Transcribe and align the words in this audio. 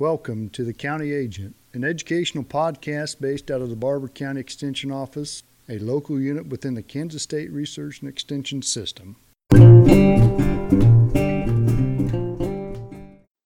Welcome 0.00 0.50
to 0.50 0.62
The 0.62 0.72
County 0.72 1.12
Agent, 1.12 1.56
an 1.74 1.82
educational 1.82 2.44
podcast 2.44 3.20
based 3.20 3.50
out 3.50 3.60
of 3.60 3.68
the 3.68 3.74
Barber 3.74 4.06
County 4.06 4.38
Extension 4.38 4.92
Office, 4.92 5.42
a 5.68 5.80
local 5.80 6.20
unit 6.20 6.46
within 6.46 6.74
the 6.74 6.84
Kansas 6.84 7.24
State 7.24 7.50
Research 7.50 8.00
and 8.00 8.08
Extension 8.08 8.62
System. 8.62 9.16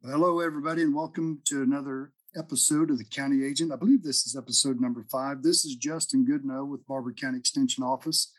Hello, 0.05 0.41
everybody, 0.41 0.83
and 0.83 0.95
welcome 0.95 1.41
to 1.47 1.63
another 1.63 2.13
episode 2.37 2.91
of 2.91 2.99
The 2.99 3.05
County 3.05 3.47
Agent. 3.47 3.73
I 3.73 3.77
believe 3.77 4.03
this 4.03 4.27
is 4.27 4.37
episode 4.37 4.79
number 4.79 5.07
five. 5.11 5.43
This 5.43 5.65
is 5.65 5.75
Justin 5.77 6.27
Goodnow 6.27 6.69
with 6.69 6.87
Barber 6.87 7.15
County 7.15 7.39
Extension 7.39 7.83
Office. 7.83 8.31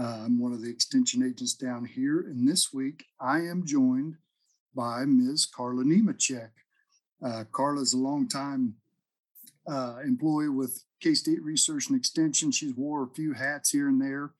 Uh, 0.00 0.22
I'm 0.26 0.38
one 0.38 0.52
of 0.52 0.62
the 0.62 0.70
extension 0.70 1.24
agents 1.24 1.54
down 1.54 1.86
here, 1.86 2.20
and 2.20 2.46
this 2.46 2.72
week 2.72 3.06
I 3.20 3.38
am 3.40 3.66
joined 3.66 4.14
by 4.76 5.04
Ms. 5.06 5.44
Carla 5.44 5.82
Nemecek. 5.82 6.50
Uh, 7.22 7.44
Carla 7.50 7.80
is 7.80 7.94
a 7.94 7.98
longtime 7.98 8.74
uh, 9.70 9.96
employee 10.04 10.48
with 10.48 10.84
K 11.00 11.14
State 11.14 11.42
Research 11.42 11.88
and 11.88 11.98
Extension. 11.98 12.50
She's 12.50 12.74
wore 12.74 13.04
a 13.04 13.14
few 13.14 13.32
hats 13.32 13.70
here 13.70 13.88
and 13.88 14.00
there, 14.00 14.32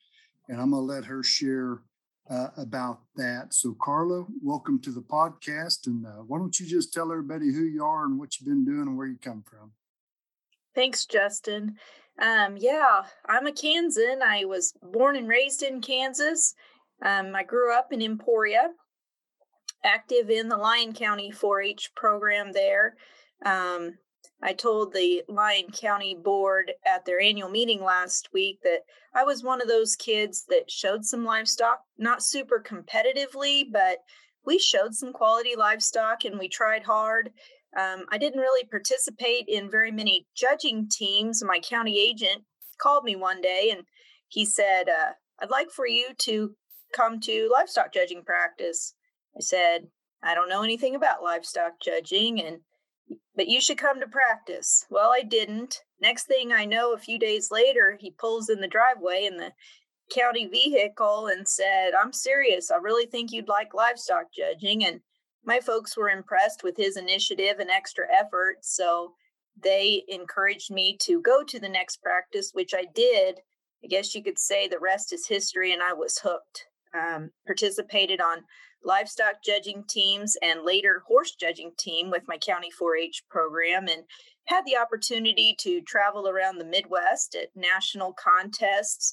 and 0.48 0.60
I'm 0.60 0.70
going 0.70 0.86
to 0.86 0.92
let 0.92 1.05
her 1.05 1.22
share 1.22 1.83
uh, 2.30 2.48
about 2.56 3.00
that. 3.16 3.55
So, 3.55 3.74
Carla, 3.80 4.27
welcome 4.42 4.80
to 4.80 4.91
the 4.91 5.00
podcast. 5.00 5.86
And 5.86 6.06
uh, 6.06 6.22
why 6.27 6.38
don't 6.38 6.59
you 6.59 6.66
just 6.66 6.92
tell 6.92 7.10
everybody 7.10 7.52
who 7.52 7.62
you 7.62 7.84
are 7.84 8.05
and 8.05 8.19
what 8.19 8.38
you've 8.38 8.48
been 8.48 8.64
doing 8.64 8.83
and 8.83 8.97
where 8.97 9.06
you 9.06 9.19
come 9.20 9.42
from? 9.42 9.72
Thanks, 10.74 11.06
Justin. 11.06 11.77
Um, 12.20 12.56
yeah, 12.56 13.02
I'm 13.27 13.47
a 13.47 13.52
Kansan. 13.52 14.22
I 14.22 14.45
was 14.45 14.74
born 14.83 15.16
and 15.16 15.28
raised 15.28 15.62
in 15.62 15.80
Kansas. 15.80 16.55
Um, 17.02 17.34
I 17.34 17.45
grew 17.45 17.77
up 17.77 17.92
in 17.92 18.02
Emporia, 18.02 18.70
active 19.84 20.30
in 20.30 20.48
the 20.48 20.56
Lyon 20.56 20.92
County 20.92 21.30
4 21.30 21.62
H 21.62 21.91
program 21.95 22.52
there. 22.52 22.96
Um, 23.45 23.98
I 24.42 24.52
told 24.52 24.92
the 24.92 25.23
Lyon 25.28 25.70
County 25.73 26.14
Board 26.14 26.73
at 26.86 27.05
their 27.05 27.20
annual 27.20 27.48
meeting 27.48 27.83
last 27.83 28.28
week 28.33 28.61
that 28.62 28.80
I 29.14 29.25
was 29.25 29.42
one 29.42 29.61
of 29.61 29.69
those 29.69 29.97
kids 29.97 30.44
that 30.48 30.70
showed 30.70 31.05
some 31.05 31.25
livestock, 31.25 31.80
not 31.98 32.22
super 32.22 32.62
competitively, 32.64 33.64
but 33.70 33.98
we 34.44 34.58
showed 34.58 34.94
some 34.94 35.12
quality 35.12 35.56
livestock 35.56 36.25
and 36.25 36.38
we 36.38 36.48
tried 36.48 36.84
hard. 36.84 37.31
Um, 37.77 38.05
I 38.10 38.19
didn't 38.19 38.41
really 38.41 38.66
participate 38.66 39.44
in 39.48 39.70
very 39.70 39.91
many 39.91 40.27
judging 40.36 40.88
teams. 40.88 41.42
My 41.44 41.58
county 41.58 42.00
agent 42.00 42.44
called 42.81 43.05
me 43.05 43.16
one 43.16 43.41
day 43.41 43.70
and 43.72 43.83
he 44.28 44.44
said, 44.44 44.88
uh, 44.88 45.12
I'd 45.41 45.50
like 45.50 45.70
for 45.70 45.86
you 45.86 46.08
to 46.19 46.55
come 46.92 47.20
to 47.20 47.50
livestock 47.53 47.92
judging 47.92 48.22
practice. 48.25 48.94
I 49.39 49.41
said, 49.41 49.89
I 50.22 50.34
don't 50.34 50.48
know 50.48 50.62
anything 50.62 50.94
about 50.94 51.22
livestock 51.22 51.81
judging 51.81 52.42
and 52.42 52.61
but 53.34 53.48
you 53.48 53.61
should 53.61 53.78
come 53.78 54.00
to 54.00 54.06
practice. 54.06 54.84
Well, 54.91 55.11
I 55.12 55.22
didn't. 55.22 55.83
Next 56.00 56.27
thing 56.27 56.53
I 56.53 56.64
know, 56.64 56.92
a 56.92 56.98
few 56.98 57.19
days 57.19 57.50
later, 57.50 57.97
he 57.98 58.11
pulls 58.11 58.50
in 58.50 58.61
the 58.61 58.69
driveway 58.69 59.25
in 59.25 59.36
the 59.36 59.53
county 60.14 60.47
vehicle 60.47 61.28
and 61.28 61.48
said, 61.48 61.92
I'm 61.94 62.12
serious. 62.12 62.70
I 62.70 62.77
really 62.77 63.06
think 63.06 63.33
you'd 63.33 63.48
like 63.48 63.72
livestock 63.75 64.27
judging. 64.36 64.84
And 64.84 65.00
my 65.44 65.61
folks 65.61 65.97
were 65.97 66.11
impressed 66.11 66.62
with 66.62 66.77
his 66.77 66.97
initiative 66.97 67.61
and 67.61 67.70
extra 67.70 68.06
effort. 68.12 68.56
So 68.62 69.14
they 69.62 70.03
encouraged 70.09 70.70
me 70.70 70.97
to 71.03 71.22
go 71.22 71.42
to 71.44 71.59
the 71.59 71.69
next 71.69 72.03
practice, 72.03 72.50
which 72.53 72.75
I 72.75 72.86
did. 72.94 73.41
I 73.84 73.86
guess 73.86 74.14
you 74.14 74.22
could 74.22 74.39
say 74.39 74.66
the 74.66 74.78
rest 74.81 75.12
is 75.12 75.27
history, 75.28 75.72
and 75.72 75.83
I 75.83 75.92
was 75.92 76.19
hooked. 76.19 76.66
Um, 76.94 77.31
participated 77.47 78.20
on 78.20 78.39
livestock 78.84 79.43
judging 79.45 79.84
teams 79.89 80.37
and 80.43 80.65
later 80.65 81.03
horse 81.07 81.34
judging 81.34 81.73
team 81.79 82.11
with 82.11 82.23
my 82.29 82.39
county 82.39 82.69
4-H 82.81 83.25
program 83.29 83.89
and 83.89 84.05
had 84.47 84.65
the 84.65 84.77
opportunity 84.77 85.55
to 85.61 85.83
travel 85.83 86.29
around 86.29 86.59
the 86.59 86.65
Midwest 86.65 87.34
at 87.34 87.49
national 87.55 88.15
contests 88.15 89.12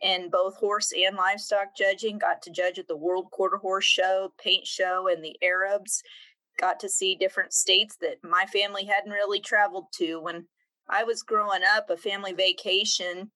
in 0.00 0.28
both 0.30 0.56
horse 0.56 0.92
and 0.92 1.16
livestock 1.16 1.76
judging. 1.76 2.18
Got 2.18 2.42
to 2.42 2.50
judge 2.50 2.78
at 2.78 2.88
the 2.88 2.96
World 2.96 3.30
Quarter 3.30 3.58
Horse 3.58 3.84
Show, 3.84 4.32
Paint 4.42 4.66
Show, 4.66 5.08
and 5.08 5.24
the 5.24 5.36
Arabs. 5.42 6.02
Got 6.60 6.80
to 6.80 6.88
see 6.88 7.14
different 7.14 7.52
states 7.52 7.96
that 8.00 8.16
my 8.24 8.44
family 8.46 8.84
hadn't 8.84 9.12
really 9.12 9.40
traveled 9.40 9.86
to. 9.98 10.20
When 10.20 10.46
I 10.88 11.04
was 11.04 11.22
growing 11.22 11.62
up, 11.76 11.88
a 11.88 11.96
family 11.96 12.32
vacation 12.32 13.30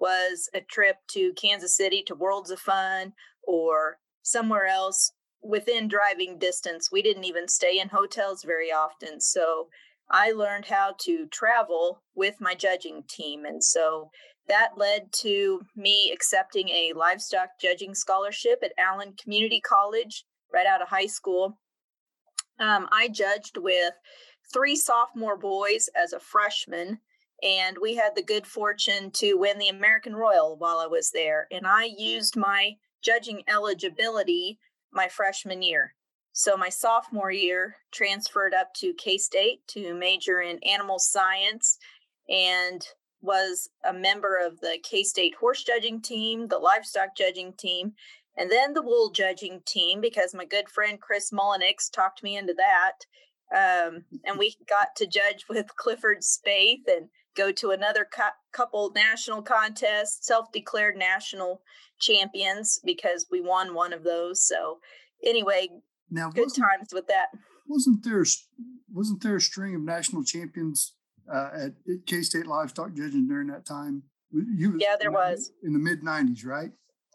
was 0.00 0.48
a 0.54 0.60
trip 0.60 0.96
to 1.12 1.32
Kansas 1.34 1.76
City 1.76 2.02
to 2.06 2.14
Worlds 2.14 2.50
of 2.50 2.58
Fun 2.58 3.12
or 3.46 3.98
somewhere 4.22 4.66
else 4.66 5.12
within 5.48 5.88
driving 5.88 6.38
distance. 6.38 6.92
We 6.92 7.00
didn't 7.00 7.24
even 7.24 7.48
stay 7.48 7.80
in 7.80 7.88
hotels 7.88 8.44
very 8.44 8.70
often. 8.70 9.18
So 9.18 9.68
I 10.10 10.30
learned 10.30 10.66
how 10.66 10.94
to 11.00 11.26
travel 11.26 12.02
with 12.14 12.34
my 12.38 12.54
judging 12.54 13.02
team. 13.08 13.46
And 13.46 13.64
so 13.64 14.10
that 14.46 14.76
led 14.76 15.10
to 15.20 15.62
me 15.74 16.12
accepting 16.12 16.68
a 16.68 16.92
livestock 16.94 17.48
judging 17.60 17.94
scholarship 17.94 18.58
at 18.62 18.72
Allen 18.78 19.14
Community 19.20 19.60
College 19.60 20.24
right 20.52 20.66
out 20.66 20.82
of 20.82 20.88
high 20.88 21.06
school. 21.06 21.58
Um, 22.60 22.86
I 22.92 23.08
judged 23.08 23.56
with 23.56 23.94
three 24.52 24.76
sophomore 24.76 25.38
boys 25.38 25.88
as 25.96 26.12
a 26.12 26.20
freshman, 26.20 26.98
and 27.42 27.78
we 27.80 27.96
had 27.96 28.14
the 28.14 28.22
good 28.22 28.46
fortune 28.46 29.12
to 29.12 29.34
win 29.34 29.58
the 29.58 29.68
American 29.68 30.14
Royal 30.14 30.58
while 30.58 30.78
I 30.78 30.86
was 30.86 31.10
there. 31.10 31.46
And 31.50 31.66
I 31.66 31.88
used 31.96 32.36
my 32.36 32.72
judging 33.02 33.44
eligibility 33.48 34.58
my 34.92 35.08
freshman 35.08 35.62
year. 35.62 35.94
So 36.32 36.56
my 36.56 36.68
sophomore 36.68 37.32
year 37.32 37.76
transferred 37.90 38.54
up 38.54 38.72
to 38.74 38.94
K 38.94 39.18
State 39.18 39.66
to 39.68 39.94
major 39.94 40.40
in 40.40 40.58
animal 40.62 40.98
science 40.98 41.78
and 42.28 42.86
was 43.20 43.68
a 43.84 43.92
member 43.92 44.38
of 44.44 44.60
the 44.60 44.78
K 44.82 45.02
State 45.02 45.34
horse 45.34 45.64
judging 45.64 46.00
team, 46.00 46.46
the 46.46 46.58
livestock 46.58 47.16
judging 47.16 47.52
team, 47.54 47.92
and 48.36 48.50
then 48.50 48.72
the 48.72 48.82
wool 48.82 49.10
judging 49.10 49.60
team 49.66 50.00
because 50.00 50.34
my 50.34 50.44
good 50.44 50.68
friend 50.68 51.00
Chris 51.00 51.32
Mullenix 51.32 51.90
talked 51.90 52.22
me 52.22 52.36
into 52.36 52.54
that. 52.54 52.92
Um, 53.50 54.04
and 54.24 54.38
we 54.38 54.54
got 54.68 54.94
to 54.96 55.06
judge 55.06 55.46
with 55.48 55.74
Clifford 55.76 56.18
Spaeth 56.18 56.86
and 56.86 57.08
go 57.38 57.52
to 57.52 57.70
another 57.70 58.06
couple 58.52 58.92
national 58.94 59.42
contests, 59.42 60.26
self 60.26 60.50
declared 60.52 60.96
national 60.96 61.62
champions 62.00 62.80
because 62.84 63.26
we 63.30 63.40
won 63.40 63.74
one 63.74 63.92
of 63.92 64.04
those. 64.04 64.46
So 64.46 64.80
anyway, 65.24 65.68
now 66.10 66.30
good 66.30 66.54
times 66.54 66.88
with 66.92 67.06
that. 67.06 67.28
Wasn't 67.66 68.04
there 68.04 68.24
wasn't 68.92 69.22
there 69.22 69.36
a 69.36 69.40
string 69.40 69.74
of 69.74 69.82
national 69.82 70.24
champions 70.24 70.94
uh, 71.32 71.50
at, 71.54 71.72
K 72.06 72.22
State 72.22 72.46
Livestock 72.46 72.94
Judging 72.94 73.28
during 73.28 73.48
that 73.48 73.66
time? 73.66 74.02
You 74.32 74.76
yeah, 74.78 74.96
there 75.00 75.12
was 75.12 75.52
in 75.62 75.72
the 75.72 75.78
mid 75.78 76.02
'90s, 76.02 76.44
right? 76.44 76.70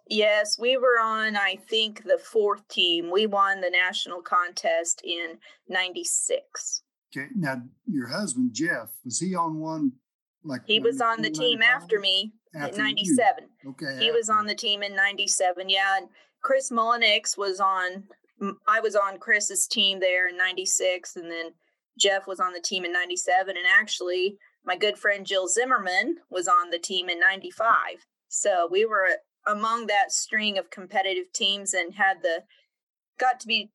Yes, 0.09 0.57
we 0.59 0.77
were 0.77 0.99
on. 1.01 1.35
I 1.35 1.57
think 1.69 2.03
the 2.03 2.19
fourth 2.21 2.67
team. 2.67 3.11
We 3.11 3.27
won 3.27 3.61
the 3.61 3.69
national 3.69 4.21
contest 4.21 5.01
in 5.03 5.37
'96. 5.67 6.83
Okay, 7.15 7.27
now 7.35 7.61
your 7.85 8.07
husband 8.07 8.51
Jeff 8.53 8.89
was 9.05 9.19
he 9.19 9.35
on 9.35 9.59
one? 9.59 9.93
Like 10.43 10.61
he 10.65 10.79
was 10.79 11.01
on 11.01 11.21
the 11.21 11.29
team 11.29 11.61
after 11.61 11.99
me 11.99 12.33
after 12.55 12.75
in 12.75 12.83
97. 12.83 13.45
You. 13.63 13.69
Okay. 13.71 14.03
He 14.03 14.11
was 14.11 14.29
on 14.29 14.45
the 14.45 14.55
team 14.55 14.83
in 14.83 14.95
97. 14.95 15.69
Yeah. 15.69 15.97
And 15.97 16.07
Chris 16.41 16.71
Mullenix 16.71 17.37
was 17.37 17.59
on, 17.59 18.03
I 18.67 18.79
was 18.79 18.95
on 18.95 19.19
Chris's 19.19 19.67
team 19.67 19.99
there 19.99 20.27
in 20.27 20.37
96. 20.37 21.15
And 21.15 21.31
then 21.31 21.51
Jeff 21.97 22.27
was 22.27 22.39
on 22.39 22.53
the 22.53 22.61
team 22.61 22.85
in 22.85 22.91
97. 22.91 23.55
And 23.55 23.65
actually, 23.67 24.37
my 24.65 24.75
good 24.75 24.97
friend 24.97 25.25
Jill 25.25 25.47
Zimmerman 25.47 26.17
was 26.29 26.47
on 26.47 26.69
the 26.69 26.79
team 26.79 27.09
in 27.09 27.19
95. 27.19 27.75
So 28.27 28.67
we 28.69 28.85
were 28.85 29.07
among 29.45 29.87
that 29.87 30.11
string 30.11 30.57
of 30.57 30.69
competitive 30.69 31.31
teams 31.33 31.73
and 31.73 31.95
had 31.95 32.21
the, 32.21 32.43
got 33.19 33.39
to 33.41 33.47
be 33.47 33.71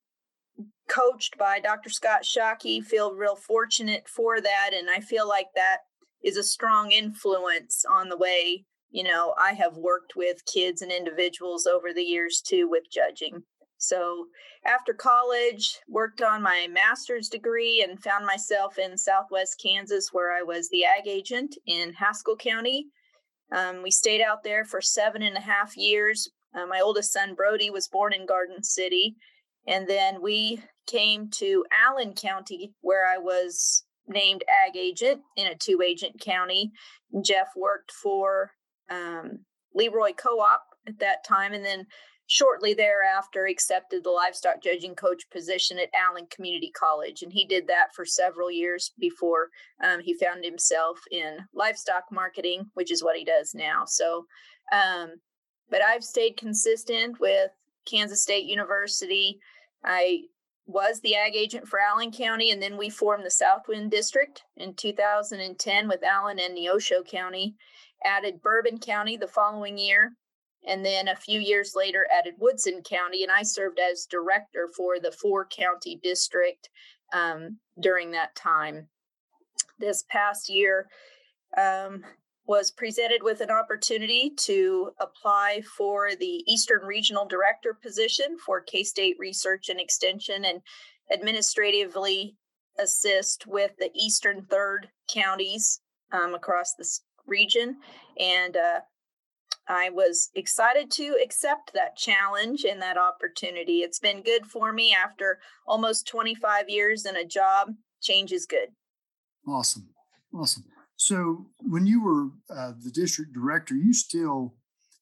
coached 0.88 1.36
by 1.38 1.60
Dr. 1.60 1.90
Scott 1.90 2.22
Schaake. 2.24 2.82
Feel 2.84 3.14
real 3.14 3.36
fortunate 3.36 4.08
for 4.08 4.40
that. 4.40 4.70
And 4.74 4.88
I 4.90 5.00
feel 5.00 5.28
like 5.28 5.48
that 5.54 5.78
is 6.22 6.36
a 6.36 6.42
strong 6.42 6.92
influence 6.92 7.84
on 7.90 8.08
the 8.08 8.16
way 8.16 8.64
you 8.90 9.02
know 9.02 9.34
i 9.38 9.52
have 9.52 9.76
worked 9.76 10.14
with 10.16 10.44
kids 10.52 10.82
and 10.82 10.90
individuals 10.90 11.66
over 11.66 11.92
the 11.92 12.02
years 12.02 12.42
too 12.46 12.68
with 12.68 12.84
judging. 12.90 13.42
So 13.80 14.26
after 14.66 14.92
college 14.92 15.78
worked 15.88 16.20
on 16.20 16.42
my 16.42 16.66
master's 16.68 17.28
degree 17.28 17.86
and 17.88 18.02
found 18.02 18.26
myself 18.26 18.76
in 18.78 18.98
southwest 18.98 19.60
kansas 19.62 20.08
where 20.12 20.32
i 20.32 20.42
was 20.42 20.68
the 20.68 20.84
ag 20.84 21.06
agent 21.06 21.56
in 21.66 21.92
haskell 21.92 22.36
county. 22.36 22.86
Um, 23.52 23.82
we 23.82 23.90
stayed 23.90 24.20
out 24.20 24.42
there 24.42 24.64
for 24.64 24.80
seven 24.80 25.22
and 25.22 25.36
a 25.36 25.40
half 25.40 25.76
years. 25.76 26.28
Uh, 26.54 26.66
my 26.66 26.80
oldest 26.80 27.12
son 27.12 27.34
brody 27.34 27.70
was 27.70 27.88
born 27.88 28.12
in 28.12 28.26
garden 28.26 28.62
city. 28.62 29.16
And 29.66 29.88
then 29.88 30.20
we 30.20 30.60
came 30.86 31.28
to 31.30 31.64
allen 31.70 32.14
county 32.14 32.72
where 32.80 33.06
i 33.06 33.18
was 33.18 33.84
named 34.08 34.44
ag 34.48 34.76
agent 34.76 35.20
in 35.36 35.46
a 35.48 35.54
two 35.54 35.82
agent 35.82 36.20
county. 36.20 36.72
Jeff 37.22 37.48
worked 37.56 37.92
for 37.92 38.52
um, 38.90 39.40
Leroy 39.74 40.12
Co 40.12 40.40
op 40.40 40.62
at 40.86 40.98
that 40.98 41.24
time 41.26 41.52
and 41.52 41.64
then 41.64 41.86
shortly 42.28 42.74
thereafter 42.74 43.46
accepted 43.46 44.04
the 44.04 44.10
livestock 44.10 44.62
judging 44.62 44.94
coach 44.94 45.28
position 45.30 45.78
at 45.78 45.88
Allen 45.94 46.26
Community 46.30 46.70
College. 46.70 47.22
And 47.22 47.32
he 47.32 47.46
did 47.46 47.66
that 47.66 47.88
for 47.96 48.04
several 48.04 48.50
years 48.50 48.92
before 48.98 49.48
um, 49.82 50.00
he 50.00 50.14
found 50.14 50.44
himself 50.44 50.98
in 51.10 51.38
livestock 51.54 52.04
marketing, 52.12 52.66
which 52.74 52.92
is 52.92 53.02
what 53.02 53.16
he 53.16 53.24
does 53.24 53.54
now. 53.54 53.84
So, 53.86 54.26
um, 54.72 55.12
but 55.70 55.82
I've 55.82 56.04
stayed 56.04 56.36
consistent 56.36 57.18
with 57.18 57.50
Kansas 57.86 58.22
State 58.22 58.44
University. 58.44 59.38
I 59.84 60.24
was 60.68 61.00
the 61.00 61.16
ag 61.16 61.34
agent 61.34 61.66
for 61.66 61.80
Allen 61.80 62.12
County, 62.12 62.50
and 62.50 62.62
then 62.62 62.76
we 62.76 62.90
formed 62.90 63.24
the 63.24 63.30
Southwind 63.30 63.90
District 63.90 64.44
in 64.58 64.74
2010 64.74 65.88
with 65.88 66.04
Allen 66.04 66.38
and 66.38 66.56
Neosho 66.56 67.04
County, 67.04 67.56
added 68.04 68.42
Bourbon 68.42 68.78
County 68.78 69.16
the 69.16 69.26
following 69.26 69.78
year, 69.78 70.12
and 70.66 70.84
then 70.84 71.08
a 71.08 71.16
few 71.16 71.40
years 71.40 71.72
later 71.74 72.06
added 72.12 72.34
Woodson 72.38 72.82
County, 72.82 73.22
and 73.22 73.32
I 73.32 73.42
served 73.42 73.78
as 73.78 74.04
director 74.04 74.68
for 74.76 75.00
the 75.00 75.10
four 75.10 75.46
county 75.46 75.98
district 76.02 76.68
um, 77.14 77.56
during 77.80 78.10
that 78.10 78.36
time. 78.36 78.88
This 79.78 80.04
past 80.10 80.50
year, 80.50 80.86
um, 81.56 82.04
was 82.48 82.70
presented 82.70 83.22
with 83.22 83.42
an 83.42 83.50
opportunity 83.50 84.32
to 84.34 84.90
apply 84.98 85.60
for 85.76 86.16
the 86.18 86.42
Eastern 86.50 86.80
Regional 86.82 87.26
Director 87.26 87.74
position 87.80 88.38
for 88.44 88.62
K 88.62 88.82
State 88.82 89.16
Research 89.18 89.68
and 89.68 89.78
Extension 89.78 90.46
and 90.46 90.62
administratively 91.12 92.36
assist 92.78 93.46
with 93.46 93.72
the 93.78 93.90
Eastern 93.94 94.46
Third 94.46 94.88
counties 95.12 95.80
um, 96.10 96.34
across 96.34 96.72
this 96.74 97.02
region. 97.26 97.76
And 98.18 98.56
uh, 98.56 98.80
I 99.68 99.90
was 99.90 100.30
excited 100.34 100.90
to 100.92 101.18
accept 101.22 101.74
that 101.74 101.96
challenge 101.96 102.64
and 102.64 102.80
that 102.80 102.96
opportunity. 102.96 103.80
It's 103.80 103.98
been 103.98 104.22
good 104.22 104.46
for 104.46 104.72
me 104.72 104.94
after 104.94 105.38
almost 105.66 106.08
25 106.08 106.70
years 106.70 107.04
in 107.04 107.14
a 107.14 107.26
job. 107.26 107.74
Change 108.00 108.32
is 108.32 108.46
good. 108.46 108.68
Awesome. 109.46 109.90
Awesome. 110.32 110.64
So 110.98 111.46
when 111.60 111.86
you 111.86 112.02
were 112.02 112.30
uh, 112.54 112.72
the 112.76 112.90
district 112.90 113.32
director, 113.32 113.74
you 113.74 113.94
still 113.94 114.56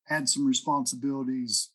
had 0.04 0.28
some 0.28 0.46
responsibilities 0.46 1.70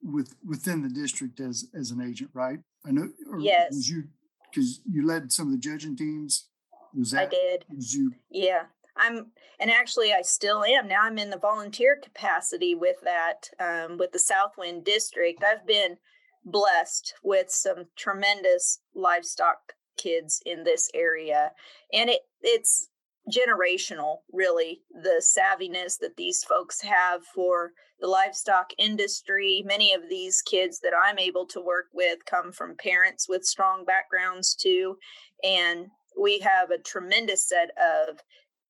with 0.00 0.36
within 0.46 0.82
the 0.82 0.88
district 0.88 1.40
as 1.40 1.66
as 1.78 1.90
an 1.90 2.00
agent, 2.00 2.30
right? 2.32 2.60
I 2.86 2.92
know. 2.92 3.10
yes. 3.38 3.88
You 3.88 4.04
because 4.48 4.80
you 4.88 5.04
led 5.04 5.32
some 5.32 5.48
of 5.48 5.52
the 5.52 5.58
judging 5.58 5.96
teams? 5.96 6.48
Was 6.94 7.10
that? 7.10 7.26
I 7.26 7.26
did. 7.26 7.64
You? 7.68 8.12
Yeah. 8.30 8.62
I'm, 8.96 9.26
and 9.60 9.70
actually, 9.70 10.14
I 10.14 10.22
still 10.22 10.64
am. 10.64 10.88
Now 10.88 11.02
I'm 11.02 11.18
in 11.18 11.28
the 11.28 11.36
volunteer 11.36 12.00
capacity 12.02 12.74
with 12.74 12.96
that, 13.02 13.50
um, 13.60 13.98
with 13.98 14.12
the 14.12 14.18
Southwind 14.18 14.84
District. 14.84 15.42
I've 15.44 15.66
been 15.66 15.98
blessed 16.46 17.12
with 17.22 17.50
some 17.50 17.88
tremendous 17.96 18.80
livestock 18.94 19.74
kids 19.98 20.40
in 20.46 20.64
this 20.64 20.88
area, 20.94 21.50
and 21.92 22.08
it 22.08 22.20
it's 22.40 22.88
generational, 23.32 24.18
really, 24.32 24.82
the 24.90 25.22
savviness 25.22 25.98
that 26.00 26.16
these 26.16 26.44
folks 26.44 26.80
have 26.82 27.24
for 27.34 27.72
the 28.00 28.06
livestock 28.06 28.70
industry. 28.78 29.62
Many 29.66 29.92
of 29.92 30.02
these 30.08 30.42
kids 30.42 30.80
that 30.80 30.92
I'm 30.94 31.18
able 31.18 31.46
to 31.46 31.60
work 31.60 31.86
with 31.92 32.24
come 32.26 32.52
from 32.52 32.76
parents 32.76 33.28
with 33.28 33.44
strong 33.44 33.84
backgrounds 33.84 34.54
too. 34.54 34.96
And 35.42 35.86
we 36.20 36.38
have 36.40 36.70
a 36.70 36.78
tremendous 36.78 37.48
set 37.48 37.70
of 37.78 38.20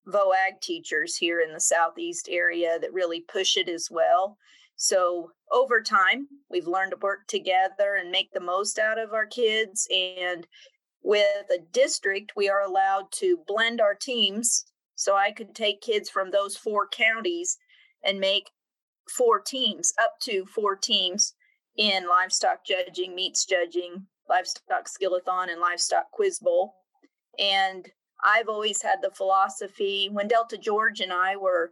VOAG 0.09 0.61
teachers 0.63 1.17
here 1.17 1.41
in 1.41 1.53
the 1.53 1.61
Southeast 1.61 2.29
area 2.31 2.79
that 2.81 2.93
really 2.93 3.21
push 3.21 3.57
it 3.57 3.69
as 3.69 3.89
well. 3.91 4.39
So 4.77 5.33
over 5.51 5.83
time, 5.83 6.29
we've 6.51 6.67
learned 6.67 6.93
to 6.93 6.99
work 6.99 7.27
together 7.29 7.97
and 7.99 8.11
make 8.11 8.33
the 8.33 8.41
most 8.41 8.79
out 8.79 8.99
of 8.99 9.13
our 9.13 9.27
kids. 9.27 9.89
And 9.91 10.47
with 11.07 11.49
a 11.53 11.63
district, 11.73 12.33
we 12.35 12.49
are 12.49 12.61
allowed 12.61 13.13
to 13.13 13.39
blend 13.47 13.81
our 13.81 13.95
teams. 13.95 14.65
So 14.97 15.15
I 15.15 15.31
could 15.31 15.55
take 15.55 15.81
kids 15.81 16.11
from 16.11 16.33
those 16.33 16.57
four 16.57 16.89
counties 16.89 17.59
and 18.05 18.19
make 18.19 18.51
four 19.17 19.41
teams, 19.41 19.93
up 20.03 20.15
to 20.23 20.45
four 20.47 20.75
teams 20.75 21.35
in 21.77 22.09
livestock 22.09 22.67
judging, 22.67 23.15
meats 23.15 23.45
judging, 23.45 24.07
livestock 24.29 24.89
skillathon, 24.89 25.49
and 25.49 25.61
livestock 25.61 26.11
quiz 26.11 26.41
bowl. 26.41 26.75
And 27.39 27.89
I've 28.25 28.49
always 28.49 28.83
had 28.83 28.97
the 29.01 29.13
philosophy 29.13 30.09
when 30.11 30.27
Delta 30.27 30.59
George 30.59 30.99
and 30.99 31.13
I 31.13 31.37
were 31.37 31.71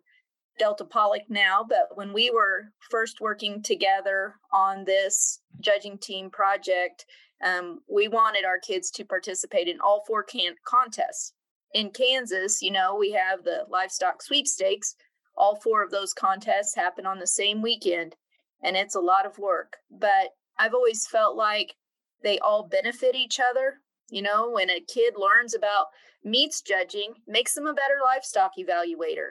Delta 0.60 0.84
Pollock 0.84 1.22
now, 1.28 1.66
but 1.68 1.96
when 1.96 2.12
we 2.12 2.30
were 2.30 2.66
first 2.88 3.20
working 3.20 3.64
together 3.64 4.36
on 4.52 4.84
this 4.84 5.40
judging 5.60 5.98
team 5.98 6.30
project, 6.30 7.04
um, 7.44 7.80
we 7.88 8.08
wanted 8.08 8.44
our 8.44 8.58
kids 8.58 8.90
to 8.92 9.04
participate 9.04 9.68
in 9.68 9.78
all 9.80 10.02
four 10.06 10.22
can- 10.22 10.56
contests. 10.64 11.34
In 11.74 11.90
Kansas, 11.90 12.62
you 12.62 12.70
know, 12.70 12.96
we 12.96 13.12
have 13.12 13.44
the 13.44 13.66
livestock 13.68 14.22
sweepstakes. 14.22 14.96
All 15.36 15.56
four 15.56 15.82
of 15.82 15.90
those 15.90 16.14
contests 16.14 16.74
happen 16.74 17.04
on 17.04 17.18
the 17.18 17.26
same 17.26 17.60
weekend, 17.60 18.16
and 18.62 18.76
it's 18.76 18.94
a 18.94 19.00
lot 19.00 19.26
of 19.26 19.38
work. 19.38 19.76
But 19.90 20.30
I've 20.58 20.74
always 20.74 21.06
felt 21.06 21.36
like 21.36 21.74
they 22.22 22.38
all 22.38 22.66
benefit 22.66 23.14
each 23.14 23.38
other. 23.38 23.80
You 24.08 24.22
know, 24.22 24.50
when 24.50 24.70
a 24.70 24.80
kid 24.80 25.14
learns 25.16 25.54
about 25.54 25.86
meats 26.24 26.62
judging, 26.62 27.14
makes 27.26 27.54
them 27.54 27.66
a 27.66 27.74
better 27.74 27.98
livestock 28.02 28.52
evaluator. 28.58 29.30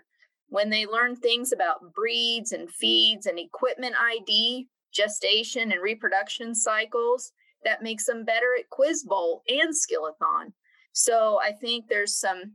When 0.50 0.70
they 0.70 0.86
learn 0.86 1.16
things 1.16 1.52
about 1.52 1.94
breeds 1.96 2.52
and 2.52 2.70
feeds 2.70 3.26
and 3.26 3.40
equipment 3.40 3.96
ID, 4.00 4.68
gestation 4.92 5.72
and 5.72 5.82
reproduction 5.82 6.54
cycles, 6.54 7.32
that 7.66 7.84
makes 7.84 8.06
them 8.06 8.26
better 8.26 8.56
at 8.58 8.70
quiz 8.70 9.04
bowl 9.04 9.44
and 9.48 9.74
skillathon. 9.74 10.54
So 10.92 11.40
i 11.42 11.52
think 11.52 11.88
there's 11.88 12.16
some 12.16 12.54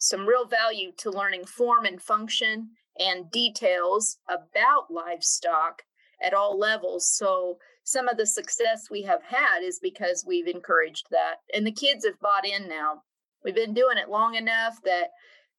some 0.00 0.26
real 0.26 0.46
value 0.46 0.92
to 0.96 1.10
learning 1.10 1.44
form 1.44 1.84
and 1.84 2.00
function 2.00 2.70
and 2.98 3.30
details 3.30 4.18
about 4.28 4.90
livestock 4.90 5.82
at 6.22 6.34
all 6.34 6.58
levels. 6.58 7.08
So 7.08 7.58
some 7.84 8.08
of 8.08 8.16
the 8.16 8.26
success 8.26 8.88
we 8.90 9.02
have 9.02 9.22
had 9.22 9.60
is 9.62 9.78
because 9.78 10.24
we've 10.26 10.46
encouraged 10.46 11.06
that. 11.10 11.36
And 11.54 11.66
the 11.66 11.72
kids 11.72 12.04
have 12.06 12.18
bought 12.20 12.46
in 12.46 12.68
now. 12.68 13.02
We've 13.44 13.54
been 13.54 13.74
doing 13.74 13.98
it 13.98 14.08
long 14.08 14.34
enough 14.34 14.78
that 14.84 15.10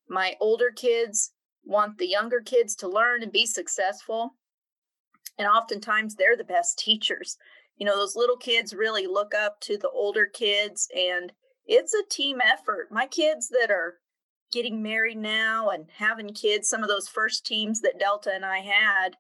my 0.10 0.36
older 0.40 0.72
kids 0.76 1.32
want 1.64 1.98
the 1.98 2.08
younger 2.08 2.42
kids 2.42 2.76
to 2.78 2.88
learn 2.88 3.24
and 3.24 3.32
be 3.32 3.46
successful. 3.46 4.36
And 5.38 5.48
oftentimes 5.48 6.16
they're 6.16 6.38
the 6.38 6.44
best 6.44 6.78
teachers 6.80 7.38
you 7.82 7.88
know 7.88 7.98
those 7.98 8.16
little 8.16 8.38
kids 8.38 8.76
really 8.76 9.08
look 9.08 9.34
up 9.34 9.60
to 9.62 9.76
the 9.76 9.90
older 9.90 10.28
kids 10.28 10.88
and 10.96 11.32
it's 11.66 11.96
a 11.96 12.08
team 12.12 12.38
effort. 12.40 12.90
My 12.92 13.08
kids 13.08 13.50
that 13.50 13.72
are 13.72 13.96
getting 14.52 14.84
married 14.84 15.18
now 15.18 15.70
and 15.70 15.86
having 15.98 16.32
kids 16.32 16.70
some 16.70 16.84
of 16.84 16.90
those 16.90 17.08
first 17.08 17.44
teams 17.44 17.82
that 17.82 17.98
delta 17.98 18.30
and 18.32 18.46
i 18.46 18.60
had 18.60 19.16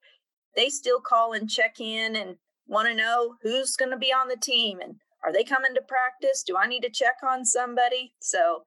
they 0.55 0.69
still 0.69 0.99
call 0.99 1.33
and 1.33 1.49
check 1.49 1.79
in 1.79 2.15
and 2.15 2.35
want 2.67 2.87
to 2.87 2.93
know 2.93 3.35
who's 3.41 3.75
going 3.75 3.89
to 3.89 3.97
be 3.97 4.13
on 4.13 4.27
the 4.27 4.37
team 4.37 4.79
and 4.79 4.95
are 5.23 5.33
they 5.33 5.43
coming 5.43 5.73
to 5.73 5.81
practice? 5.81 6.43
Do 6.45 6.55
i 6.55 6.67
need 6.67 6.81
to 6.81 6.89
check 6.91 7.15
on 7.27 7.45
somebody? 7.45 8.13
So 8.21 8.63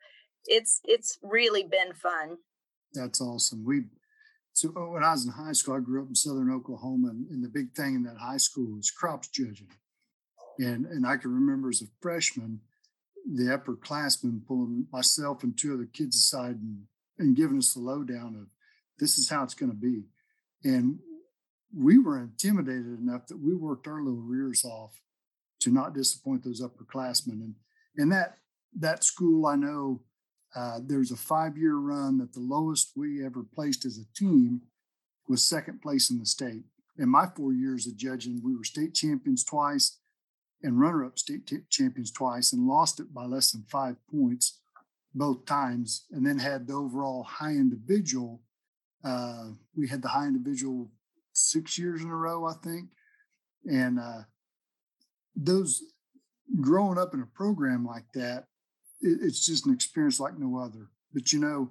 it's 0.46 0.80
it's 0.82 1.18
really 1.22 1.62
been 1.62 1.92
fun. 1.92 2.38
That's 2.94 3.20
awesome. 3.20 3.64
We 3.64 3.82
so 4.54 4.70
when 4.70 5.04
I 5.04 5.12
was 5.12 5.24
in 5.24 5.32
high 5.32 5.52
school, 5.52 5.76
I 5.76 5.80
grew 5.80 6.02
up 6.02 6.08
in 6.08 6.16
southern 6.16 6.50
Oklahoma, 6.52 7.10
and, 7.10 7.28
and, 7.28 7.44
the 7.44 7.48
big 7.48 7.74
thing 7.74 7.96
in 7.96 8.04
that 8.04 8.18
high 8.18 8.36
school 8.36 8.76
was 8.76 8.88
crops 8.88 9.28
judging. 9.28 9.66
And 10.58 10.87
and 10.87 11.06
I 11.06 11.16
can 11.16 11.32
remember 11.32 11.68
as 11.68 11.82
a 11.82 11.87
freshman, 12.00 12.61
the 13.30 13.44
upperclassmen 13.44 14.46
pulling 14.46 14.87
myself 14.92 15.42
and 15.42 15.56
two 15.56 15.75
other 15.75 15.88
kids 15.92 16.16
aside 16.16 16.56
and, 16.56 16.82
and 17.18 17.37
giving 17.37 17.58
us 17.58 17.75
the 17.75 17.80
lowdown 17.80 18.37
of 18.40 18.49
this 18.99 19.18
is 19.18 19.28
how 19.28 19.42
it's 19.42 19.54
going 19.54 19.73
to 19.73 19.76
be. 19.76 20.04
And 20.62 20.99
we 21.76 21.99
were 21.99 22.18
intimidated 22.18 22.99
enough 22.99 23.26
that 23.26 23.42
we 23.42 23.54
worked 23.54 23.88
our 23.88 24.02
little 24.02 24.20
rears 24.20 24.64
off 24.64 25.00
to 25.61 25.70
not 25.70 25.94
disappoint 25.94 26.44
those 26.44 26.62
upperclassmen. 26.62 27.32
And 27.32 27.54
and 27.96 28.12
that 28.12 28.38
that 28.78 29.04
school, 29.04 29.46
I 29.46 29.56
know 29.56 30.02
uh, 30.54 30.78
there's 30.84 31.11
a 31.11 31.16
five 31.16 31.56
year 31.56 31.76
run 31.76 32.18
that 32.18 32.32
the 32.32 32.40
lowest 32.40 32.92
we 32.96 33.25
ever 33.25 33.42
placed 33.42 33.84
as 33.84 33.99
a 33.99 34.18
team 34.18 34.62
was 35.28 35.42
second 35.42 35.80
place 35.82 36.11
in 36.11 36.18
the 36.18 36.26
state. 36.26 36.64
In 36.96 37.08
my 37.08 37.26
four 37.34 37.52
years 37.52 37.87
of 37.87 37.96
judging, 37.96 38.40
we 38.44 38.54
were 38.54 38.64
state 38.64 38.94
champions 38.94 39.42
twice 39.42 39.99
and 40.64 40.80
runner 40.80 41.04
up 41.04 41.18
state 41.18 41.47
t- 41.47 41.59
champions 41.71 42.11
twice 42.11 42.52
and 42.52 42.66
lost 42.66 42.99
it 42.99 43.12
by 43.14 43.25
less 43.26 43.52
than 43.52 43.64
five 43.68 43.97
points 44.11 44.61
both 45.14 45.47
times. 45.47 46.06
And 46.11 46.26
then 46.26 46.38
had 46.38 46.66
the 46.66 46.73
overall 46.73 47.23
high 47.23 47.52
individual. 47.52 48.40
Uh, 49.04 49.50
we 49.76 49.87
had 49.87 50.02
the 50.02 50.09
high 50.09 50.26
individual 50.26 50.90
six 51.33 51.78
years 51.78 52.02
in 52.02 52.09
a 52.09 52.16
row, 52.16 52.47
I 52.47 52.54
think. 52.64 52.88
And 53.71 54.00
uh, 54.00 54.23
those 55.37 55.83
growing 56.61 56.99
up 56.99 57.14
in 57.14 57.21
a 57.21 57.26
program 57.26 57.85
like 57.85 58.06
that, 58.14 58.47
it, 59.00 59.18
it's 59.23 59.44
just 59.44 59.66
an 59.66 59.75
experience 59.75 60.18
like 60.18 60.38
no 60.38 60.59
other. 60.59 60.88
But 61.12 61.33
you 61.33 61.38
know, 61.38 61.71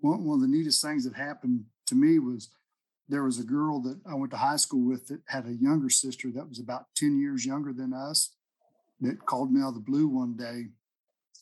one, 0.00 0.24
one 0.24 0.36
of 0.36 0.42
the 0.42 0.54
neatest 0.54 0.82
things 0.82 1.04
that 1.04 1.14
happened 1.14 1.64
to 1.86 1.94
me 1.94 2.18
was 2.18 2.50
there 3.08 3.24
was 3.24 3.38
a 3.38 3.44
girl 3.44 3.80
that 3.82 4.00
I 4.06 4.14
went 4.14 4.30
to 4.32 4.38
high 4.38 4.56
school 4.56 4.88
with 4.88 5.08
that 5.08 5.20
had 5.26 5.46
a 5.46 5.54
younger 5.54 5.90
sister 5.90 6.30
that 6.34 6.48
was 6.48 6.58
about 6.58 6.86
10 6.96 7.18
years 7.18 7.44
younger 7.44 7.72
than 7.72 7.92
us 7.92 8.34
that 9.00 9.26
called 9.26 9.52
me 9.52 9.60
out 9.60 9.68
of 9.68 9.74
the 9.74 9.80
blue 9.80 10.06
one 10.06 10.36
day. 10.36 10.68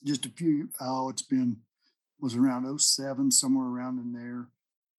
Just 0.04 0.26
a 0.26 0.30
few, 0.30 0.70
oh, 0.80 1.10
it's 1.10 1.22
been, 1.22 1.58
was 2.18 2.34
around 2.34 2.80
07, 2.80 3.30
somewhere 3.30 3.66
around 3.66 3.98
in 3.98 4.12
there. 4.12 4.48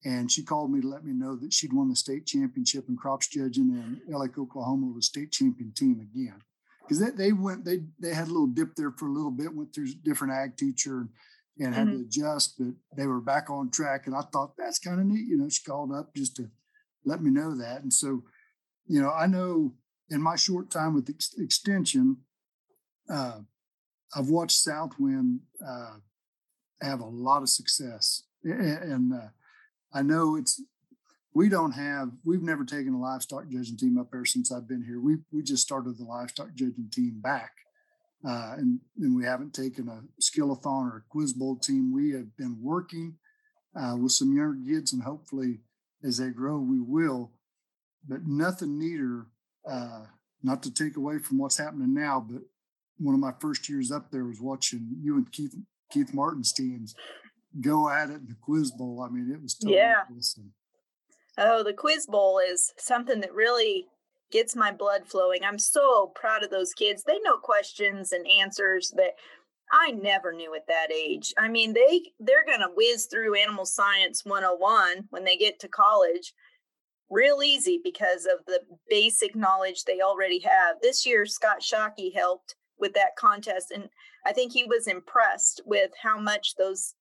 And 0.03 0.31
she 0.31 0.43
called 0.43 0.71
me 0.71 0.81
to 0.81 0.87
let 0.87 1.03
me 1.05 1.13
know 1.13 1.35
that 1.35 1.53
she'd 1.53 1.73
won 1.73 1.89
the 1.89 1.95
state 1.95 2.25
championship 2.25 2.85
in 2.89 2.97
crops 2.97 3.27
judging 3.27 3.71
and 3.71 4.01
LA, 4.07 4.25
Oklahoma 4.25 4.87
was 4.87 5.07
state 5.07 5.31
champion 5.31 5.71
team 5.75 5.99
again. 5.99 6.41
Because 6.81 6.99
they, 6.99 7.11
they 7.11 7.31
went, 7.31 7.63
they 7.63 7.81
they 7.99 8.13
had 8.13 8.27
a 8.27 8.31
little 8.31 8.47
dip 8.47 8.75
there 8.75 8.91
for 8.91 9.07
a 9.07 9.11
little 9.11 9.31
bit, 9.31 9.53
went 9.53 9.73
through 9.73 9.93
different 10.03 10.33
ag 10.33 10.57
teacher 10.57 11.07
and 11.59 11.75
had 11.75 11.87
mm-hmm. 11.87 11.97
to 11.97 12.03
adjust, 12.03 12.55
but 12.57 12.73
they 12.95 13.05
were 13.05 13.21
back 13.21 13.49
on 13.49 13.69
track. 13.69 14.07
And 14.07 14.15
I 14.15 14.21
thought 14.31 14.53
that's 14.57 14.79
kind 14.79 14.99
of 14.99 15.05
neat. 15.05 15.27
You 15.27 15.37
know, 15.37 15.49
she 15.49 15.63
called 15.63 15.91
up 15.93 16.15
just 16.15 16.35
to 16.37 16.49
let 17.05 17.21
me 17.21 17.29
know 17.29 17.55
that. 17.57 17.81
And 17.81 17.93
so, 17.93 18.23
you 18.87 19.01
know, 19.01 19.11
I 19.11 19.27
know 19.27 19.73
in 20.09 20.21
my 20.21 20.35
short 20.35 20.69
time 20.69 20.93
with 20.93 21.09
ex- 21.09 21.35
extension, 21.37 22.17
uh, 23.09 23.39
I've 24.15 24.29
watched 24.29 24.57
Southwind 24.57 25.41
uh, 25.65 25.95
have 26.81 26.99
a 26.99 27.05
lot 27.05 27.43
of 27.43 27.49
success. 27.49 28.23
And 28.43 29.13
uh, 29.13 29.27
I 29.93 30.01
know 30.01 30.35
it's, 30.35 30.61
we 31.33 31.47
don't 31.47 31.71
have, 31.71 32.11
we've 32.25 32.41
never 32.41 32.65
taken 32.65 32.93
a 32.93 32.99
livestock 32.99 33.47
judging 33.49 33.77
team 33.77 33.97
up 33.97 34.11
there 34.11 34.25
since 34.25 34.51
I've 34.51 34.67
been 34.67 34.83
here. 34.83 34.99
We, 34.99 35.17
we 35.31 35.43
just 35.43 35.63
started 35.63 35.97
the 35.97 36.03
livestock 36.03 36.53
judging 36.55 36.89
team 36.91 37.21
back. 37.21 37.51
Uh, 38.27 38.53
and, 38.57 38.79
and 38.99 39.15
we 39.15 39.25
haven't 39.25 39.53
taken 39.53 39.87
a 39.87 40.01
skillathon 40.21 40.91
or 40.91 40.97
a 40.97 41.09
quiz 41.09 41.33
bowl 41.33 41.57
team. 41.57 41.91
We 41.91 42.11
have 42.11 42.37
been 42.37 42.57
working 42.61 43.15
uh, 43.75 43.95
with 43.97 44.11
some 44.11 44.35
younger 44.35 44.59
kids, 44.65 44.93
and 44.93 45.03
hopefully, 45.03 45.61
as 46.03 46.17
they 46.17 46.29
grow, 46.29 46.59
we 46.59 46.79
will. 46.79 47.31
But 48.07 48.27
nothing 48.27 48.77
neater, 48.77 49.27
uh, 49.67 50.05
not 50.43 50.61
to 50.63 50.73
take 50.73 50.97
away 50.97 51.17
from 51.19 51.39
what's 51.39 51.57
happening 51.57 51.93
now, 51.93 52.25
but 52.27 52.41
one 52.97 53.15
of 53.15 53.21
my 53.21 53.33
first 53.39 53.67
years 53.69 53.91
up 53.91 54.11
there 54.11 54.25
was 54.25 54.39
watching 54.39 54.95
you 55.01 55.15
and 55.15 55.31
Keith 55.31 55.55
Keith 55.91 56.13
Martin's 56.13 56.53
teams 56.53 56.95
go 57.59 57.89
at 57.89 58.09
it 58.09 58.15
in 58.15 58.27
the 58.27 58.35
quiz 58.39 58.71
bowl. 58.71 59.05
I 59.05 59.11
mean, 59.11 59.31
it 59.33 59.41
was 59.41 59.55
totally 59.55 59.77
yeah. 59.77 60.03
Awesome. 60.15 60.53
Oh, 61.37 61.63
the 61.63 61.73
quiz 61.73 62.05
bowl 62.05 62.39
is 62.39 62.73
something 62.77 63.21
that 63.21 63.33
really 63.33 63.87
gets 64.31 64.55
my 64.55 64.71
blood 64.71 65.07
flowing. 65.07 65.43
I'm 65.43 65.59
so 65.59 66.11
proud 66.15 66.43
of 66.43 66.49
those 66.49 66.73
kids. 66.73 67.03
They 67.03 67.19
know 67.19 67.37
questions 67.37 68.11
and 68.11 68.25
answers 68.27 68.93
that 68.95 69.13
I 69.71 69.91
never 69.91 70.33
knew 70.33 70.53
at 70.53 70.67
that 70.67 70.91
age. 70.91 71.33
I 71.37 71.47
mean, 71.47 71.73
they 71.73 72.11
they're 72.19 72.45
going 72.45 72.59
to 72.59 72.73
whiz 72.75 73.05
through 73.05 73.35
animal 73.35 73.65
science 73.65 74.23
101 74.25 75.05
when 75.09 75.23
they 75.23 75.37
get 75.37 75.59
to 75.59 75.67
college 75.67 76.33
real 77.09 77.43
easy 77.43 77.79
because 77.83 78.25
of 78.25 78.45
the 78.47 78.61
basic 78.89 79.35
knowledge 79.35 79.83
they 79.83 80.01
already 80.01 80.39
have. 80.39 80.77
This 80.81 81.05
year 81.05 81.25
Scott 81.25 81.61
Schaake 81.61 82.13
helped 82.15 82.55
with 82.79 82.93
that 82.93 83.15
contest 83.17 83.71
and 83.71 83.89
I 84.25 84.33
think 84.33 84.53
he 84.53 84.63
was 84.63 84.87
impressed 84.87 85.61
with 85.65 85.91
how 86.01 86.19
much 86.19 86.55
those 86.57 86.93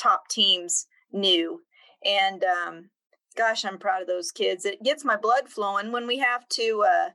top 0.00 0.28
teams 0.28 0.86
knew. 1.12 1.60
And 2.04 2.44
um, 2.44 2.90
gosh, 3.36 3.64
I'm 3.64 3.78
proud 3.78 4.02
of 4.02 4.08
those 4.08 4.30
kids. 4.30 4.64
It 4.64 4.82
gets 4.82 5.04
my 5.04 5.16
blood 5.16 5.48
flowing 5.48 5.92
when 5.92 6.06
we 6.06 6.18
have 6.18 6.48
to 6.50 6.84
uh, 6.86 7.10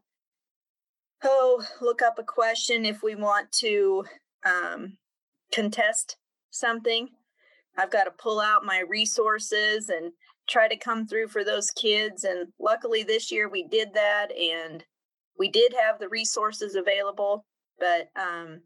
oh 1.23 1.63
look 1.81 2.01
up 2.01 2.19
a 2.19 2.23
question 2.23 2.85
if 2.85 3.03
we 3.03 3.15
want 3.15 3.51
to 3.53 4.05
um, 4.45 4.97
contest 5.53 6.17
something. 6.51 7.09
I've 7.77 7.91
got 7.91 8.05
to 8.05 8.11
pull 8.11 8.39
out 8.39 8.65
my 8.65 8.83
resources 8.87 9.89
and 9.89 10.11
try 10.47 10.67
to 10.67 10.77
come 10.77 11.07
through 11.07 11.27
for 11.27 11.43
those 11.43 11.71
kids. 11.71 12.23
And 12.23 12.47
luckily 12.59 13.03
this 13.03 13.31
year 13.31 13.49
we 13.49 13.67
did 13.67 13.93
that 13.93 14.27
and 14.31 14.83
we 15.37 15.49
did 15.49 15.73
have 15.81 15.99
the 15.99 16.09
resources 16.09 16.75
available. 16.75 17.45
But 17.79 18.09
um, 18.15 18.61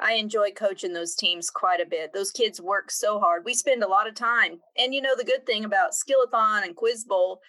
I 0.00 0.14
enjoy 0.14 0.50
coaching 0.50 0.92
those 0.92 1.14
teams 1.14 1.50
quite 1.50 1.80
a 1.80 1.86
bit. 1.86 2.12
Those 2.12 2.30
kids 2.30 2.60
work 2.60 2.90
so 2.90 3.20
hard. 3.20 3.44
We 3.44 3.54
spend 3.54 3.82
a 3.82 3.88
lot 3.88 4.08
of 4.08 4.14
time. 4.14 4.60
And 4.76 4.92
you 4.92 5.00
know, 5.00 5.14
the 5.16 5.24
good 5.24 5.46
thing 5.46 5.64
about 5.64 5.92
Skillathon 5.92 6.64
and 6.64 6.74
Quiz 6.74 7.04
Bowl, 7.04 7.40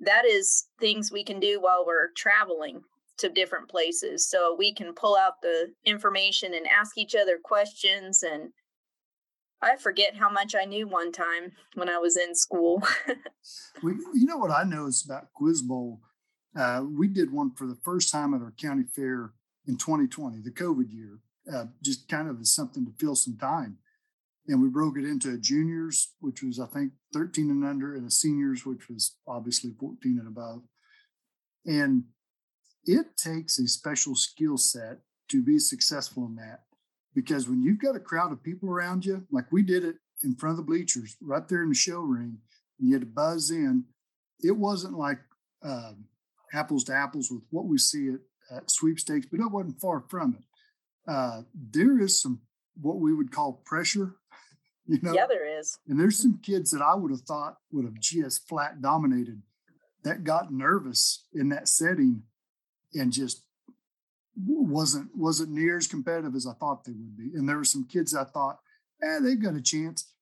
that 0.00 0.24
is 0.24 0.68
things 0.80 1.12
we 1.12 1.24
can 1.24 1.40
do 1.40 1.60
while 1.60 1.84
we're 1.86 2.10
traveling 2.16 2.82
to 3.18 3.28
different 3.28 3.68
places. 3.68 4.28
So 4.28 4.56
we 4.58 4.72
can 4.72 4.94
pull 4.94 5.16
out 5.16 5.42
the 5.42 5.72
information 5.84 6.54
and 6.54 6.66
ask 6.66 6.96
each 6.96 7.14
other 7.14 7.38
questions. 7.42 8.22
And 8.22 8.50
I 9.60 9.76
forget 9.76 10.16
how 10.16 10.30
much 10.30 10.54
I 10.54 10.64
knew 10.64 10.88
one 10.88 11.12
time 11.12 11.52
when 11.74 11.90
I 11.90 11.98
was 11.98 12.16
in 12.16 12.34
school. 12.34 12.82
we, 13.82 13.92
you 14.14 14.24
know 14.24 14.38
what 14.38 14.50
I 14.50 14.64
know 14.64 14.86
is 14.86 15.04
about 15.04 15.32
Quiz 15.34 15.60
Bowl? 15.60 16.00
Uh, 16.56 16.82
we 16.90 17.08
did 17.08 17.30
one 17.30 17.54
for 17.54 17.66
the 17.66 17.78
first 17.84 18.10
time 18.10 18.32
at 18.32 18.40
our 18.40 18.54
county 18.58 18.84
fair 18.96 19.32
in 19.66 19.76
2020, 19.76 20.40
the 20.40 20.50
COVID 20.50 20.90
year 20.90 21.20
uh, 21.52 21.66
just 21.82 22.08
kind 22.08 22.28
of 22.28 22.40
as 22.40 22.54
something 22.54 22.84
to 22.84 22.92
fill 22.98 23.14
some 23.14 23.36
time. 23.36 23.78
And 24.46 24.62
we 24.62 24.68
broke 24.68 24.98
it 24.98 25.04
into 25.04 25.32
a 25.32 25.38
juniors, 25.38 26.14
which 26.20 26.42
was, 26.42 26.58
I 26.58 26.66
think, 26.66 26.92
13 27.12 27.50
and 27.50 27.64
under, 27.64 27.94
and 27.94 28.06
a 28.06 28.10
seniors, 28.10 28.64
which 28.66 28.88
was 28.88 29.16
obviously 29.26 29.72
14 29.78 30.18
and 30.18 30.28
above. 30.28 30.62
And 31.66 32.04
it 32.84 33.16
takes 33.16 33.58
a 33.58 33.68
special 33.68 34.14
skill 34.14 34.56
set 34.56 35.00
to 35.28 35.42
be 35.42 35.58
successful 35.58 36.26
in 36.26 36.36
that. 36.36 36.62
Because 37.14 37.48
when 37.48 37.62
you've 37.62 37.80
got 37.80 37.96
a 37.96 38.00
crowd 38.00 38.32
of 38.32 38.42
people 38.42 38.70
around 38.70 39.04
you, 39.04 39.26
like 39.30 39.52
we 39.52 39.62
did 39.62 39.84
it 39.84 39.96
in 40.22 40.34
front 40.34 40.52
of 40.52 40.56
the 40.58 40.70
bleachers, 40.70 41.16
right 41.20 41.46
there 41.48 41.62
in 41.62 41.68
the 41.68 41.74
show 41.74 42.00
ring, 42.00 42.38
and 42.78 42.88
you 42.88 42.94
had 42.94 43.02
to 43.02 43.06
buzz 43.06 43.50
in, 43.50 43.84
it 44.40 44.56
wasn't 44.56 44.96
like 44.96 45.18
um, 45.62 46.04
apples 46.54 46.84
to 46.84 46.94
apples 46.94 47.30
with 47.30 47.42
what 47.50 47.66
we 47.66 47.78
see 47.78 48.08
at, 48.08 48.56
at 48.56 48.70
sweepstakes, 48.70 49.26
but 49.30 49.40
it 49.40 49.50
wasn't 49.50 49.80
far 49.80 50.04
from 50.08 50.34
it 50.38 50.44
uh, 51.10 51.42
there 51.54 52.00
is 52.00 52.22
some 52.22 52.40
what 52.80 52.98
we 52.98 53.12
would 53.12 53.32
call 53.32 53.62
pressure. 53.64 54.16
You 54.86 54.98
know, 55.02 55.12
yeah, 55.12 55.26
there 55.28 55.60
is. 55.60 55.78
And 55.86 56.00
there's 56.00 56.20
some 56.20 56.40
kids 56.42 56.72
that 56.72 56.82
I 56.82 56.96
would 56.96 57.12
have 57.12 57.20
thought 57.20 57.58
would 57.70 57.84
have 57.84 58.00
just 58.00 58.48
flat 58.48 58.82
dominated 58.82 59.40
that 60.02 60.24
got 60.24 60.52
nervous 60.52 61.26
in 61.32 61.50
that 61.50 61.68
setting 61.68 62.24
and 62.92 63.12
just 63.12 63.44
wasn't 64.36 65.10
wasn't 65.14 65.50
near 65.50 65.76
as 65.76 65.86
competitive 65.86 66.34
as 66.34 66.44
I 66.44 66.54
thought 66.54 66.82
they 66.82 66.92
would 66.92 67.16
be. 67.16 67.30
And 67.34 67.48
there 67.48 67.58
were 67.58 67.64
some 67.64 67.86
kids 67.86 68.16
I 68.16 68.24
thought, 68.24 68.58
eh, 69.00 69.20
they've 69.20 69.40
got 69.40 69.54
a 69.54 69.62
chance, 69.62 70.12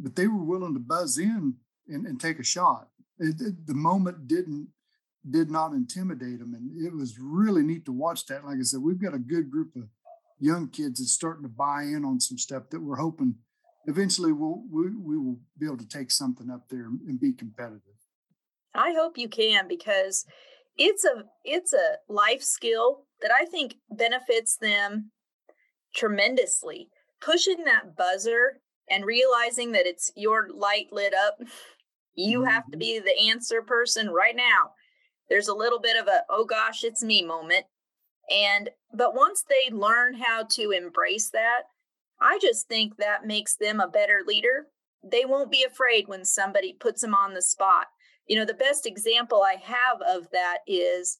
but 0.00 0.16
they 0.16 0.26
were 0.26 0.42
willing 0.42 0.74
to 0.74 0.80
buzz 0.80 1.18
in 1.18 1.54
and, 1.86 2.04
and 2.04 2.20
take 2.20 2.40
a 2.40 2.44
shot. 2.44 2.88
It, 3.20 3.40
it, 3.40 3.66
the 3.66 3.74
moment 3.74 4.26
didn't 4.26 4.68
did 5.30 5.52
not 5.52 5.72
intimidate 5.72 6.40
them, 6.40 6.54
and 6.54 6.84
it 6.84 6.92
was 6.92 7.18
really 7.20 7.62
neat 7.62 7.84
to 7.84 7.92
watch 7.92 8.26
that. 8.26 8.44
Like 8.44 8.58
I 8.58 8.62
said, 8.62 8.80
we've 8.80 9.00
got 9.00 9.14
a 9.14 9.18
good 9.18 9.50
group 9.50 9.76
of 9.76 9.84
young 10.38 10.68
kids 10.68 11.00
that's 11.00 11.12
starting 11.12 11.42
to 11.42 11.48
buy 11.48 11.82
in 11.82 12.04
on 12.04 12.20
some 12.20 12.38
stuff 12.38 12.70
that 12.70 12.80
we're 12.80 12.96
hoping 12.96 13.36
eventually 13.86 14.32
we'll, 14.32 14.62
we, 14.70 14.90
we 14.90 15.16
will 15.16 15.38
be 15.58 15.66
able 15.66 15.78
to 15.78 15.88
take 15.88 16.10
something 16.10 16.50
up 16.50 16.68
there 16.68 16.86
and 16.86 17.20
be 17.20 17.32
competitive. 17.32 17.82
I 18.74 18.92
hope 18.92 19.16
you 19.16 19.28
can 19.28 19.68
because 19.68 20.26
it's 20.76 21.04
a 21.04 21.24
it's 21.44 21.72
a 21.72 21.96
life 22.12 22.42
skill 22.42 23.04
that 23.22 23.30
I 23.30 23.46
think 23.46 23.76
benefits 23.90 24.58
them 24.58 25.12
tremendously. 25.94 26.88
Pushing 27.22 27.64
that 27.64 27.96
buzzer 27.96 28.60
and 28.90 29.06
realizing 29.06 29.72
that 29.72 29.86
it's 29.86 30.12
your 30.14 30.48
light 30.54 30.88
lit 30.92 31.14
up, 31.14 31.38
you 32.14 32.44
have 32.44 32.66
to 32.66 32.72
mm-hmm. 32.72 32.80
be 32.80 32.98
the 32.98 33.30
answer 33.30 33.62
person 33.62 34.10
right 34.10 34.36
now. 34.36 34.72
There's 35.30 35.48
a 35.48 35.54
little 35.54 35.80
bit 35.80 35.96
of 35.96 36.06
a 36.06 36.24
oh 36.28 36.44
gosh, 36.44 36.84
it's 36.84 37.02
me 37.02 37.24
moment. 37.24 37.64
And 38.30 38.70
but 38.92 39.14
once 39.14 39.44
they 39.48 39.74
learn 39.74 40.14
how 40.14 40.44
to 40.52 40.70
embrace 40.70 41.30
that, 41.30 41.62
I 42.20 42.38
just 42.40 42.68
think 42.68 42.96
that 42.96 43.26
makes 43.26 43.56
them 43.56 43.80
a 43.80 43.88
better 43.88 44.22
leader. 44.26 44.66
They 45.04 45.24
won't 45.24 45.50
be 45.50 45.64
afraid 45.64 46.08
when 46.08 46.24
somebody 46.24 46.72
puts 46.72 47.02
them 47.02 47.14
on 47.14 47.34
the 47.34 47.42
spot. 47.42 47.86
You 48.26 48.36
know, 48.36 48.44
the 48.44 48.54
best 48.54 48.86
example 48.86 49.42
I 49.42 49.56
have 49.62 50.00
of 50.02 50.30
that 50.32 50.58
is 50.66 51.18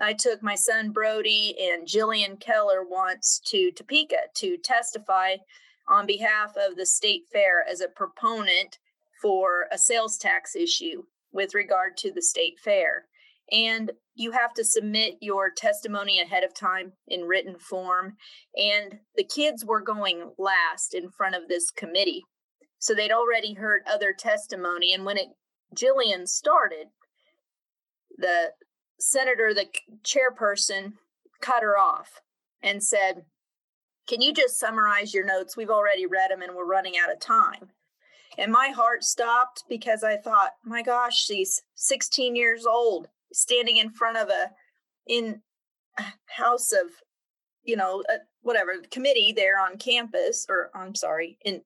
I 0.00 0.12
took 0.12 0.42
my 0.42 0.54
son 0.54 0.90
Brody 0.90 1.54
and 1.60 1.86
Jillian 1.86 2.40
Keller 2.40 2.84
once 2.88 3.40
to 3.46 3.70
Topeka 3.72 4.28
to 4.36 4.56
testify 4.56 5.36
on 5.88 6.06
behalf 6.06 6.54
of 6.56 6.76
the 6.76 6.86
state 6.86 7.24
fair 7.32 7.64
as 7.68 7.80
a 7.80 7.88
proponent 7.88 8.78
for 9.20 9.66
a 9.72 9.78
sales 9.78 10.16
tax 10.16 10.54
issue 10.54 11.04
with 11.32 11.54
regard 11.54 11.96
to 11.98 12.12
the 12.12 12.22
state 12.22 12.58
fair. 12.62 13.06
And 13.50 13.92
you 14.14 14.32
have 14.32 14.52
to 14.54 14.64
submit 14.64 15.14
your 15.20 15.50
testimony 15.50 16.20
ahead 16.20 16.44
of 16.44 16.54
time 16.54 16.92
in 17.06 17.22
written 17.22 17.58
form. 17.58 18.16
And 18.56 19.00
the 19.16 19.24
kids 19.24 19.64
were 19.64 19.80
going 19.80 20.32
last 20.38 20.94
in 20.94 21.10
front 21.10 21.34
of 21.34 21.48
this 21.48 21.70
committee. 21.70 22.24
So 22.78 22.94
they'd 22.94 23.12
already 23.12 23.54
heard 23.54 23.82
other 23.86 24.12
testimony. 24.16 24.92
And 24.92 25.04
when 25.04 25.16
it 25.16 25.28
Jillian 25.74 26.26
started, 26.26 26.88
the 28.16 28.52
senator, 28.98 29.54
the 29.54 29.66
chairperson, 30.02 30.94
cut 31.40 31.62
her 31.62 31.78
off 31.78 32.20
and 32.62 32.82
said, 32.82 33.24
Can 34.08 34.20
you 34.20 34.32
just 34.32 34.58
summarize 34.58 35.14
your 35.14 35.24
notes? 35.24 35.56
We've 35.56 35.70
already 35.70 36.06
read 36.06 36.30
them 36.30 36.42
and 36.42 36.54
we're 36.54 36.66
running 36.66 36.94
out 37.02 37.12
of 37.12 37.20
time. 37.20 37.70
And 38.36 38.52
my 38.52 38.68
heart 38.68 39.02
stopped 39.02 39.64
because 39.68 40.04
I 40.04 40.16
thought, 40.16 40.52
my 40.64 40.82
gosh, 40.82 41.18
she's 41.18 41.62
16 41.74 42.36
years 42.36 42.64
old, 42.66 43.08
standing 43.32 43.76
in 43.76 43.90
front 43.90 44.16
of 44.16 44.28
a 44.28 44.50
in 45.06 45.40
a 45.98 46.04
house 46.26 46.72
of, 46.72 46.90
you 47.64 47.76
know, 47.76 48.02
a, 48.08 48.18
whatever 48.42 48.72
committee 48.90 49.32
there 49.34 49.58
on 49.58 49.78
campus, 49.78 50.46
or 50.48 50.70
I'm 50.74 50.94
sorry, 50.94 51.38
in 51.44 51.62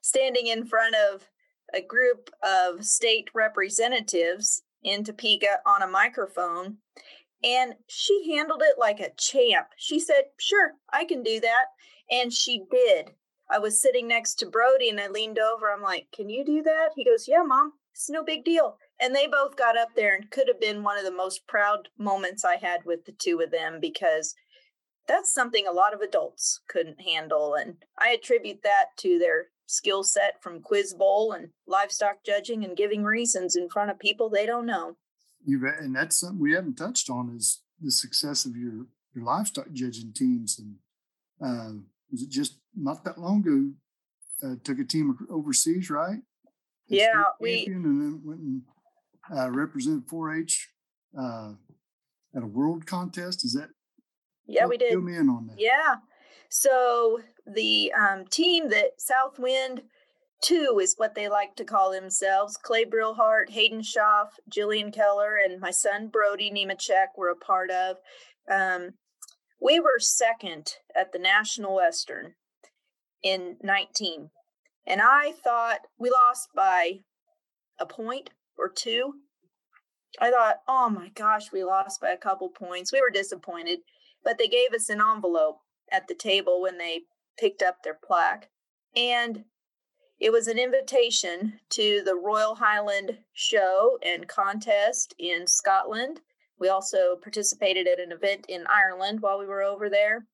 standing 0.00 0.48
in 0.48 0.64
front 0.64 0.94
of 1.12 1.28
a 1.72 1.80
group 1.80 2.30
of 2.42 2.84
state 2.84 3.30
representatives 3.34 4.62
in 4.82 5.04
Topeka 5.04 5.60
on 5.66 5.82
a 5.82 5.86
microphone. 5.86 6.78
And 7.42 7.74
she 7.88 8.34
handled 8.34 8.62
it 8.62 8.78
like 8.78 9.00
a 9.00 9.12
champ. 9.16 9.68
She 9.76 9.98
said, 9.98 10.24
Sure, 10.38 10.72
I 10.92 11.04
can 11.04 11.22
do 11.22 11.40
that. 11.40 11.66
And 12.10 12.32
she 12.32 12.64
did. 12.70 13.12
I 13.50 13.58
was 13.58 13.80
sitting 13.80 14.06
next 14.06 14.34
to 14.36 14.46
Brody 14.46 14.90
and 14.90 15.00
I 15.00 15.08
leaned 15.08 15.38
over. 15.38 15.70
I'm 15.70 15.82
like, 15.82 16.08
Can 16.12 16.28
you 16.28 16.44
do 16.44 16.62
that? 16.62 16.90
He 16.96 17.04
goes, 17.04 17.26
Yeah, 17.26 17.42
mom, 17.46 17.72
it's 17.92 18.10
no 18.10 18.22
big 18.22 18.44
deal. 18.44 18.76
And 19.00 19.14
they 19.14 19.26
both 19.26 19.56
got 19.56 19.78
up 19.78 19.90
there 19.96 20.14
and 20.14 20.30
could 20.30 20.48
have 20.48 20.60
been 20.60 20.82
one 20.82 20.98
of 20.98 21.04
the 21.04 21.10
most 21.10 21.46
proud 21.46 21.88
moments 21.98 22.44
I 22.44 22.56
had 22.56 22.84
with 22.84 23.06
the 23.06 23.12
two 23.12 23.40
of 23.40 23.50
them 23.50 23.78
because 23.80 24.34
that's 25.08 25.32
something 25.32 25.66
a 25.66 25.72
lot 25.72 25.94
of 25.94 26.00
adults 26.00 26.60
couldn't 26.68 27.00
handle. 27.00 27.54
And 27.54 27.76
I 27.98 28.10
attribute 28.10 28.62
that 28.62 28.86
to 28.98 29.18
their 29.18 29.46
skill 29.66 30.02
set 30.02 30.42
from 30.42 30.60
quiz 30.60 30.92
bowl 30.92 31.32
and 31.32 31.48
livestock 31.66 32.24
judging 32.26 32.64
and 32.64 32.76
giving 32.76 33.04
reasons 33.04 33.56
in 33.56 33.68
front 33.68 33.90
of 33.90 33.98
people 33.98 34.28
they 34.28 34.44
don't 34.44 34.66
know. 34.66 34.96
You've 35.44 35.62
and 35.62 35.96
that's 35.96 36.20
something 36.20 36.38
we 36.38 36.52
haven't 36.52 36.76
touched 36.76 37.08
on 37.08 37.34
is 37.34 37.62
the 37.80 37.90
success 37.90 38.44
of 38.44 38.56
your 38.56 38.86
your 39.14 39.24
livestock 39.24 39.72
judging 39.72 40.12
teams. 40.12 40.58
And 40.58 40.76
uh, 41.42 41.80
was 42.10 42.22
it 42.22 42.28
just 42.28 42.58
not 42.76 43.04
that 43.04 43.18
long 43.18 43.40
ago? 43.40 43.70
Uh, 44.42 44.56
took 44.64 44.78
a 44.78 44.84
team 44.84 45.16
overseas, 45.30 45.90
right? 45.90 46.20
yeah, 46.88 47.24
we 47.40 47.66
and 47.66 47.84
then 47.84 48.20
went 48.24 48.40
and 48.40 48.62
uh, 49.34 49.50
represented 49.50 50.06
4-H 50.06 50.68
uh, 51.18 51.52
at 52.34 52.42
a 52.42 52.46
world 52.46 52.86
contest. 52.86 53.44
Is 53.44 53.54
that? 53.54 53.70
Yeah, 54.46 54.66
we 54.66 54.76
did. 54.76 55.00
Me 55.02 55.16
in 55.16 55.28
on 55.28 55.46
that. 55.46 55.56
Yeah, 55.58 55.96
so 56.48 57.20
the 57.46 57.92
um, 57.92 58.26
team 58.26 58.68
that 58.70 59.00
Southwind 59.00 59.82
Two 60.42 60.78
is 60.80 60.94
what 60.96 61.14
they 61.14 61.28
like 61.28 61.54
to 61.56 61.64
call 61.64 61.92
themselves. 61.92 62.56
Clay 62.56 62.84
Brillhart, 62.84 63.50
Hayden 63.50 63.82
Schaff, 63.82 64.38
Jillian 64.50 64.92
Keller, 64.92 65.36
and 65.36 65.60
my 65.60 65.70
son 65.70 66.08
Brody 66.08 66.50
Nemecek 66.50 67.08
were 67.16 67.28
a 67.28 67.36
part 67.36 67.70
of. 67.70 67.96
Um, 68.50 68.94
we 69.60 69.78
were 69.78 69.98
second 69.98 70.76
at 70.98 71.12
the 71.12 71.18
National 71.18 71.76
Western 71.76 72.34
in 73.22 73.58
19. 73.62 74.30
And 74.86 75.02
I 75.02 75.32
thought 75.44 75.80
we 75.98 76.08
lost 76.10 76.48
by 76.54 77.00
a 77.78 77.84
point 77.84 78.30
or 78.60 78.68
two. 78.68 79.14
I 80.20 80.30
thought, 80.30 80.56
oh 80.68 80.90
my 80.90 81.08
gosh, 81.08 81.52
we 81.52 81.64
lost 81.64 82.00
by 82.00 82.10
a 82.10 82.16
couple 82.16 82.48
points. 82.48 82.92
We 82.92 83.00
were 83.00 83.10
disappointed, 83.10 83.80
but 84.24 84.38
they 84.38 84.48
gave 84.48 84.72
us 84.74 84.88
an 84.88 85.00
envelope 85.00 85.58
at 85.90 86.08
the 86.08 86.14
table 86.14 86.60
when 86.60 86.78
they 86.78 87.02
picked 87.38 87.62
up 87.62 87.82
their 87.82 87.98
plaque. 88.04 88.48
And 88.94 89.44
it 90.18 90.32
was 90.32 90.48
an 90.48 90.58
invitation 90.58 91.60
to 91.70 92.02
the 92.04 92.14
Royal 92.14 92.56
Highland 92.56 93.18
Show 93.32 93.98
and 94.04 94.28
Contest 94.28 95.14
in 95.18 95.46
Scotland. 95.46 96.20
We 96.58 96.68
also 96.68 97.16
participated 97.16 97.86
at 97.86 97.98
an 97.98 98.12
event 98.12 98.44
in 98.48 98.66
Ireland 98.66 99.22
while 99.22 99.38
we 99.38 99.46
were 99.46 99.62
over 99.62 99.88
there. 99.88 100.26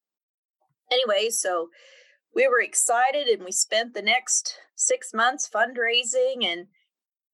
Anyway, 0.90 1.30
so 1.30 1.68
we 2.34 2.48
were 2.48 2.60
excited 2.60 3.28
and 3.28 3.44
we 3.44 3.52
spent 3.52 3.94
the 3.94 4.02
next 4.02 4.58
six 4.74 5.14
months 5.14 5.48
fundraising. 5.48 6.44
And 6.44 6.66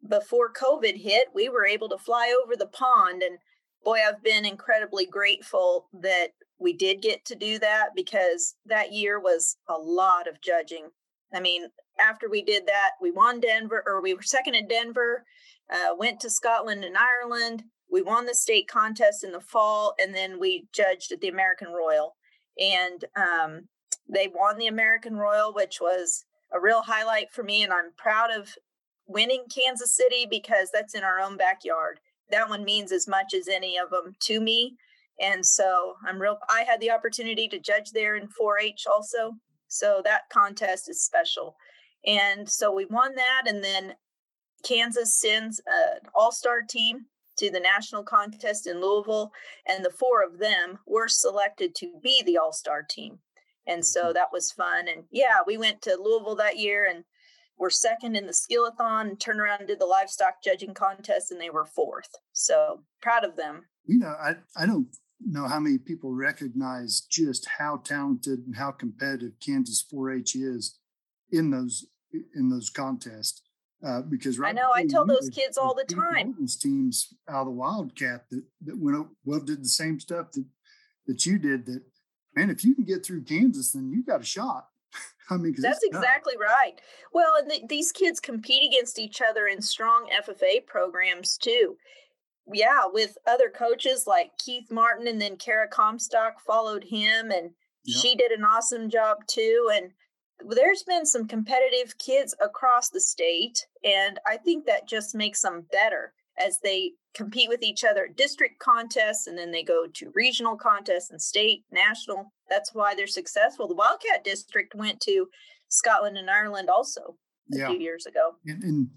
before 0.08 0.52
COVID 0.52 1.00
hit, 1.00 1.28
we 1.34 1.48
were 1.48 1.66
able 1.66 1.88
to 1.88 1.98
fly 1.98 2.34
over 2.42 2.56
the 2.56 2.66
pond. 2.66 3.22
And 3.22 3.38
boy, 3.84 3.98
I've 4.06 4.22
been 4.22 4.44
incredibly 4.44 5.06
grateful 5.06 5.88
that 5.92 6.28
we 6.58 6.72
did 6.72 7.02
get 7.02 7.24
to 7.26 7.34
do 7.34 7.58
that 7.58 7.90
because 7.94 8.56
that 8.66 8.92
year 8.92 9.20
was 9.20 9.56
a 9.68 9.74
lot 9.74 10.28
of 10.28 10.40
judging. 10.40 10.88
I 11.34 11.40
mean, 11.40 11.68
after 11.98 12.28
we 12.28 12.42
did 12.42 12.66
that, 12.66 12.90
we 13.00 13.10
won 13.10 13.40
Denver, 13.40 13.82
or 13.86 14.02
we 14.02 14.14
were 14.14 14.22
second 14.22 14.54
in 14.54 14.68
Denver, 14.68 15.24
uh, 15.72 15.94
went 15.96 16.20
to 16.20 16.30
Scotland 16.30 16.84
and 16.84 16.96
Ireland. 16.96 17.64
We 17.90 18.02
won 18.02 18.26
the 18.26 18.34
state 18.34 18.68
contest 18.68 19.24
in 19.24 19.32
the 19.32 19.40
fall, 19.40 19.94
and 20.00 20.14
then 20.14 20.38
we 20.38 20.66
judged 20.72 21.12
at 21.12 21.20
the 21.20 21.28
American 21.28 21.68
Royal. 21.68 22.16
And 22.58 23.04
um, 23.16 23.68
they 24.08 24.28
won 24.32 24.58
the 24.58 24.66
American 24.66 25.16
Royal, 25.16 25.52
which 25.52 25.80
was 25.80 26.24
a 26.52 26.60
real 26.60 26.82
highlight 26.82 27.30
for 27.32 27.42
me. 27.42 27.62
And 27.62 27.72
I'm 27.72 27.92
proud 27.96 28.30
of 28.30 28.54
winning 29.12 29.44
Kansas 29.54 29.94
City 29.94 30.26
because 30.28 30.70
that's 30.72 30.94
in 30.94 31.04
our 31.04 31.20
own 31.20 31.36
backyard. 31.36 32.00
That 32.30 32.48
one 32.48 32.64
means 32.64 32.92
as 32.92 33.06
much 33.06 33.34
as 33.34 33.48
any 33.48 33.76
of 33.76 33.90
them 33.90 34.14
to 34.20 34.40
me. 34.40 34.76
And 35.20 35.44
so 35.44 35.94
I'm 36.06 36.20
real, 36.20 36.38
I 36.48 36.62
had 36.62 36.80
the 36.80 36.90
opportunity 36.90 37.46
to 37.48 37.58
judge 37.58 37.90
there 37.90 38.16
in 38.16 38.28
4 38.28 38.58
H 38.58 38.84
also. 38.90 39.32
So 39.68 40.02
that 40.04 40.28
contest 40.32 40.88
is 40.88 41.04
special. 41.04 41.56
And 42.06 42.48
so 42.48 42.72
we 42.72 42.84
won 42.86 43.14
that. 43.14 43.44
And 43.46 43.62
then 43.62 43.94
Kansas 44.64 45.18
sends 45.18 45.60
an 45.66 46.00
all 46.14 46.32
star 46.32 46.62
team 46.62 47.06
to 47.38 47.50
the 47.50 47.60
national 47.60 48.02
contest 48.02 48.66
in 48.66 48.80
Louisville. 48.80 49.32
And 49.66 49.84
the 49.84 49.90
four 49.90 50.22
of 50.22 50.38
them 50.38 50.78
were 50.86 51.08
selected 51.08 51.74
to 51.76 51.92
be 52.02 52.22
the 52.22 52.38
all 52.38 52.52
star 52.52 52.82
team. 52.88 53.18
And 53.66 53.84
so 53.84 54.04
mm-hmm. 54.04 54.14
that 54.14 54.32
was 54.32 54.52
fun. 54.52 54.88
And 54.88 55.04
yeah, 55.10 55.38
we 55.46 55.56
went 55.56 55.82
to 55.82 55.96
Louisville 55.96 56.36
that 56.36 56.58
year 56.58 56.86
and 56.90 57.04
were 57.62 57.70
second 57.70 58.16
in 58.16 58.26
the 58.26 58.32
skillathon 58.32 59.02
and 59.02 59.20
turned 59.20 59.40
around 59.40 59.60
and 59.60 59.68
did 59.68 59.78
the 59.78 59.86
livestock 59.86 60.42
judging 60.42 60.74
contest 60.74 61.30
and 61.30 61.40
they 61.40 61.48
were 61.48 61.64
fourth. 61.64 62.08
So 62.32 62.80
proud 63.00 63.24
of 63.24 63.36
them. 63.36 63.66
You 63.86 64.00
know, 64.00 64.14
I, 64.20 64.34
I 64.56 64.66
don't 64.66 64.88
know 65.24 65.46
how 65.46 65.60
many 65.60 65.78
people 65.78 66.12
recognize 66.12 67.02
just 67.08 67.46
how 67.58 67.76
talented 67.84 68.40
and 68.40 68.56
how 68.56 68.72
competitive 68.72 69.34
Kansas 69.38 69.84
4-H 69.94 70.34
is 70.34 70.80
in 71.30 71.50
those 71.50 71.86
in 72.34 72.50
those 72.50 72.68
contests. 72.68 73.42
Uh, 73.86 74.02
because 74.02 74.38
right 74.38 74.50
I 74.50 74.52
know 74.52 74.70
I 74.74 74.84
tell 74.84 75.06
those 75.06 75.30
kids 75.30 75.56
all 75.56 75.74
the 75.74 75.84
time. 75.84 76.34
Teams 76.60 77.14
out 77.28 77.42
of 77.42 77.46
the 77.46 77.52
Wildcat 77.52 78.24
that 78.30 78.42
that 78.64 78.78
went 78.78 79.06
well 79.24 79.40
did 79.40 79.62
the 79.62 79.68
same 79.68 80.00
stuff 80.00 80.32
that 80.32 80.44
that 81.06 81.26
you 81.26 81.38
did. 81.38 81.66
That 81.66 81.82
man, 82.34 82.50
if 82.50 82.64
you 82.64 82.74
can 82.74 82.84
get 82.84 83.06
through 83.06 83.22
Kansas, 83.22 83.70
then 83.70 83.92
you 83.92 84.04
got 84.04 84.20
a 84.20 84.24
shot. 84.24 84.66
I 85.30 85.36
mean, 85.36 85.54
that's 85.58 85.84
exactly 85.84 86.34
right. 86.38 86.80
Well, 87.12 87.32
and 87.38 87.50
the, 87.50 87.62
these 87.68 87.92
kids 87.92 88.20
compete 88.20 88.68
against 88.68 88.98
each 88.98 89.20
other 89.20 89.46
in 89.46 89.62
strong 89.62 90.08
FFA 90.26 90.66
programs 90.66 91.36
too 91.36 91.76
yeah, 92.50 92.86
with 92.92 93.16
other 93.26 93.50
coaches 93.50 94.06
like 94.06 94.36
Keith 94.38 94.70
Martin 94.70 95.06
and 95.06 95.20
then 95.20 95.36
Kara 95.36 95.68
Comstock 95.68 96.40
followed 96.40 96.84
him 96.84 97.30
and 97.30 97.50
yep. 97.84 98.02
she 98.02 98.14
did 98.14 98.32
an 98.32 98.44
awesome 98.44 98.90
job 98.90 99.18
too. 99.26 99.70
And 99.72 99.90
there's 100.48 100.82
been 100.82 101.06
some 101.06 101.28
competitive 101.28 101.96
kids 101.98 102.34
across 102.42 102.90
the 102.90 103.00
state. 103.00 103.66
And 103.84 104.18
I 104.26 104.36
think 104.36 104.66
that 104.66 104.88
just 104.88 105.14
makes 105.14 105.42
them 105.42 105.66
better 105.70 106.12
as 106.38 106.58
they 106.62 106.92
compete 107.14 107.48
with 107.48 107.62
each 107.62 107.84
other 107.84 108.06
at 108.06 108.16
district 108.16 108.58
contests 108.58 109.26
and 109.26 109.36
then 109.36 109.50
they 109.50 109.62
go 109.62 109.86
to 109.92 110.10
regional 110.14 110.56
contests 110.56 111.10
and 111.10 111.20
state, 111.20 111.64
national. 111.70 112.32
That's 112.48 112.74
why 112.74 112.94
they're 112.94 113.06
successful. 113.06 113.68
The 113.68 113.74
Wildcat 113.74 114.24
District 114.24 114.74
went 114.74 115.00
to 115.00 115.26
Scotland 115.68 116.16
and 116.16 116.30
Ireland 116.30 116.70
also 116.70 117.16
a 117.52 117.58
yeah. 117.58 117.68
few 117.68 117.78
years 117.78 118.06
ago. 118.06 118.36
And, 118.46 118.62
and 118.62 118.88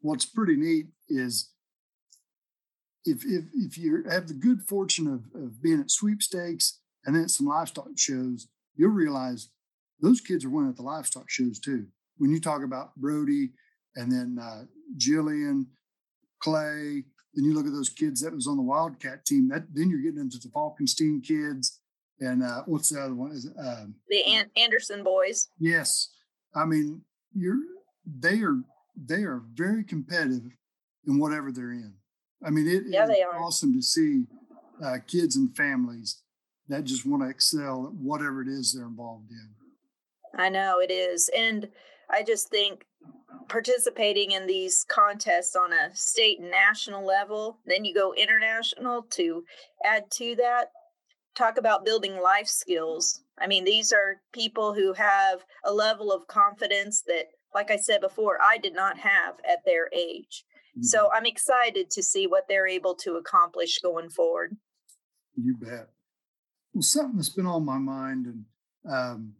what's 0.00 0.26
pretty 0.26 0.56
neat 0.56 0.86
is 1.08 1.50
if 3.04 3.24
if 3.24 3.44
if 3.54 3.78
you 3.78 4.04
have 4.08 4.28
the 4.28 4.34
good 4.34 4.62
fortune 4.62 5.06
of, 5.06 5.40
of 5.40 5.62
being 5.62 5.80
at 5.80 5.90
sweepstakes 5.90 6.80
and 7.04 7.16
then 7.16 7.28
some 7.28 7.46
livestock 7.46 7.88
shows, 7.96 8.48
you'll 8.76 8.90
realize 8.90 9.48
those 10.00 10.20
kids 10.20 10.44
are 10.44 10.50
winning 10.50 10.70
at 10.70 10.76
the 10.76 10.82
livestock 10.82 11.28
shows 11.28 11.58
too. 11.58 11.86
When 12.18 12.30
you 12.30 12.40
talk 12.40 12.62
about 12.62 12.94
Brody 12.96 13.52
and 13.96 14.10
then 14.10 14.38
uh, 14.40 14.64
Jillian, 14.96 15.66
Clay, 16.42 17.04
then 17.34 17.44
you 17.44 17.54
look 17.54 17.66
at 17.66 17.72
those 17.72 17.88
kids 17.88 18.20
that 18.20 18.34
was 18.34 18.46
on 18.46 18.56
the 18.56 18.62
Wildcat 18.62 19.24
team. 19.24 19.48
That 19.48 19.64
then 19.72 19.88
you're 19.88 20.02
getting 20.02 20.20
into 20.20 20.38
the 20.38 20.50
Falkenstein 20.50 21.22
kids 21.22 21.80
and 22.20 22.42
uh, 22.42 22.62
what's 22.66 22.90
the 22.90 23.00
other 23.00 23.14
one? 23.14 23.32
Is 23.32 23.46
it, 23.46 23.52
um, 23.58 23.96
the 24.08 24.22
An- 24.24 24.50
Anderson 24.56 25.02
boys? 25.02 25.48
Yes, 25.58 26.10
I 26.54 26.64
mean 26.64 27.02
you're 27.34 27.58
they 28.06 28.40
are 28.42 28.60
they 28.96 29.22
are 29.22 29.42
very 29.54 29.84
competitive 29.84 30.52
in 31.06 31.18
whatever 31.18 31.50
they're 31.50 31.72
in. 31.72 31.94
I 32.44 32.50
mean, 32.50 32.68
it 32.68 32.84
yeah, 32.86 33.06
is 33.06 33.18
awesome 33.38 33.72
to 33.74 33.82
see 33.82 34.24
uh, 34.84 34.98
kids 35.06 35.36
and 35.36 35.56
families 35.56 36.22
that 36.68 36.84
just 36.84 37.06
want 37.06 37.22
to 37.22 37.28
excel 37.28 37.86
at 37.86 37.94
whatever 37.94 38.42
it 38.42 38.48
is 38.48 38.72
they're 38.72 38.86
involved 38.86 39.30
in. 39.30 39.50
I 40.38 40.48
know 40.48 40.80
it 40.80 40.90
is. 40.90 41.30
And 41.36 41.68
I 42.12 42.22
just 42.22 42.48
think 42.48 42.84
participating 43.48 44.32
in 44.32 44.46
these 44.46 44.84
contests 44.88 45.56
on 45.56 45.72
a 45.72 45.94
state 45.94 46.40
and 46.40 46.50
national 46.50 47.04
level, 47.04 47.58
then 47.66 47.84
you 47.84 47.94
go 47.94 48.14
international 48.14 49.02
to 49.10 49.44
add 49.84 50.10
to 50.12 50.36
that. 50.36 50.66
Talk 51.34 51.56
about 51.56 51.84
building 51.84 52.20
life 52.20 52.46
skills. 52.46 53.22
I 53.38 53.46
mean, 53.46 53.64
these 53.64 53.92
are 53.92 54.20
people 54.32 54.74
who 54.74 54.92
have 54.92 55.44
a 55.64 55.72
level 55.72 56.12
of 56.12 56.26
confidence 56.26 57.02
that 57.06 57.28
like 57.54 57.70
I 57.70 57.76
said 57.76 58.00
before, 58.00 58.38
I 58.42 58.58
did 58.58 58.74
not 58.74 58.98
have 58.98 59.34
at 59.48 59.64
their 59.64 59.88
age. 59.92 60.44
Mm-hmm. 60.76 60.82
So 60.82 61.10
I'm 61.14 61.26
excited 61.26 61.90
to 61.90 62.02
see 62.02 62.26
what 62.26 62.44
they're 62.48 62.66
able 62.66 62.94
to 62.96 63.16
accomplish 63.16 63.78
going 63.80 64.08
forward. 64.10 64.56
You 65.36 65.56
bet. 65.56 65.88
Well, 66.72 66.82
something 66.82 67.16
that's 67.16 67.28
been 67.28 67.46
on 67.46 67.64
my 67.64 67.78
mind, 67.78 68.26
and 68.26 68.44
um, 68.90 69.34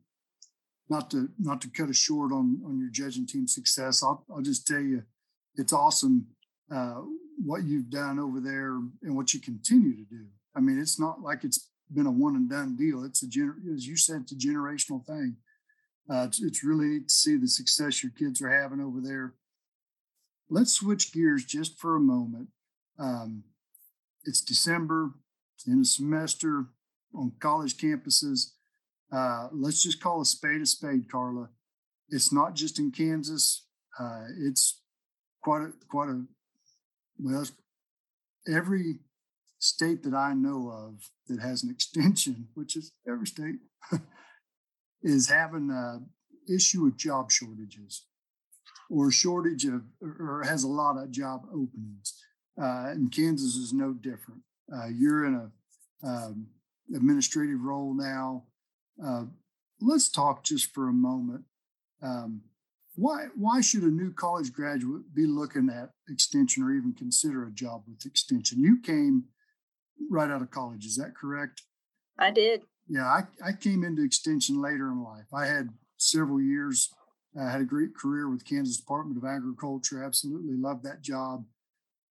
not 0.92 1.10
to 1.10 1.28
not 1.38 1.60
to 1.62 1.68
cut 1.68 1.88
it 1.88 1.96
short 1.96 2.32
on 2.32 2.60
on 2.66 2.78
your 2.78 2.90
judging 2.90 3.26
team 3.26 3.46
success, 3.48 4.02
I'll 4.02 4.24
I'll 4.32 4.42
just 4.42 4.66
tell 4.66 4.80
you, 4.80 5.02
it's 5.56 5.72
awesome 5.72 6.26
uh, 6.72 7.00
what 7.44 7.64
you've 7.64 7.90
done 7.90 8.18
over 8.18 8.40
there 8.40 8.72
and 9.02 9.16
what 9.16 9.34
you 9.34 9.40
continue 9.40 9.96
to 9.96 10.04
do. 10.04 10.26
I 10.54 10.60
mean, 10.60 10.78
it's 10.78 11.00
not 11.00 11.20
like 11.20 11.44
it's 11.44 11.70
been 11.92 12.06
a 12.06 12.12
one 12.12 12.36
and 12.36 12.48
done 12.48 12.76
deal. 12.76 13.04
It's 13.04 13.22
a 13.22 13.26
gener- 13.26 13.74
as 13.74 13.86
you 13.86 13.96
said, 13.96 14.22
it's 14.22 14.32
a 14.32 14.36
generational 14.48 15.04
thing. 15.04 15.36
Uh, 16.10 16.24
it's, 16.28 16.42
it's 16.42 16.64
really 16.64 16.86
neat 16.86 17.08
to 17.08 17.14
see 17.14 17.36
the 17.36 17.48
success 17.48 18.02
your 18.02 18.12
kids 18.12 18.42
are 18.42 18.50
having 18.50 18.80
over 18.80 19.00
there. 19.00 19.34
Let's 20.50 20.72
switch 20.72 21.12
gears 21.12 21.44
just 21.44 21.78
for 21.78 21.96
a 21.96 22.00
moment. 22.00 22.48
Um, 22.98 23.44
it's 24.24 24.40
December, 24.40 25.12
in 25.66 25.80
a 25.80 25.84
semester 25.84 26.66
on 27.14 27.32
college 27.40 27.76
campuses. 27.76 28.52
Uh, 29.12 29.48
let's 29.52 29.82
just 29.82 30.00
call 30.00 30.20
a 30.20 30.24
spade 30.24 30.62
a 30.62 30.66
spade, 30.66 31.10
Carla. 31.10 31.48
It's 32.08 32.32
not 32.32 32.54
just 32.54 32.78
in 32.78 32.90
Kansas. 32.90 33.66
Uh, 33.98 34.24
it's 34.40 34.80
quite 35.42 35.62
a 35.62 35.72
quite 35.88 36.08
a 36.08 36.22
well. 37.18 37.46
Every 38.48 39.00
state 39.58 40.02
that 40.02 40.14
I 40.14 40.34
know 40.34 40.68
of 40.70 41.10
that 41.28 41.40
has 41.40 41.62
an 41.62 41.70
extension, 41.74 42.48
which 42.54 42.76
is 42.76 42.92
every 43.08 43.26
state, 43.26 43.56
is 45.02 45.28
having 45.28 45.70
an 45.70 46.06
issue 46.52 46.84
with 46.84 46.96
job 46.96 47.30
shortages 47.30 48.06
or 48.90 49.10
shortage 49.10 49.64
of 49.64 49.82
or 50.00 50.42
has 50.44 50.64
a 50.64 50.68
lot 50.68 50.96
of 50.96 51.10
job 51.10 51.42
openings. 51.48 52.14
Uh, 52.60 52.90
and 52.90 53.12
Kansas 53.12 53.56
is 53.56 53.72
no 53.72 53.92
different. 53.92 54.42
Uh, 54.74 54.88
you're 54.88 55.24
in 55.24 55.34
a 55.34 56.06
um, 56.06 56.46
administrative 56.94 57.60
role 57.62 57.94
now. 57.94 58.44
Uh, 59.04 59.24
let's 59.80 60.08
talk 60.08 60.44
just 60.44 60.72
for 60.72 60.88
a 60.88 60.92
moment. 60.92 61.44
Um, 62.02 62.42
why 62.94 63.26
why 63.36 63.60
should 63.60 63.82
a 63.82 63.86
new 63.86 64.12
college 64.12 64.52
graduate 64.52 65.14
be 65.14 65.26
looking 65.26 65.70
at 65.70 65.90
extension 66.08 66.62
or 66.62 66.72
even 66.72 66.92
consider 66.92 67.44
a 67.44 67.50
job 67.50 67.84
with 67.88 68.04
extension? 68.04 68.62
You 68.62 68.80
came 68.80 69.24
right 70.10 70.30
out 70.30 70.42
of 70.42 70.50
college, 70.50 70.84
is 70.84 70.96
that 70.96 71.14
correct? 71.16 71.62
I 72.18 72.30
did. 72.30 72.62
Yeah, 72.88 73.06
I, 73.06 73.22
I 73.44 73.52
came 73.52 73.84
into 73.84 74.02
extension 74.02 74.60
later 74.60 74.88
in 74.88 75.02
life. 75.02 75.26
I 75.32 75.46
had 75.46 75.70
several 75.96 76.40
years. 76.40 76.90
I 77.38 77.50
had 77.50 77.60
a 77.62 77.66
great 77.66 77.96
career 77.96 78.28
with 78.28 78.44
Kansas 78.44 78.76
Department 78.76 79.16
of 79.16 79.24
Agriculture. 79.24 80.04
Absolutely 80.04 80.56
loved 80.56 80.84
that 80.84 81.00
job. 81.00 81.44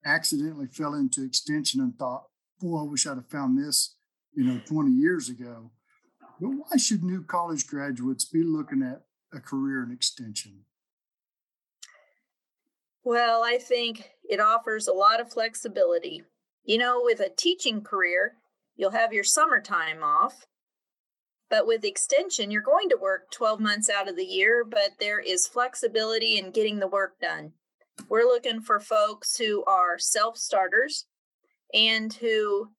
Accidentally 0.03 0.65
fell 0.65 0.95
into 0.95 1.23
extension 1.23 1.81
and 1.81 1.95
thought, 1.95 2.23
boy, 2.59 2.79
I 2.79 2.83
wish 2.83 3.05
I'd 3.05 3.17
have 3.17 3.29
found 3.29 3.57
this, 3.57 3.95
you 4.33 4.43
know, 4.43 4.59
20 4.65 4.91
years 4.91 5.29
ago. 5.29 5.71
But 6.41 6.49
why 6.49 6.77
should 6.77 7.03
new 7.03 7.23
college 7.23 7.67
graduates 7.67 8.25
be 8.25 8.43
looking 8.43 8.81
at 8.81 9.03
a 9.31 9.39
career 9.39 9.83
in 9.83 9.91
extension? 9.91 10.65
Well, 13.03 13.43
I 13.43 13.59
think 13.59 14.09
it 14.27 14.39
offers 14.39 14.87
a 14.87 14.93
lot 14.93 15.21
of 15.21 15.31
flexibility. 15.31 16.23
You 16.63 16.79
know, 16.79 17.01
with 17.03 17.19
a 17.19 17.29
teaching 17.29 17.81
career, 17.81 18.37
you'll 18.75 18.91
have 18.91 19.13
your 19.13 19.23
summertime 19.23 20.03
off. 20.03 20.47
But 21.47 21.67
with 21.67 21.85
extension, 21.85 22.49
you're 22.49 22.61
going 22.61 22.89
to 22.89 22.97
work 22.97 23.29
12 23.31 23.59
months 23.59 23.89
out 23.89 24.09
of 24.09 24.15
the 24.15 24.25
year, 24.25 24.63
but 24.63 24.91
there 24.99 25.19
is 25.19 25.45
flexibility 25.45 26.39
in 26.39 26.51
getting 26.51 26.79
the 26.79 26.87
work 26.87 27.19
done. 27.19 27.51
We're 28.09 28.23
looking 28.23 28.61
for 28.61 28.79
folks 28.79 29.37
who 29.37 29.63
are 29.65 29.99
self 29.99 30.37
starters 30.37 31.05
and 31.73 32.13
who 32.13 32.69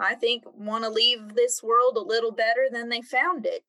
I 0.00 0.14
think 0.14 0.44
want 0.56 0.84
to 0.84 0.90
leave 0.90 1.34
this 1.34 1.62
world 1.62 1.96
a 1.96 2.00
little 2.00 2.32
better 2.32 2.68
than 2.70 2.88
they 2.88 3.02
found 3.02 3.44
it. 3.44 3.64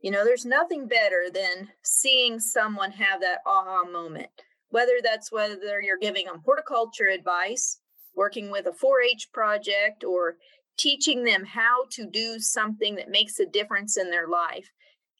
You 0.00 0.10
know, 0.10 0.24
there's 0.24 0.46
nothing 0.46 0.88
better 0.88 1.24
than 1.32 1.68
seeing 1.84 2.40
someone 2.40 2.92
have 2.92 3.20
that 3.20 3.40
aha 3.46 3.84
moment, 3.84 4.30
whether 4.70 5.00
that's 5.02 5.30
whether 5.30 5.80
you're 5.82 5.98
giving 5.98 6.26
them 6.26 6.40
horticulture 6.44 7.08
advice, 7.08 7.80
working 8.14 8.50
with 8.50 8.66
a 8.66 8.72
4 8.72 9.02
H 9.02 9.28
project, 9.32 10.02
or 10.02 10.36
teaching 10.78 11.24
them 11.24 11.44
how 11.44 11.84
to 11.90 12.06
do 12.06 12.38
something 12.38 12.94
that 12.94 13.10
makes 13.10 13.38
a 13.38 13.44
difference 13.44 13.98
in 13.98 14.10
their 14.10 14.26
life. 14.26 14.70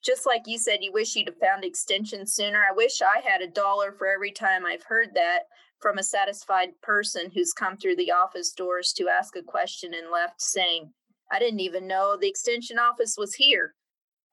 Just 0.02 0.24
like 0.24 0.42
you 0.46 0.58
said, 0.58 0.78
you 0.80 0.92
wish 0.92 1.14
you'd 1.14 1.28
have 1.28 1.36
found 1.36 1.62
extension 1.62 2.26
sooner. 2.26 2.58
I 2.58 2.74
wish 2.74 3.02
I 3.02 3.20
had 3.20 3.42
a 3.42 3.46
dollar 3.46 3.92
for 3.92 4.06
every 4.06 4.32
time 4.32 4.64
I've 4.64 4.84
heard 4.84 5.08
that 5.14 5.40
from 5.80 5.98
a 5.98 6.02
satisfied 6.02 6.70
person 6.82 7.30
who's 7.34 7.52
come 7.52 7.76
through 7.76 7.96
the 7.96 8.12
office 8.12 8.52
doors 8.52 8.92
to 8.96 9.08
ask 9.08 9.34
a 9.36 9.42
question 9.42 9.92
and 9.94 10.10
left 10.12 10.40
saying, 10.40 10.92
I 11.32 11.38
didn't 11.38 11.60
even 11.60 11.86
know 11.86 12.16
the 12.16 12.28
extension 12.28 12.78
office 12.78 13.16
was 13.16 13.34
here. 13.34 13.74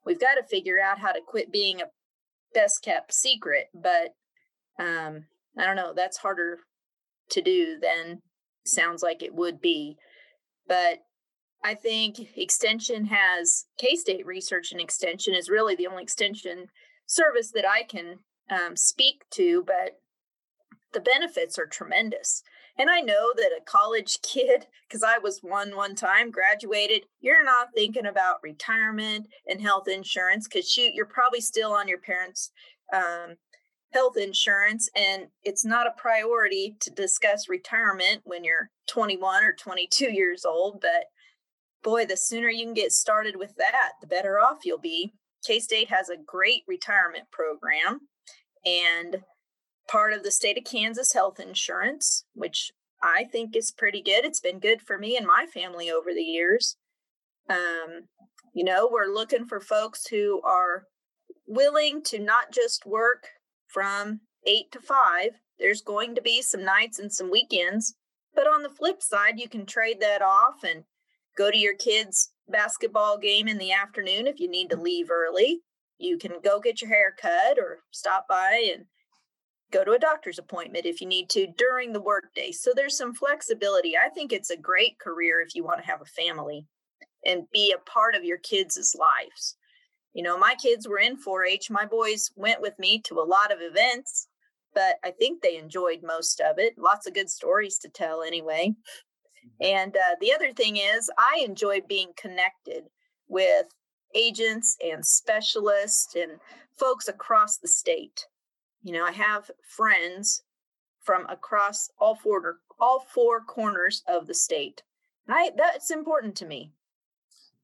We've 0.05 0.19
got 0.19 0.35
to 0.35 0.43
figure 0.43 0.79
out 0.79 0.99
how 0.99 1.11
to 1.11 1.21
quit 1.25 1.51
being 1.51 1.81
a 1.81 1.85
best 2.53 2.81
kept 2.83 3.13
secret, 3.13 3.67
but 3.73 4.13
um, 4.79 5.25
I 5.57 5.65
don't 5.65 5.75
know, 5.75 5.93
that's 5.95 6.17
harder 6.17 6.59
to 7.31 7.41
do 7.41 7.77
than 7.81 8.21
sounds 8.65 9.01
like 9.01 9.23
it 9.23 9.33
would 9.33 9.61
be. 9.61 9.97
But 10.67 10.99
I 11.63 11.73
think 11.73 12.19
extension 12.35 13.05
has 13.05 13.65
K 13.79 13.95
State 13.95 14.25
Research 14.25 14.71
and 14.71 14.81
Extension 14.81 15.33
is 15.33 15.49
really 15.49 15.75
the 15.75 15.87
only 15.87 16.03
extension 16.03 16.67
service 17.05 17.51
that 17.51 17.65
I 17.67 17.83
can 17.83 18.19
um, 18.49 18.75
speak 18.75 19.23
to, 19.31 19.63
but 19.65 19.99
the 20.97 21.01
benefits 21.01 21.59
are 21.59 21.67
tremendous. 21.67 22.41
And 22.79 22.89
I 22.89 23.01
know 23.01 23.31
that 23.35 23.51
a 23.55 23.63
college 23.63 24.17
kid, 24.23 24.65
because 24.87 25.03
I 25.03 25.19
was 25.19 25.39
one 25.43 25.75
one 25.75 25.93
time, 25.93 26.31
graduated, 26.31 27.03
you're 27.21 27.43
not 27.43 27.67
thinking 27.75 28.07
about 28.07 28.41
retirement 28.41 29.27
and 29.47 29.61
health 29.61 29.87
insurance 29.87 30.47
because 30.47 30.71
shoot, 30.71 30.95
you're 30.95 31.05
probably 31.05 31.41
still 31.41 31.71
on 31.71 31.87
your 31.87 31.99
parents' 31.99 32.51
um, 32.91 33.35
health 33.93 34.17
insurance 34.17 34.89
and 34.95 35.27
it's 35.43 35.63
not 35.63 35.87
a 35.87 36.01
priority 36.01 36.75
to 36.81 36.89
discuss 36.89 37.47
retirement 37.47 38.21
when 38.25 38.43
you're 38.43 38.69
21 38.89 39.43
or 39.43 39.53
22 39.53 40.11
years 40.11 40.43
old 40.43 40.79
but 40.81 41.05
boy 41.83 42.05
the 42.05 42.17
sooner 42.17 42.49
you 42.49 42.65
can 42.65 42.73
get 42.73 42.91
started 42.91 43.37
with 43.37 43.55
that 43.55 43.93
the 44.01 44.07
better 44.07 44.39
off 44.39 44.65
you'll 44.65 44.77
be 44.77 45.13
k-state 45.45 45.89
has 45.89 46.09
a 46.09 46.17
great 46.17 46.63
retirement 46.67 47.23
program 47.31 48.01
and 48.65 49.23
part 49.87 50.13
of 50.13 50.23
the 50.23 50.31
state 50.31 50.57
of 50.57 50.63
kansas 50.63 51.13
health 51.13 51.39
insurance 51.39 52.25
which 52.33 52.71
i 53.01 53.23
think 53.23 53.55
is 53.55 53.71
pretty 53.71 54.01
good 54.01 54.25
it's 54.25 54.39
been 54.39 54.59
good 54.59 54.81
for 54.81 54.97
me 54.97 55.15
and 55.15 55.25
my 55.25 55.45
family 55.53 55.89
over 55.89 56.13
the 56.13 56.21
years 56.21 56.77
um, 57.49 58.07
you 58.53 58.63
know 58.63 58.89
we're 58.91 59.13
looking 59.13 59.45
for 59.45 59.59
folks 59.59 60.07
who 60.07 60.41
are 60.43 60.83
willing 61.47 62.03
to 62.03 62.19
not 62.19 62.51
just 62.51 62.85
work 62.85 63.27
from 63.67 64.21
eight 64.45 64.71
to 64.71 64.79
five. 64.79 65.39
There's 65.59 65.81
going 65.81 66.15
to 66.15 66.21
be 66.21 66.41
some 66.41 66.63
nights 66.63 66.99
and 66.99 67.11
some 67.11 67.31
weekends. 67.31 67.95
But 68.35 68.47
on 68.47 68.61
the 68.61 68.69
flip 68.69 69.01
side, 69.01 69.39
you 69.39 69.49
can 69.49 69.65
trade 69.65 69.99
that 70.01 70.21
off 70.21 70.63
and 70.63 70.83
go 71.37 71.49
to 71.49 71.57
your 71.57 71.75
kids' 71.75 72.31
basketball 72.47 73.17
game 73.17 73.47
in 73.47 73.57
the 73.57 73.71
afternoon 73.71 74.27
if 74.27 74.39
you 74.39 74.49
need 74.49 74.69
to 74.69 74.79
leave 74.79 75.09
early. 75.09 75.61
You 75.97 76.17
can 76.17 76.33
go 76.43 76.59
get 76.59 76.81
your 76.81 76.89
hair 76.89 77.15
cut 77.19 77.57
or 77.57 77.79
stop 77.91 78.27
by 78.29 78.69
and 78.73 78.85
go 79.71 79.83
to 79.83 79.91
a 79.91 79.99
doctor's 79.99 80.39
appointment 80.39 80.85
if 80.85 81.01
you 81.01 81.07
need 81.07 81.29
to 81.29 81.47
during 81.57 81.93
the 81.93 82.01
workday. 82.01 82.51
So 82.51 82.71
there's 82.75 82.97
some 82.97 83.13
flexibility. 83.13 83.97
I 83.97 84.09
think 84.09 84.31
it's 84.31 84.49
a 84.49 84.57
great 84.57 84.99
career 84.99 85.41
if 85.41 85.55
you 85.55 85.63
want 85.63 85.79
to 85.81 85.87
have 85.87 86.01
a 86.01 86.05
family 86.05 86.65
and 87.25 87.49
be 87.51 87.73
a 87.73 87.89
part 87.89 88.15
of 88.15 88.23
your 88.23 88.37
kids' 88.37 88.95
lives. 88.97 89.57
You 90.13 90.23
know, 90.23 90.37
my 90.37 90.55
kids 90.55 90.87
were 90.87 90.99
in 90.99 91.17
4 91.17 91.45
H. 91.45 91.69
My 91.69 91.85
boys 91.85 92.31
went 92.35 92.61
with 92.61 92.73
me 92.79 93.01
to 93.05 93.19
a 93.19 93.27
lot 93.27 93.51
of 93.51 93.59
events, 93.61 94.27
but 94.73 94.95
I 95.03 95.11
think 95.11 95.41
they 95.41 95.57
enjoyed 95.57 95.99
most 96.01 96.41
of 96.41 96.57
it. 96.57 96.73
Lots 96.77 97.05
of 97.05 97.13
good 97.13 97.29
stories 97.29 97.77
to 97.79 97.89
tell, 97.89 98.23
anyway. 98.23 98.69
Mm-hmm. 98.69 99.65
And 99.65 99.95
uh, 99.95 100.15
the 100.21 100.33
other 100.33 100.53
thing 100.53 100.77
is, 100.77 101.09
I 101.17 101.43
enjoy 101.45 101.81
being 101.87 102.13
connected 102.17 102.85
with 103.27 103.65
agents 104.15 104.77
and 104.83 105.05
specialists 105.05 106.15
and 106.15 106.39
folks 106.79 107.07
across 107.07 107.57
the 107.57 107.67
state. 107.67 108.25
You 108.87 108.93
know, 108.93 109.05
I 109.05 109.11
have 109.11 109.51
friends 109.61 110.43
from 111.03 111.25
across 111.27 111.89
all 111.99 112.15
four 112.15 112.59
all 112.79 113.05
four 113.13 113.41
corners 113.41 114.03
of 114.07 114.27
the 114.27 114.33
state. 114.33 114.83
And 115.27 115.35
I 115.37 115.51
that's 115.55 115.91
important 115.91 116.35
to 116.37 116.45
me 116.45 116.71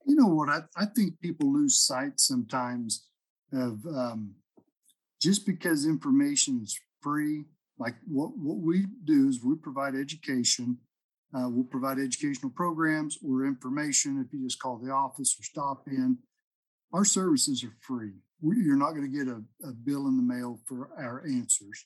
you 0.05 0.15
know 0.15 0.27
what? 0.27 0.49
I, 0.49 0.62
I 0.75 0.86
think 0.86 1.19
people 1.19 1.51
lose 1.51 1.79
sight 1.79 2.19
sometimes 2.19 3.07
of 3.51 3.86
um, 3.86 4.36
just 5.21 5.45
because 5.45 5.86
information 5.86 6.62
is 6.63 6.79
free. 7.01 7.45
Like 7.77 7.95
what, 8.07 8.38
what 8.38 8.57
we 8.57 8.86
do 9.03 9.27
is 9.27 9.43
we 9.43 9.55
provide 9.55 9.95
education. 9.95 10.77
Uh, 11.36 11.49
we'll 11.49 11.63
provide 11.63 11.97
educational 11.97 12.51
programs 12.51 13.17
or 13.25 13.45
information 13.45 14.23
if 14.25 14.31
you 14.33 14.45
just 14.45 14.59
call 14.59 14.77
the 14.77 14.91
office 14.91 15.36
or 15.39 15.43
stop 15.43 15.88
in. 15.88 16.17
Our 16.93 17.05
services 17.05 17.63
are 17.63 17.75
free. 17.79 18.13
You're 18.43 18.75
not 18.75 18.91
going 18.91 19.10
to 19.10 19.17
get 19.17 19.27
a, 19.27 19.41
a, 19.67 19.71
bill 19.71 20.08
in 20.08 20.17
the 20.17 20.23
mail 20.23 20.60
for 20.65 20.89
our 20.97 21.23
answers. 21.25 21.86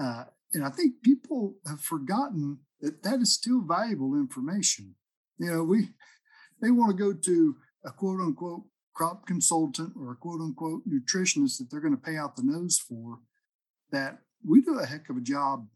Uh, 0.00 0.24
and 0.52 0.64
I 0.64 0.70
think 0.70 1.02
people 1.02 1.56
have 1.66 1.80
forgotten 1.80 2.60
that 2.80 3.02
that 3.02 3.20
is 3.20 3.34
still 3.34 3.60
valuable 3.60 4.14
information. 4.14 4.94
You 5.38 5.50
know, 5.50 5.64
we 5.64 5.88
they 6.62 6.70
want 6.70 6.96
to 6.96 7.02
go 7.02 7.12
to 7.12 7.56
a 7.84 7.90
quote 7.90 8.20
unquote 8.20 8.62
crop 8.94 9.26
consultant 9.26 9.92
or 9.98 10.12
a 10.12 10.16
quote 10.16 10.40
unquote 10.40 10.82
nutritionist 10.88 11.58
that 11.58 11.68
they're 11.70 11.80
going 11.80 11.96
to 11.96 12.00
pay 12.00 12.16
out 12.16 12.36
the 12.36 12.42
nose 12.44 12.78
for. 12.78 13.18
That 13.90 14.18
we 14.46 14.62
do 14.62 14.78
a 14.78 14.86
heck 14.86 15.08
of 15.10 15.16
a 15.16 15.20
job 15.20 15.66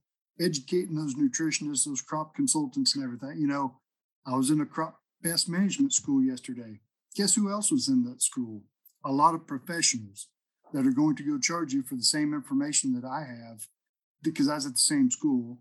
educating 0.41 0.95
those 0.95 1.15
nutritionists, 1.15 1.85
those 1.85 2.03
crop 2.03 2.35
consultants, 2.35 2.95
and 2.95 3.05
everything. 3.05 3.41
You 3.41 3.49
know, 3.49 3.79
I 4.27 4.37
was 4.37 4.51
in 4.51 4.61
a 4.61 4.67
crop 4.67 5.01
pest 5.23 5.49
management 5.49 5.93
school 5.93 6.23
yesterday. 6.23 6.81
Guess 7.17 7.35
who 7.35 7.51
else 7.51 7.73
was 7.73 7.89
in 7.89 8.05
that 8.05 8.23
school? 8.23 8.63
A 9.05 9.13
lot 9.13 9.35
of 9.35 9.47
professionals 9.47 10.29
that 10.73 10.87
are 10.87 10.93
going 10.93 11.17
to 11.17 11.23
go 11.23 11.39
charge 11.39 11.73
you 11.73 11.83
for 11.83 11.95
the 11.95 12.03
same 12.03 12.35
information 12.35 12.95
that 12.95 13.07
I 13.07 13.21
have 13.21 13.69
because 14.23 14.49
I 14.49 14.57
was 14.57 14.67
at 14.67 14.73
the 14.73 14.79
same 14.79 15.11
school, 15.11 15.59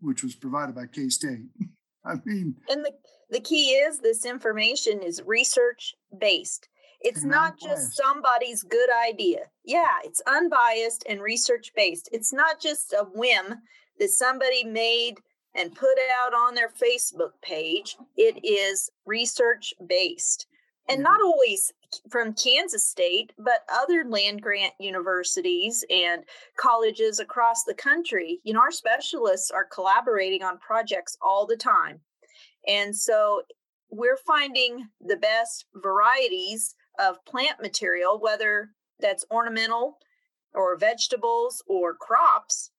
which 0.00 0.22
was 0.22 0.34
provided 0.34 0.74
by 0.74 0.86
K 0.86 1.08
State. 1.08 1.46
I 2.04 2.16
mean, 2.24 2.56
and 2.68 2.84
the, 2.84 2.92
the 3.30 3.40
key 3.40 3.70
is 3.70 4.00
this 4.00 4.26
information 4.26 5.02
is 5.02 5.22
research 5.24 5.94
based. 6.18 6.68
It's 7.00 7.24
not 7.24 7.58
just 7.58 7.96
somebody's 7.96 8.62
good 8.62 8.88
idea. 9.06 9.40
Yeah, 9.62 9.98
it's 10.04 10.22
unbiased 10.26 11.04
and 11.06 11.20
research 11.20 11.72
based. 11.76 12.08
It's 12.12 12.32
not 12.32 12.60
just 12.60 12.94
a 12.94 13.04
whim 13.04 13.56
that 13.98 14.08
somebody 14.08 14.64
made 14.64 15.16
and 15.54 15.74
put 15.74 15.96
out 16.18 16.32
on 16.32 16.54
their 16.54 16.70
Facebook 16.70 17.32
page. 17.42 17.96
It 18.16 18.44
is 18.44 18.90
research 19.04 19.74
based. 19.86 20.46
And 20.88 21.02
not 21.02 21.20
always 21.22 21.72
from 22.10 22.34
Kansas 22.34 22.86
State, 22.86 23.32
but 23.38 23.64
other 23.72 24.04
land 24.08 24.42
grant 24.42 24.74
universities 24.78 25.84
and 25.90 26.24
colleges 26.56 27.18
across 27.18 27.64
the 27.64 27.74
country. 27.74 28.40
You 28.44 28.54
know, 28.54 28.60
our 28.60 28.70
specialists 28.70 29.50
are 29.50 29.64
collaborating 29.64 30.42
on 30.42 30.58
projects 30.58 31.16
all 31.22 31.46
the 31.46 31.56
time. 31.56 32.00
And 32.66 32.94
so 32.94 33.42
we're 33.90 34.18
finding 34.26 34.88
the 35.00 35.16
best 35.16 35.66
varieties 35.74 36.74
of 36.98 37.24
plant 37.24 37.60
material, 37.60 38.18
whether 38.20 38.70
that's 39.00 39.24
ornamental 39.30 39.98
or 40.54 40.76
vegetables 40.76 41.62
or 41.66 41.94
crops, 41.94 42.70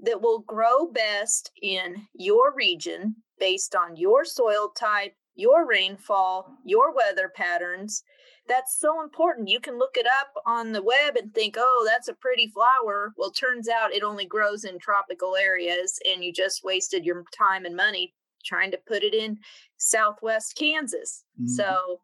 that 0.00 0.20
will 0.20 0.40
grow 0.40 0.86
best 0.86 1.50
in 1.62 2.06
your 2.14 2.54
region 2.54 3.16
based 3.38 3.74
on 3.74 3.96
your 3.96 4.24
soil 4.24 4.70
type, 4.76 5.14
your 5.34 5.66
rainfall, 5.66 6.56
your 6.64 6.94
weather 6.94 7.30
patterns. 7.34 8.02
That's 8.46 8.78
so 8.78 9.02
important. 9.02 9.48
You 9.48 9.58
can 9.58 9.78
look 9.78 9.96
it 9.96 10.06
up 10.20 10.34
on 10.44 10.72
the 10.72 10.82
web 10.82 11.16
and 11.16 11.32
think, 11.32 11.56
oh, 11.58 11.86
that's 11.88 12.08
a 12.08 12.14
pretty 12.14 12.48
flower. 12.48 13.14
Well, 13.16 13.30
turns 13.30 13.68
out 13.68 13.94
it 13.94 14.02
only 14.02 14.26
grows 14.26 14.64
in 14.64 14.78
tropical 14.78 15.34
areas, 15.34 15.98
and 16.06 16.22
you 16.22 16.32
just 16.32 16.62
wasted 16.62 17.04
your 17.04 17.24
time 17.36 17.64
and 17.64 17.74
money 17.74 18.12
trying 18.44 18.70
to 18.70 18.78
put 18.86 19.02
it 19.02 19.14
in 19.14 19.38
southwest 19.78 20.56
Kansas. 20.56 21.24
Mm-hmm. 21.40 21.48
So, 21.48 22.00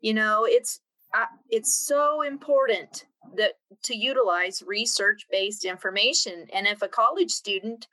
you 0.00 0.14
know, 0.14 0.46
it's 0.48 0.80
uh, 1.14 1.26
it's 1.50 1.86
so 1.86 2.22
important 2.22 3.04
that 3.36 3.52
to 3.84 3.94
utilize 3.94 4.62
research 4.66 5.26
based 5.30 5.64
information. 5.64 6.46
And 6.52 6.66
if 6.66 6.82
a 6.82 6.88
college 6.88 7.30
student 7.30 7.86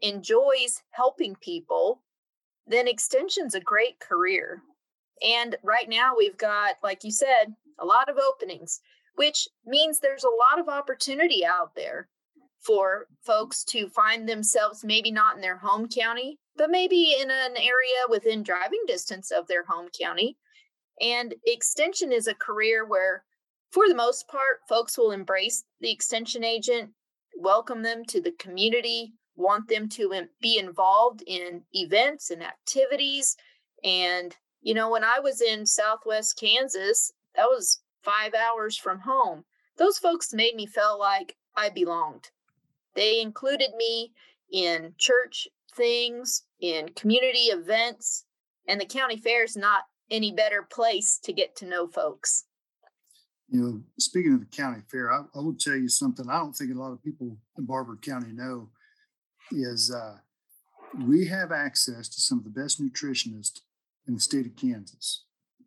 enjoys 0.00 0.82
helping 0.90 1.36
people, 1.36 2.02
then 2.66 2.88
extension's 2.88 3.54
a 3.54 3.60
great 3.60 4.00
career. 4.00 4.62
And 5.24 5.56
right 5.62 5.88
now 5.88 6.14
we've 6.16 6.36
got, 6.36 6.74
like 6.82 7.04
you 7.04 7.12
said, 7.12 7.54
a 7.78 7.86
lot 7.86 8.08
of 8.08 8.16
openings, 8.16 8.80
which 9.16 9.48
means 9.66 9.98
there's 9.98 10.24
a 10.24 10.28
lot 10.28 10.58
of 10.58 10.68
opportunity 10.68 11.44
out 11.44 11.74
there 11.74 12.08
for 12.60 13.06
folks 13.24 13.64
to 13.64 13.88
find 13.88 14.28
themselves 14.28 14.84
maybe 14.84 15.10
not 15.10 15.34
in 15.34 15.40
their 15.40 15.56
home 15.56 15.88
county, 15.88 16.38
but 16.56 16.70
maybe 16.70 17.16
in 17.20 17.30
an 17.30 17.56
area 17.56 18.02
within 18.08 18.42
driving 18.42 18.82
distance 18.86 19.30
of 19.30 19.46
their 19.46 19.64
home 19.64 19.88
county. 20.00 20.36
And 21.00 21.34
extension 21.44 22.12
is 22.12 22.26
a 22.26 22.34
career 22.34 22.86
where 22.86 23.24
for 23.72 23.88
the 23.88 23.94
most 23.94 24.28
part, 24.28 24.60
folks 24.68 24.98
will 24.98 25.12
embrace 25.12 25.64
the 25.80 25.90
extension 25.90 26.44
agent, 26.44 26.90
welcome 27.38 27.82
them 27.82 28.04
to 28.04 28.20
the 28.20 28.32
community, 28.32 29.14
want 29.34 29.66
them 29.68 29.88
to 29.88 30.26
be 30.42 30.58
involved 30.58 31.22
in 31.26 31.62
events 31.72 32.30
and 32.30 32.42
activities. 32.42 33.36
And, 33.82 34.36
you 34.62 34.74
know, 34.74 34.90
when 34.90 35.04
I 35.04 35.18
was 35.20 35.40
in 35.40 35.66
Southwest 35.66 36.38
Kansas, 36.38 37.12
that 37.34 37.46
was 37.46 37.82
five 38.02 38.32
hours 38.34 38.76
from 38.76 39.00
home. 39.00 39.44
Those 39.76 39.98
folks 39.98 40.32
made 40.32 40.54
me 40.54 40.66
feel 40.66 40.98
like 40.98 41.36
I 41.56 41.68
belonged. 41.68 42.30
They 42.94 43.20
included 43.20 43.74
me 43.76 44.12
in 44.50 44.94
church 44.98 45.48
things, 45.74 46.44
in 46.60 46.90
community 46.90 47.46
events, 47.50 48.24
and 48.68 48.80
the 48.80 48.86
county 48.86 49.16
fair 49.16 49.44
is 49.44 49.56
not 49.56 49.84
any 50.10 50.32
better 50.32 50.62
place 50.62 51.18
to 51.24 51.32
get 51.32 51.56
to 51.56 51.66
know 51.66 51.86
folks 51.86 52.44
you 53.52 53.60
know, 53.60 53.82
speaking 53.98 54.32
of 54.32 54.40
the 54.40 54.46
county 54.46 54.80
fair, 54.90 55.12
I, 55.12 55.24
I, 55.34 55.38
will 55.38 55.54
tell 55.54 55.76
you 55.76 55.88
something 55.88 56.26
I 56.28 56.38
don't 56.38 56.54
think 56.54 56.74
a 56.74 56.78
lot 56.78 56.92
of 56.92 57.04
people 57.04 57.36
in 57.58 57.66
Barber 57.66 57.98
County 58.02 58.32
know 58.32 58.70
is 59.50 59.94
uh, 59.94 60.16
we 61.06 61.26
have 61.26 61.52
access 61.52 62.08
to 62.08 62.20
some 62.20 62.38
of 62.38 62.44
the 62.44 62.50
best 62.50 62.82
nutritionists 62.82 63.60
in 64.06 64.14
the 64.14 64.20
state 64.20 64.46
of 64.46 64.56
Kansas. 64.56 65.24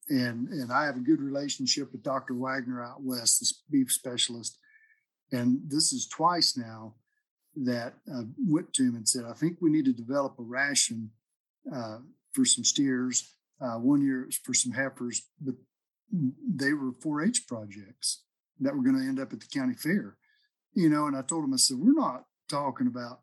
And, 0.09 0.49
and 0.49 0.71
I 0.71 0.85
have 0.85 0.97
a 0.97 0.99
good 0.99 1.21
relationship 1.21 1.91
with 1.91 2.03
Dr. 2.03 2.35
Waggoner 2.35 2.83
out 2.83 3.01
west, 3.01 3.39
this 3.39 3.63
beef 3.71 3.91
specialist. 3.91 4.57
And 5.31 5.59
this 5.67 5.91
is 5.91 6.07
twice 6.07 6.55
now 6.55 6.95
that 7.63 7.93
I 8.13 8.23
went 8.37 8.73
to 8.73 8.83
him 8.83 8.95
and 8.95 9.07
said, 9.07 9.23
I 9.25 9.33
think 9.33 9.57
we 9.61 9.71
need 9.71 9.85
to 9.85 9.93
develop 9.93 10.35
a 10.37 10.43
ration 10.43 11.11
uh, 11.73 11.99
for 12.33 12.45
some 12.45 12.63
steers. 12.63 13.33
Uh, 13.61 13.75
one 13.75 14.01
year 14.01 14.23
it 14.23 14.27
was 14.27 14.37
for 14.37 14.53
some 14.53 14.73
heifers, 14.73 15.27
but 15.41 15.55
they 16.11 16.73
were 16.73 16.91
4-H 16.91 17.47
projects 17.47 18.23
that 18.59 18.75
were 18.75 18.83
going 18.83 18.99
to 18.99 19.07
end 19.07 19.19
up 19.19 19.33
at 19.33 19.39
the 19.39 19.47
county 19.47 19.73
fair. 19.73 20.17
You 20.73 20.89
know, 20.89 21.07
and 21.07 21.15
I 21.15 21.21
told 21.21 21.45
him, 21.45 21.53
I 21.53 21.57
said, 21.57 21.77
we're 21.79 21.93
not 21.93 22.25
talking 22.49 22.87
about 22.87 23.21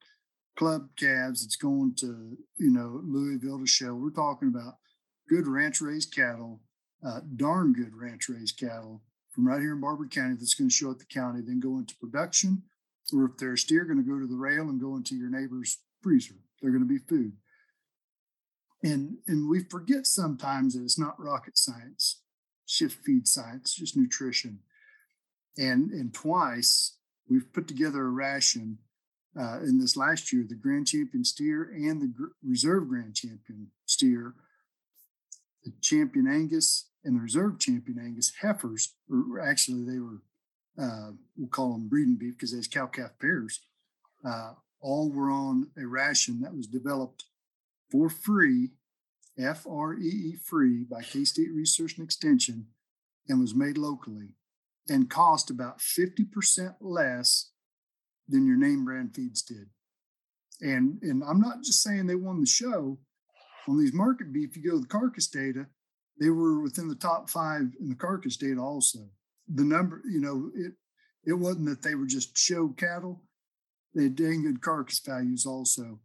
club 0.56 0.88
calves 0.98 1.44
that's 1.44 1.56
going 1.56 1.94
to, 1.98 2.36
you 2.58 2.70
know, 2.70 3.00
Louisville 3.04 3.60
to 3.60 3.66
show. 3.66 3.94
We're 3.94 4.10
talking 4.10 4.48
about 4.48 4.74
good 5.32 5.46
ranch 5.46 5.80
raised 5.80 6.14
cattle, 6.14 6.60
uh, 7.06 7.20
darn 7.36 7.72
good 7.72 7.94
ranch 7.94 8.28
raised 8.28 8.58
cattle 8.58 9.02
from 9.30 9.48
right 9.48 9.60
here 9.60 9.72
in 9.72 9.80
Barber 9.80 10.06
County 10.06 10.34
that's 10.34 10.54
going 10.54 10.68
to 10.68 10.74
show 10.74 10.90
at 10.90 10.98
the 10.98 11.06
county, 11.06 11.40
then 11.40 11.60
go 11.60 11.78
into 11.78 11.96
production. 11.96 12.62
Or 13.12 13.24
if 13.24 13.36
they're 13.38 13.56
steer, 13.56 13.84
going 13.84 14.02
to 14.02 14.08
go 14.08 14.18
to 14.18 14.26
the 14.26 14.36
rail 14.36 14.68
and 14.68 14.80
go 14.80 14.96
into 14.96 15.16
your 15.16 15.30
neighbor's 15.30 15.78
freezer. 16.02 16.34
They're 16.60 16.70
going 16.70 16.86
to 16.86 16.88
be 16.88 16.98
food. 16.98 17.32
And 18.84 19.18
and 19.26 19.48
we 19.48 19.64
forget 19.64 20.06
sometimes 20.06 20.74
that 20.74 20.82
it's 20.82 20.98
not 20.98 21.20
rocket 21.20 21.56
science 21.56 22.22
shift 22.72 23.04
feed 23.04 23.28
science, 23.28 23.74
just 23.74 23.96
nutrition. 23.96 24.60
And, 25.58 25.90
and 25.90 26.14
twice 26.14 26.96
we've 27.28 27.52
put 27.52 27.68
together 27.68 28.06
a 28.06 28.10
ration 28.10 28.78
uh, 29.38 29.60
in 29.60 29.78
this 29.78 29.96
last 29.96 30.32
year, 30.32 30.44
the 30.48 30.54
Grand 30.54 30.86
Champion 30.86 31.24
steer 31.24 31.70
and 31.74 32.00
the 32.00 32.06
Gr- 32.06 32.32
Reserve 32.42 32.88
Grand 32.88 33.14
Champion 33.14 33.68
steer, 33.86 34.34
the 35.64 35.72
Champion 35.80 36.26
Angus 36.26 36.88
and 37.04 37.16
the 37.16 37.20
Reserve 37.20 37.58
Champion 37.58 37.98
Angus 37.98 38.32
heifers, 38.40 38.94
or 39.10 39.40
actually 39.40 39.84
they 39.84 39.98
were, 39.98 40.22
uh, 40.78 41.12
we'll 41.36 41.48
call 41.48 41.72
them 41.72 41.88
breeding 41.88 42.16
beef 42.16 42.34
because 42.34 42.52
there's 42.52 42.68
cow 42.68 42.86
calf 42.86 43.12
pairs, 43.20 43.60
uh, 44.24 44.52
all 44.80 45.10
were 45.10 45.30
on 45.30 45.68
a 45.78 45.86
ration 45.86 46.40
that 46.40 46.54
was 46.54 46.66
developed 46.66 47.24
for 47.90 48.08
free 48.08 48.70
FREE 49.38 50.36
free 50.44 50.84
by 50.84 51.02
K 51.02 51.24
State 51.24 51.52
Research 51.54 51.96
and 51.96 52.04
Extension 52.04 52.66
and 53.28 53.40
was 53.40 53.54
made 53.54 53.78
locally 53.78 54.36
and 54.88 55.08
cost 55.08 55.50
about 55.50 55.78
50% 55.78 56.74
less 56.80 57.50
than 58.28 58.46
your 58.46 58.56
name 58.56 58.84
brand 58.84 59.14
feeds 59.14 59.42
did. 59.42 59.70
And, 60.60 60.98
and 61.02 61.22
I'm 61.24 61.40
not 61.40 61.62
just 61.62 61.82
saying 61.82 62.06
they 62.06 62.14
won 62.14 62.40
the 62.40 62.46
show. 62.46 62.98
On 63.68 63.78
these 63.78 63.92
market 63.92 64.32
beef, 64.32 64.56
you 64.56 64.62
go 64.62 64.76
to 64.76 64.80
the 64.80 64.86
carcass 64.86 65.28
data, 65.28 65.66
they 66.18 66.30
were 66.30 66.60
within 66.60 66.88
the 66.88 66.94
top 66.94 67.30
five 67.30 67.62
in 67.80 67.88
the 67.88 67.94
carcass 67.94 68.36
data 68.36 68.60
also. 68.60 68.98
The 69.52 69.64
number, 69.64 70.02
you 70.10 70.20
know, 70.20 70.50
it 70.54 70.72
it 71.24 71.34
wasn't 71.34 71.68
that 71.68 71.82
they 71.82 71.94
were 71.94 72.06
just 72.06 72.36
show 72.36 72.68
cattle, 72.70 73.22
they 73.94 74.04
had 74.04 74.16
dang 74.16 74.42
good 74.42 74.60
carcass 74.60 75.00
values 75.00 75.46
also. 75.46 76.00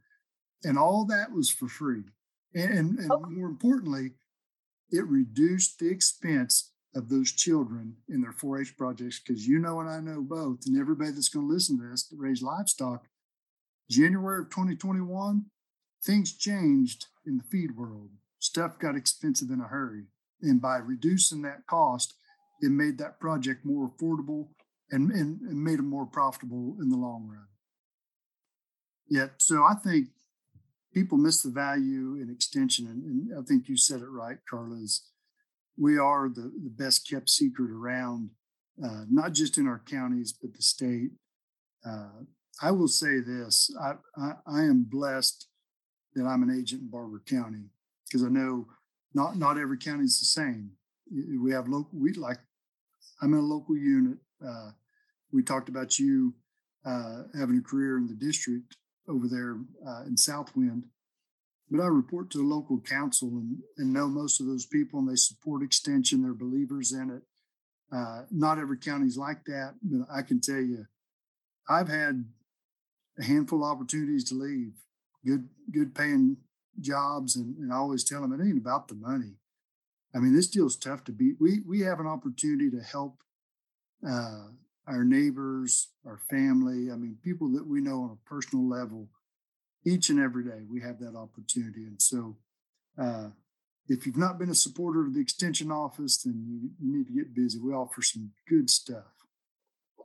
And 0.64 0.78
all 0.78 1.06
that 1.06 1.32
was 1.32 1.50
for 1.50 1.68
free. 1.68 2.04
And, 2.54 2.98
and, 3.00 3.12
oh. 3.12 3.26
more 3.30 3.48
importantly, 3.48 4.12
it 4.90 5.06
reduced 5.08 5.80
the 5.80 5.90
expense 5.90 6.72
of 6.96 7.10
those 7.10 7.32
children 7.32 7.96
in 8.10 8.22
their 8.22 8.32
4 8.32 8.62
H 8.62 8.78
projects 8.78 9.20
because 9.20 9.48
you 9.48 9.60
know 9.60 9.80
and 9.80 9.90
I 9.90 10.00
know 10.00 10.22
both, 10.22 10.62
and 10.66 10.80
everybody 10.80 11.12
that's 11.12 11.30
going 11.30 11.48
to 11.48 11.54
listen 11.54 11.78
to 11.80 11.90
this 11.90 12.08
to 12.08 12.16
raise 12.18 12.42
livestock, 12.42 13.06
January 13.90 14.42
of 14.42 14.50
2021, 14.50 15.46
things 16.08 16.36
changed 16.36 17.08
in 17.26 17.38
the 17.38 17.44
feed 17.44 17.76
world. 17.76 18.10
Stuff 18.40 18.80
got 18.80 18.96
expensive 18.96 19.50
in 19.52 19.60
a 19.60 19.68
hurry. 19.68 20.06
And 20.42 20.62
by 20.62 20.78
reducing 20.78 21.42
that 21.42 21.68
cost, 21.68 22.14
it 22.62 22.72
made 22.72 22.98
that 22.98 23.20
project 23.20 23.66
more 23.66 23.92
affordable 23.92 24.48
and, 24.90 25.12
and, 25.12 25.42
and 25.42 25.64
made 25.64 25.80
them 25.80 25.90
more 25.90 26.06
profitable 26.06 26.78
in 26.82 26.90
the 26.90 26.98
long 26.98 27.28
run. 27.30 27.48
Yet, 29.10 29.34
so 29.38 29.64
I 29.64 29.74
think 29.76 30.08
people 30.94 31.18
miss 31.18 31.42
the 31.42 31.52
value 31.52 32.18
in 32.22 32.30
extension. 32.32 32.88
And, 32.88 33.04
and 33.04 33.40
I 33.40 33.46
think 33.46 33.68
you 33.68 33.78
said 33.78 34.02
it 34.02 34.10
right, 34.10 34.38
Carla, 34.50 34.78
is 34.78 35.10
we 35.78 35.98
are 35.98 36.30
the, 36.30 36.52
the 36.64 36.72
best 36.76 37.10
kept 37.10 37.30
secret 37.30 37.70
around, 37.70 38.32
uh, 38.84 39.04
not 39.10 39.34
just 39.34 39.58
in 39.58 39.68
our 39.68 39.82
counties, 39.86 40.34
but 40.34 40.54
the 40.54 40.62
state. 40.62 41.12
Uh, 41.86 42.24
I 42.62 42.72
will 42.72 42.88
say 42.88 43.20
this 43.20 43.70
I, 43.80 43.94
I, 44.18 44.32
I, 44.48 44.62
am 44.64 44.88
blessed 44.90 45.48
that 46.18 46.28
I'm 46.28 46.44
an 46.44 46.56
agent 46.58 46.82
in 46.82 46.90
Barber 46.90 47.22
County 47.26 47.70
because 48.06 48.24
I 48.24 48.30
know 48.30 48.68
not, 49.14 49.38
not 49.38 49.58
every 49.58 49.78
county 49.78 50.04
is 50.04 50.20
the 50.20 50.26
same. 50.26 50.72
We 51.42 51.52
have 51.52 51.68
local, 51.68 51.92
we 51.94 52.14
like, 52.14 52.40
I'm 53.22 53.34
in 53.34 53.40
a 53.40 53.44
local 53.44 53.78
unit. 53.78 54.18
Uh, 54.46 54.72
we 55.32 55.44
talked 55.44 55.70
about 55.70 55.98
you 55.98 56.34
uh, 56.86 57.24
having 57.38 57.58
a 57.58 57.62
career 57.70 57.98
in 57.98 58.08
the 58.08 58.14
district 58.14 58.76
over 59.08 59.28
there 59.28 59.58
uh, 59.88 60.04
in 60.06 60.18
Southwind. 60.18 60.84
But 61.70 61.82
I 61.82 61.88
report 61.88 62.30
to 62.32 62.38
the 62.38 62.44
local 62.44 62.80
council 62.80 63.30
and, 63.30 63.58
and 63.78 63.94
know 63.94 64.08
most 64.08 64.40
of 64.40 64.48
those 64.48 64.66
people, 64.66 65.00
and 65.00 65.10
they 65.10 65.16
support 65.16 65.64
extension. 65.64 66.24
They're 66.24 66.34
believers 66.34 66.94
in 66.94 67.10
it. 67.10 67.24
Uh, 67.96 68.24
not 68.32 68.58
every 68.58 68.78
county's 68.78 69.18
like 69.18 69.46
that, 69.46 69.76
but 69.82 70.08
I 70.14 70.22
can 70.22 70.42
tell 70.42 70.62
you, 70.62 70.86
I've 71.70 71.90
had 71.90 72.26
a 73.20 73.24
handful 73.24 73.64
of 73.64 73.72
opportunities 73.72 74.26
to 74.26 74.36
leave, 74.36 74.74
good 75.28 75.50
good 75.72 75.94
paying 75.94 76.38
jobs, 76.80 77.36
and, 77.36 77.58
and 77.58 77.74
I 77.74 77.78
always 77.78 78.04
tell 78.04 78.22
them 78.22 78.34
it 78.34 78.44
ain't 78.44 78.58
about 78.58 78.88
the 78.88 78.96
money. 78.96 79.34
I 80.16 80.20
mean, 80.20 80.36
this 80.36 80.48
deal's 80.48 80.78
tough 80.78 81.04
to 81.06 81.12
beat. 81.12 81.36
We 81.40 81.62
we 81.68 81.82
have 81.82 82.00
an 82.00 82.08
opportunity 82.08 82.70
to 82.72 82.82
help 82.82 83.22
uh, 84.08 84.48
our 84.88 85.04
neighbors, 85.04 85.90
our 86.06 86.20
family. 86.30 86.92
I 86.92 86.96
mean, 86.96 87.18
people 87.22 87.52
that 87.54 87.68
we 87.68 87.82
know 87.82 88.04
on 88.04 88.12
a 88.12 88.30
personal 88.30 88.68
level. 88.68 89.10
Each 89.86 90.10
and 90.10 90.20
every 90.20 90.44
day, 90.44 90.64
we 90.70 90.82
have 90.82 91.00
that 91.00 91.16
opportunity, 91.16 91.86
and 91.86 92.02
so 92.02 92.38
uh, 93.02 93.30
if 93.88 94.06
you've 94.06 94.18
not 94.18 94.38
been 94.38 94.50
a 94.50 94.56
supporter 94.56 95.06
of 95.06 95.14
the 95.14 95.22
extension 95.22 95.72
office, 95.72 96.18
then 96.24 96.44
you, 96.46 96.72
you 96.80 96.98
need 96.98 97.08
to 97.08 97.14
get 97.14 97.34
busy. 97.34 97.60
We 97.60 97.72
offer 97.72 98.02
some 98.02 98.32
good 98.50 98.70
stuff. 98.70 99.17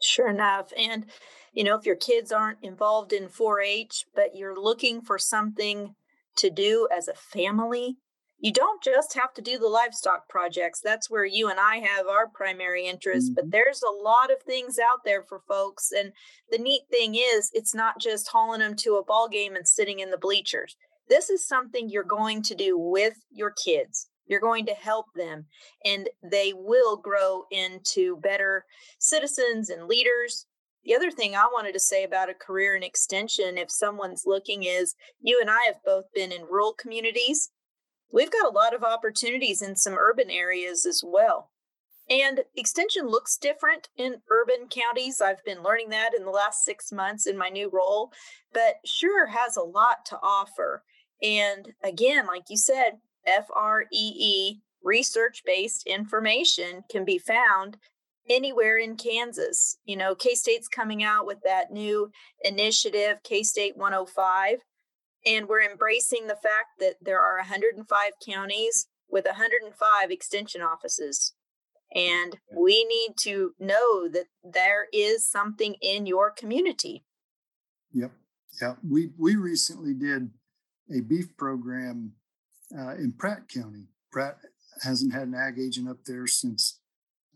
Sure 0.02 0.28
enough. 0.28 0.72
And, 0.76 1.06
you 1.52 1.64
know, 1.64 1.76
if 1.76 1.86
your 1.86 1.96
kids 1.96 2.32
aren't 2.32 2.58
involved 2.62 3.12
in 3.12 3.28
4 3.28 3.60
H, 3.60 4.04
but 4.14 4.34
you're 4.34 4.60
looking 4.60 5.00
for 5.00 5.18
something 5.18 5.94
to 6.36 6.50
do 6.50 6.88
as 6.94 7.08
a 7.08 7.14
family, 7.14 7.96
you 8.42 8.52
don't 8.52 8.82
just 8.82 9.14
have 9.14 9.32
to 9.34 9.42
do 9.42 9.56
the 9.56 9.68
livestock 9.68 10.28
projects. 10.28 10.80
That's 10.82 11.08
where 11.08 11.24
you 11.24 11.48
and 11.48 11.60
I 11.60 11.76
have 11.76 12.08
our 12.08 12.26
primary 12.26 12.86
interest, 12.86 13.28
mm-hmm. 13.28 13.34
but 13.34 13.50
there's 13.52 13.82
a 13.82 14.02
lot 14.02 14.32
of 14.32 14.42
things 14.42 14.80
out 14.80 15.04
there 15.04 15.22
for 15.22 15.42
folks. 15.46 15.92
And 15.96 16.12
the 16.50 16.58
neat 16.58 16.82
thing 16.90 17.14
is, 17.14 17.52
it's 17.54 17.74
not 17.74 18.00
just 18.00 18.28
hauling 18.28 18.58
them 18.58 18.74
to 18.78 18.96
a 18.96 19.04
ball 19.04 19.28
game 19.28 19.54
and 19.54 19.68
sitting 19.68 20.00
in 20.00 20.10
the 20.10 20.18
bleachers. 20.18 20.76
This 21.08 21.30
is 21.30 21.46
something 21.46 21.88
you're 21.88 22.02
going 22.02 22.42
to 22.42 22.54
do 22.56 22.76
with 22.76 23.14
your 23.30 23.52
kids. 23.52 24.08
You're 24.26 24.40
going 24.40 24.66
to 24.66 24.74
help 24.74 25.06
them, 25.14 25.46
and 25.84 26.08
they 26.22 26.52
will 26.54 26.96
grow 26.96 27.44
into 27.50 28.16
better 28.16 28.64
citizens 28.98 29.68
and 29.68 29.86
leaders. 29.86 30.46
The 30.84 30.94
other 30.94 31.10
thing 31.10 31.34
I 31.34 31.46
wanted 31.52 31.72
to 31.74 31.80
say 31.80 32.04
about 32.04 32.30
a 32.30 32.34
career 32.34 32.74
in 32.74 32.82
extension, 32.82 33.58
if 33.58 33.70
someone's 33.70 34.24
looking, 34.26 34.64
is 34.64 34.94
you 35.20 35.38
and 35.40 35.50
I 35.50 35.62
have 35.66 35.82
both 35.84 36.06
been 36.14 36.32
in 36.32 36.42
rural 36.42 36.72
communities. 36.72 37.50
We've 38.12 38.30
got 38.30 38.46
a 38.46 38.54
lot 38.54 38.74
of 38.74 38.82
opportunities 38.82 39.62
in 39.62 39.76
some 39.76 39.94
urban 39.94 40.30
areas 40.30 40.84
as 40.84 41.02
well. 41.04 41.50
And 42.10 42.40
extension 42.56 43.06
looks 43.06 43.36
different 43.36 43.88
in 43.96 44.16
urban 44.30 44.68
counties. 44.68 45.20
I've 45.20 45.44
been 45.44 45.62
learning 45.62 45.90
that 45.90 46.10
in 46.14 46.24
the 46.24 46.30
last 46.30 46.64
six 46.64 46.92
months 46.92 47.26
in 47.26 47.38
my 47.38 47.48
new 47.48 47.70
role, 47.72 48.12
but 48.52 48.74
sure 48.84 49.28
has 49.28 49.56
a 49.56 49.62
lot 49.62 50.04
to 50.06 50.18
offer. 50.22 50.84
And 51.22 51.72
again, 51.82 52.26
like 52.26 52.44
you 52.50 52.56
said, 52.56 52.98
FREE 53.26 54.60
research 54.82 55.42
based 55.44 55.86
information 55.86 56.82
can 56.90 57.04
be 57.04 57.18
found 57.18 57.76
anywhere 58.28 58.78
in 58.78 58.96
Kansas. 58.96 59.78
You 59.84 59.96
know, 59.96 60.14
K 60.14 60.34
State's 60.34 60.68
coming 60.68 61.02
out 61.02 61.26
with 61.26 61.38
that 61.44 61.72
new 61.72 62.10
initiative, 62.42 63.18
K 63.24 63.42
State 63.42 63.76
105, 63.76 64.58
and 65.26 65.48
we're 65.48 65.62
embracing 65.62 66.26
the 66.26 66.36
fact 66.36 66.78
that 66.80 66.96
there 67.00 67.20
are 67.20 67.38
105 67.38 68.12
counties 68.26 68.88
with 69.08 69.24
105 69.26 70.10
extension 70.10 70.62
offices. 70.62 71.34
And 71.94 72.38
we 72.56 72.84
need 72.84 73.16
to 73.18 73.52
know 73.58 74.08
that 74.08 74.26
there 74.42 74.86
is 74.92 75.26
something 75.26 75.74
in 75.82 76.06
your 76.06 76.30
community. 76.30 77.04
Yep. 77.92 78.12
Yeah. 78.60 78.74
We 78.88 79.10
we 79.18 79.36
recently 79.36 79.92
did 79.92 80.30
a 80.90 81.00
beef 81.00 81.36
program 81.36 82.12
uh, 82.78 82.94
in 82.94 83.12
Pratt 83.18 83.48
County. 83.48 83.86
Pratt 84.10 84.38
hasn't 84.82 85.12
had 85.12 85.28
an 85.28 85.34
ag 85.34 85.58
agent 85.58 85.88
up 85.88 86.04
there 86.06 86.26
since 86.26 86.80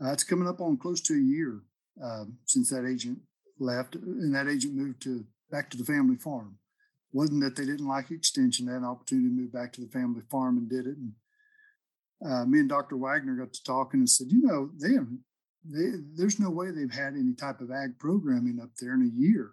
uh, 0.05 0.13
it's 0.13 0.25
coming 0.25 0.49
up 0.49 0.61
on 0.61 0.77
close 0.77 1.01
to 1.03 1.15
a 1.15 1.19
year 1.19 1.63
um, 2.03 2.37
since 2.45 2.71
that 2.71 2.87
agent 2.87 3.19
left, 3.59 3.95
and 3.95 4.35
that 4.35 4.49
agent 4.49 4.75
moved 4.75 5.03
to 5.03 5.25
back 5.51 5.71
to 5.71 5.77
the 5.77 5.85
family 5.85 6.17
farm. 6.17 6.59
wasn't 7.13 7.43
that 7.43 7.57
they 7.57 7.65
didn't 7.65 7.89
like 7.89 8.11
extension; 8.11 8.67
they 8.67 8.73
had 8.73 8.83
an 8.83 8.89
opportunity 8.89 9.29
to 9.29 9.35
move 9.35 9.53
back 9.53 9.73
to 9.73 9.81
the 9.81 9.89
family 9.89 10.23
farm 10.31 10.59
and 10.59 10.69
did 10.69 10.87
it. 10.87 10.97
And 10.97 11.13
uh, 12.25 12.45
me 12.45 12.61
and 12.61 12.69
Dr. 12.69 12.97
Waggoner 12.97 13.37
got 13.37 13.53
to 13.53 13.65
talking 13.65 14.01
and 14.01 14.11
said, 14.11 14.29
you 14.31 14.43
know, 14.43 14.71
they 14.79 14.97
they, 15.69 15.99
there's 16.15 16.39
no 16.39 16.51
way 16.51 16.71
they've 16.71 16.93
had 16.93 17.15
any 17.15 17.35
type 17.35 17.61
of 17.61 17.71
ag 17.71 17.99
programming 17.99 18.61
up 18.63 18.71
there 18.81 18.95
in 18.95 19.03
a 19.03 19.21
year. 19.21 19.53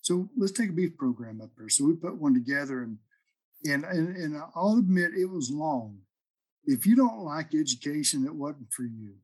So 0.00 0.28
let's 0.36 0.52
take 0.52 0.70
a 0.70 0.72
beef 0.72 0.96
program 0.96 1.40
up 1.40 1.50
there. 1.56 1.68
So 1.68 1.84
we 1.84 1.94
put 1.94 2.20
one 2.20 2.34
together 2.34 2.82
and 2.82 2.98
and, 3.64 3.84
and, 3.84 4.16
and 4.16 4.42
I'll 4.54 4.78
admit 4.78 5.12
it 5.14 5.30
was 5.30 5.50
long. 5.50 5.98
If 6.64 6.86
you 6.86 6.94
don't 6.94 7.24
like 7.24 7.54
education, 7.54 8.24
it 8.24 8.34
wasn't 8.34 8.72
for 8.72 8.84
you. 8.84 9.14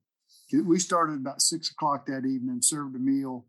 We 0.65 0.79
started 0.79 1.17
about 1.17 1.43
six 1.43 1.71
o'clock 1.71 2.07
that 2.07 2.25
evening, 2.27 2.61
served 2.63 2.97
a 2.97 2.99
meal, 2.99 3.47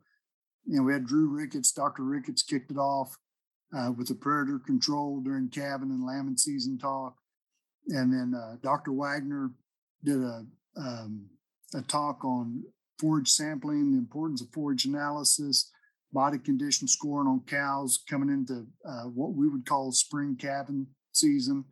and 0.67 0.86
we 0.86 0.93
had 0.93 1.08
Drew 1.08 1.30
Ricketts. 1.30 1.71
Dr. 1.71 2.04
Ricketts 2.04 2.43
kicked 2.43 2.71
it 2.71 2.78
off 2.78 3.17
uh, 3.75 3.91
with 3.91 4.08
the 4.08 4.15
predator 4.15 4.60
control 4.60 5.21
during 5.21 5.49
calving 5.49 5.89
and 5.89 6.06
lambing 6.06 6.38
season 6.38 6.78
talk, 6.78 7.15
and 7.88 8.13
then 8.13 8.34
uh, 8.36 8.58
Dr. 8.62 8.91
Waggoner 8.91 9.52
did 10.04 10.21
a 10.21 10.45
um, 10.78 11.30
a 11.73 11.82
talk 11.82 12.23
on 12.23 12.63
forage 12.99 13.30
sampling, 13.30 13.91
the 13.91 13.97
importance 13.97 14.41
of 14.41 14.49
forage 14.52 14.86
analysis, 14.86 15.71
body 16.12 16.39
condition 16.39 16.88
scoring 16.88 17.28
on 17.28 17.41
cows 17.48 18.04
coming 18.10 18.30
into 18.30 18.65
uh, 18.88 19.04
what 19.04 19.34
we 19.34 19.48
would 19.48 19.65
call 19.65 19.91
spring 19.91 20.36
calving 20.39 20.88
season. 21.12 21.65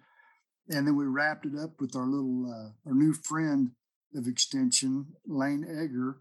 And 0.69 0.85
then 0.85 0.95
we 0.95 1.05
wrapped 1.05 1.45
it 1.45 1.53
up 1.57 1.79
with 1.79 1.95
our 1.95 2.05
little, 2.05 2.45
uh, 2.45 2.89
our 2.89 2.95
new 2.95 3.13
friend 3.13 3.71
of 4.15 4.27
extension, 4.27 5.07
Lane 5.25 5.63
Egger, 5.63 6.19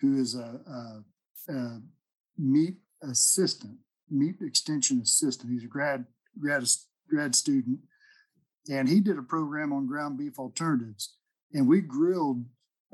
who 0.00 0.20
is 0.20 0.34
a, 0.34 0.60
a, 1.48 1.52
a 1.52 1.80
meat 2.36 2.76
assistant, 3.02 3.78
meat 4.10 4.36
extension 4.40 5.00
assistant. 5.00 5.52
He's 5.52 5.64
a 5.64 5.68
grad, 5.68 6.06
grad, 6.40 6.64
grad 7.08 7.34
student. 7.34 7.78
And 8.68 8.88
he 8.88 9.00
did 9.00 9.18
a 9.18 9.22
program 9.22 9.72
on 9.72 9.86
ground 9.86 10.18
beef 10.18 10.38
alternatives. 10.38 11.16
And 11.52 11.68
we 11.68 11.80
grilled 11.80 12.44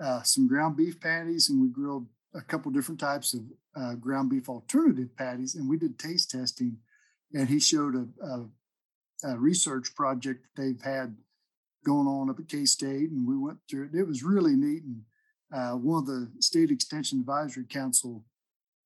uh, 0.03 0.23
some 0.23 0.49
ground 0.49 0.77
beef 0.77 1.01
patties 1.01 1.49
and 1.49 1.61
we 1.61 1.69
grilled 1.69 2.07
a 2.35 2.41
couple 2.41 2.71
different 2.71 3.01
types 3.01 3.35
of 3.35 3.43
uh, 3.77 3.95
ground 3.95 4.31
beef 4.31 4.49
alternative 4.49 5.17
patties, 5.17 5.55
and 5.55 5.69
we 5.69 5.77
did 5.77 5.99
taste 5.99 6.31
testing. 6.31 6.79
And 7.33 7.49
he 7.49 7.61
showed 7.61 7.95
a, 7.95 8.07
a, 8.27 9.33
a 9.33 9.39
research 9.39 9.95
project 9.95 10.45
that 10.45 10.63
they've 10.63 10.83
had 10.83 11.17
going 11.85 12.07
on 12.07 12.29
up 12.31 12.39
at 12.39 12.49
K 12.49 12.65
State, 12.65 13.11
and 13.11 13.27
we 13.27 13.37
went 13.37 13.59
through 13.69 13.91
it. 13.93 13.99
It 13.99 14.07
was 14.07 14.23
really 14.23 14.57
neat. 14.57 14.83
And 14.83 15.03
uh, 15.55 15.77
one 15.77 16.01
of 16.01 16.07
the 16.07 16.31
State 16.41 16.71
Extension 16.71 17.21
Advisory 17.21 17.65
Council 17.65 18.25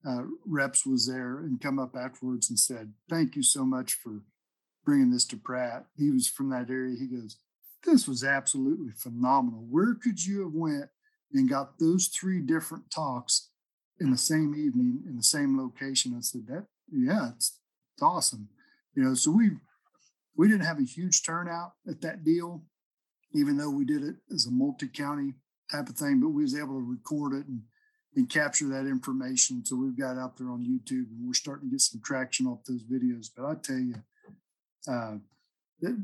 uh, 0.07 0.23
reps 0.47 0.85
was 0.85 1.07
there 1.07 1.38
and 1.38 1.61
come 1.61 1.79
up 1.79 1.97
afterwards 1.97 2.51
and 2.51 2.59
said, 2.59 2.92
"Thank 3.09 3.37
you 3.37 3.42
so 3.42 3.64
much 3.64 3.94
for 3.94 4.20
bringing 4.85 5.11
this 5.11 5.25
to 5.27 5.37
Pratt." 5.37 5.87
He 5.97 6.11
was 6.11 6.29
from 6.29 6.51
that 6.51 6.70
area. 6.70 6.97
He 6.99 7.07
goes, 7.07 7.38
"This 7.85 8.07
was 8.07 8.23
absolutely 8.23 8.92
phenomenal. 8.92 9.67
Where 9.71 9.94
could 9.94 10.25
you 10.25 10.42
have 10.42 10.52
went 10.52 10.90
and 11.33 11.48
got 11.48 11.79
those 11.79 12.08
three 12.08 12.40
different 12.40 12.90
talks 12.90 13.48
in 14.01 14.11
the 14.11 14.19
same 14.19 14.55
evening 14.55 15.03
in 15.07 15.17
the 15.17 15.23
same 15.23 15.59
location. 15.59 16.15
I 16.17 16.21
said, 16.21 16.47
that, 16.49 16.67
yeah, 16.90 17.31
it's, 17.35 17.59
it's 17.95 18.03
awesome. 18.03 18.49
You 18.95 19.05
know, 19.05 19.15
so 19.15 19.31
we, 19.31 19.51
we 20.37 20.49
didn't 20.49 20.67
have 20.67 20.79
a 20.79 20.85
huge 20.85 21.23
turnout 21.25 21.73
at 21.88 22.01
that 22.03 22.25
deal, 22.25 22.63
even 23.35 23.57
though 23.57 23.71
we 23.71 23.85
did 23.85 24.03
it 24.03 24.17
as 24.33 24.47
a 24.47 24.51
multi-county 24.51 25.35
type 25.71 25.88
of 25.88 25.97
thing, 25.97 26.21
but 26.21 26.29
we 26.29 26.42
was 26.42 26.57
able 26.57 26.79
to 26.79 26.90
record 26.90 27.33
it 27.35 27.47
and, 27.47 27.63
and 28.17 28.31
capture 28.31 28.69
that 28.69 28.87
information. 28.87 29.65
So 29.65 29.77
we've 29.77 29.99
got 29.99 30.19
out 30.19 30.37
there 30.37 30.51
on 30.51 30.65
YouTube 30.65 31.11
and 31.11 31.27
we're 31.27 31.35
starting 31.35 31.69
to 31.69 31.73
get 31.73 31.81
some 31.81 32.01
traction 32.05 32.47
off 32.47 32.65
those 32.69 32.85
videos. 32.85 33.29
But 33.37 33.47
I 33.47 33.55
tell 33.55 33.79
you, 33.79 33.95
uh, 34.88 35.17
it, 35.81 35.97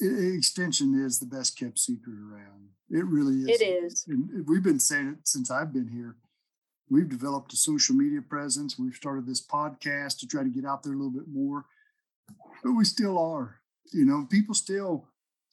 it, 0.00 0.34
extension 0.34 1.00
is 1.04 1.18
the 1.18 1.26
best 1.26 1.58
kept 1.58 1.78
secret 1.78 2.16
around. 2.16 2.68
It 2.90 3.04
really 3.06 3.50
is. 3.50 3.60
It 3.60 3.64
is. 3.64 4.04
And 4.08 4.46
we've 4.46 4.62
been 4.62 4.80
saying 4.80 5.08
it 5.08 5.28
since 5.28 5.50
I've 5.50 5.72
been 5.72 5.88
here. 5.88 6.16
We've 6.88 7.08
developed 7.08 7.52
a 7.52 7.56
social 7.56 7.94
media 7.94 8.20
presence. 8.22 8.78
We've 8.78 8.94
started 8.94 9.26
this 9.26 9.44
podcast 9.44 10.18
to 10.18 10.26
try 10.26 10.42
to 10.42 10.48
get 10.48 10.64
out 10.64 10.82
there 10.82 10.92
a 10.92 10.96
little 10.96 11.12
bit 11.12 11.28
more, 11.28 11.66
but 12.62 12.72
we 12.72 12.84
still 12.84 13.18
are. 13.18 13.60
You 13.92 14.04
know, 14.04 14.26
people 14.30 14.54
still. 14.54 15.08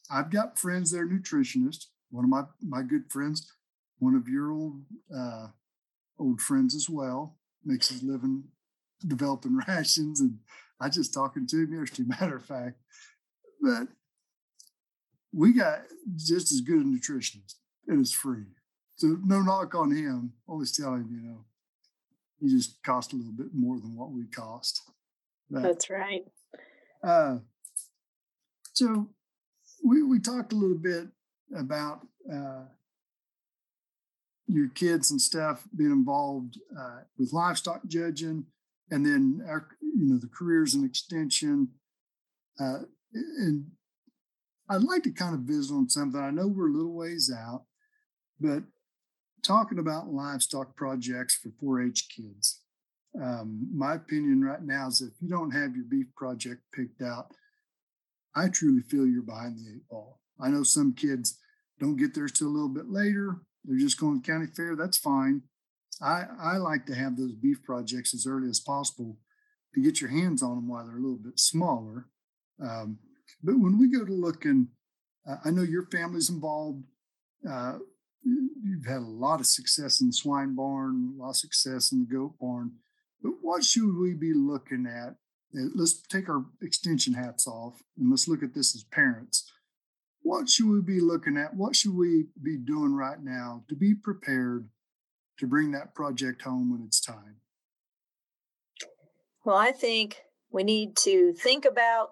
I've 0.10 0.30
got 0.30 0.60
friends 0.60 0.92
that 0.92 1.00
are 1.00 1.08
nutritionists. 1.08 1.86
One 2.10 2.26
of 2.26 2.30
my 2.30 2.44
my 2.62 2.82
good 2.82 3.12
friends, 3.12 3.52
one 4.00 4.16
of 4.16 4.28
your 4.28 4.52
old 4.52 4.82
uh, 5.16 5.48
old 6.20 6.42
friends 6.42 6.76
as 6.76 6.90
well, 6.90 7.38
makes 7.64 7.90
his 7.90 8.04
living 8.04 8.46
developing 9.08 9.60
rations, 9.68 10.20
and 10.20 10.40
I 10.80 10.90
just 10.90 11.14
talking 11.14 11.48
to 11.48 11.58
him 11.58 11.74
yesterday. 11.74 12.10
Matter 12.20 12.38
of 12.38 12.46
fact, 12.46 12.78
but 13.62 13.88
we 15.34 15.54
got 15.54 15.84
just 16.18 16.52
as 16.52 16.62
good 16.62 16.82
a 16.82 16.84
nutritionist, 16.84 17.56
and 17.88 18.02
it's 18.02 18.14
free. 18.14 18.46
So 19.02 19.18
no 19.26 19.42
knock 19.42 19.74
on 19.74 19.90
him. 19.90 20.34
Always 20.48 20.72
tell 20.78 20.94
him, 20.94 21.10
you 21.10 21.28
know, 21.28 21.46
he 22.40 22.56
just 22.56 22.84
cost 22.84 23.14
a 23.14 23.16
little 23.16 23.32
bit 23.32 23.48
more 23.52 23.80
than 23.80 23.96
what 23.96 24.12
we 24.12 24.28
cost. 24.28 24.84
But, 25.50 25.64
That's 25.64 25.90
right. 25.90 26.24
Uh, 27.04 27.40
so 28.74 29.10
we 29.84 30.04
we 30.04 30.20
talked 30.20 30.54
a 30.54 30.56
little 30.56 30.78
bit 30.78 31.08
about 31.58 32.06
uh, 32.32 32.66
your 34.46 34.70
kids 34.70 35.10
and 35.10 35.20
stuff 35.20 35.68
being 35.76 35.90
involved 35.90 36.60
uh, 36.80 37.00
with 37.18 37.34
livestock 37.34 37.82
judging, 37.88 38.46
and 38.92 39.04
then 39.04 39.44
our, 39.48 39.68
you 39.82 40.12
know 40.12 40.20
the 40.20 40.30
careers 40.30 40.76
and 40.76 40.86
extension. 40.86 41.70
Uh, 42.60 42.82
and 43.40 43.66
I'd 44.70 44.84
like 44.84 45.02
to 45.04 45.12
kind 45.12 45.34
of 45.34 45.42
visit 45.42 45.74
on 45.74 45.90
something. 45.90 46.22
I 46.22 46.30
know 46.30 46.46
we're 46.46 46.70
a 46.70 46.72
little 46.72 46.94
ways 46.94 47.34
out, 47.36 47.64
but 48.40 48.62
talking 49.44 49.80
about 49.80 50.14
livestock 50.14 50.76
projects 50.76 51.36
for 51.36 51.50
4-H 51.50 52.08
kids. 52.16 52.62
Um, 53.22 53.68
my 53.74 53.96
opinion 53.96 54.44
right 54.44 54.62
now 54.62 54.88
is 54.88 55.02
if 55.02 55.14
you 55.22 55.30
don't 55.30 55.52
have 55.52 55.76
your 55.76 55.86
beef 55.86 56.08
project 56.16 56.62
picked 56.74 57.02
out, 57.02 57.32
I 58.36 58.48
truly 58.48 58.82
feel 58.82 59.06
you're 59.06 59.22
behind 59.22 59.58
the 59.58 59.70
eight 59.70 59.90
ball. 59.90 60.20
I 60.40 60.50
know 60.50 60.64
some 60.64 60.94
kids 60.94 61.38
don't 61.80 61.98
get 61.98 62.14
theirs 62.14 62.32
till 62.32 62.48
a 62.48 62.50
little 62.50 62.70
bit 62.70 62.90
later. 62.90 63.42
They're 63.66 63.78
just 63.78 64.00
going 64.00 64.22
to 64.22 64.32
county 64.32 64.48
fair. 64.48 64.76
That's 64.76 64.98
fine. 64.98 65.42
I, 66.02 66.26
I 66.40 66.58
like 66.58 66.86
to 66.88 66.96
have 66.96 67.18
those 67.18 67.34
beef 67.34 67.62
projects 67.64 68.14
as 68.14 68.26
early 68.26 68.50
as 68.50 68.60
possible 68.60 69.18
to 69.76 69.82
get 69.82 70.02
your 70.02 70.10
hands 70.10 70.42
on 70.42 70.56
them 70.56 70.68
while 70.68 70.86
they're 70.86 70.98
a 70.98 71.02
little 71.02 71.20
bit 71.22 71.40
smaller. 71.40 72.08
Um, 72.64 73.00
but 73.44 73.60
when 73.60 73.78
we 73.78 73.92
go 73.92 74.06
to 74.06 74.12
looking, 74.12 74.70
uh, 75.30 75.38
I 75.46 75.52
know 75.52 75.64
your 75.64 75.86
family's 75.88 76.30
involved. 76.30 76.84
Uh, 77.48 77.80
you've 78.24 78.86
had 78.86 78.98
a 78.98 79.06
lot 79.06 79.40
of 79.40 79.46
success 79.46 80.02
in 80.02 80.08
the 80.08 80.14
swine 80.14 80.56
barn, 80.56 81.14
a 81.18 81.22
lot 81.22 81.32
of 81.32 81.36
success 81.38 81.92
in 81.92 82.00
the 82.00 82.06
goat 82.06 82.36
barn. 82.40 82.74
But 83.22 83.34
what 83.42 83.64
should 83.64 83.96
we 83.98 84.14
be 84.14 84.34
looking 84.34 84.86
at? 84.88 85.16
Uh, 85.54 85.68
let's 85.76 86.02
take 86.02 86.30
our 86.30 86.46
extension 86.62 87.14
hats 87.14 87.48
off 87.48 87.82
and 87.98 88.10
let's 88.10 88.28
look 88.28 88.42
at 88.42 88.54
this 88.54 88.76
as 88.76 88.84
parents. 88.84 89.52
What 90.24 90.50
should 90.50 90.70
we 90.70 90.82
be 90.82 91.02
looking 91.02 91.38
at? 91.38 91.56
What 91.56 91.76
should 91.76 91.96
we 91.96 92.26
be 92.42 92.58
doing 92.58 92.94
right 92.94 93.22
now 93.22 93.64
to 93.70 93.76
be 93.76 93.94
prepared 93.94 94.70
to 95.40 95.48
bring 95.48 95.72
that 95.72 95.96
project 95.96 96.44
home 96.44 96.72
when 96.72 96.84
it's 96.86 97.02
time? 97.02 97.38
Well, 99.44 99.58
I 99.58 99.72
think 99.72 100.22
we 100.52 100.64
need 100.64 100.96
to 100.98 101.34
think 101.34 101.66
about 101.66 102.12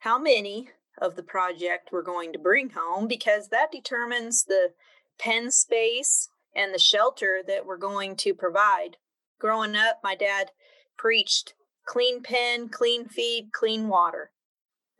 how 0.00 0.18
many 0.18 0.68
of 1.00 1.16
the 1.16 1.22
project 1.22 1.90
we're 1.90 2.02
going 2.02 2.32
to 2.32 2.38
bring 2.38 2.70
home 2.70 3.08
because 3.08 3.48
that 3.48 3.72
determines 3.72 4.44
the 4.44 4.72
pen 5.18 5.50
space 5.50 6.28
and 6.54 6.74
the 6.74 6.78
shelter 6.78 7.40
that 7.46 7.64
we're 7.66 7.76
going 7.76 8.16
to 8.16 8.34
provide. 8.34 8.96
Growing 9.38 9.76
up, 9.76 10.00
my 10.02 10.14
dad 10.14 10.50
preached 10.96 11.54
clean 11.86 12.22
pen, 12.22 12.68
clean 12.68 13.06
feed, 13.06 13.50
clean 13.52 13.88
water. 13.88 14.30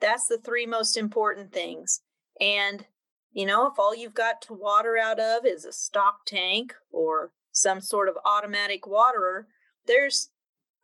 That's 0.01 0.27
the 0.27 0.39
three 0.39 0.67
most 0.67 0.97
important 0.97 1.53
things. 1.53 2.01
And, 2.41 2.87
you 3.33 3.45
know, 3.45 3.67
if 3.67 3.79
all 3.79 3.95
you've 3.95 4.15
got 4.15 4.41
to 4.43 4.55
water 4.55 4.97
out 4.97 5.21
of 5.21 5.45
is 5.45 5.65
a 5.65 5.73
stock 5.73 6.25
tank 6.27 6.75
or 6.91 7.33
some 7.53 7.81
sort 7.81 8.09
of 8.09 8.17
automatic 8.25 8.87
waterer, 8.87 9.47
there's 9.87 10.31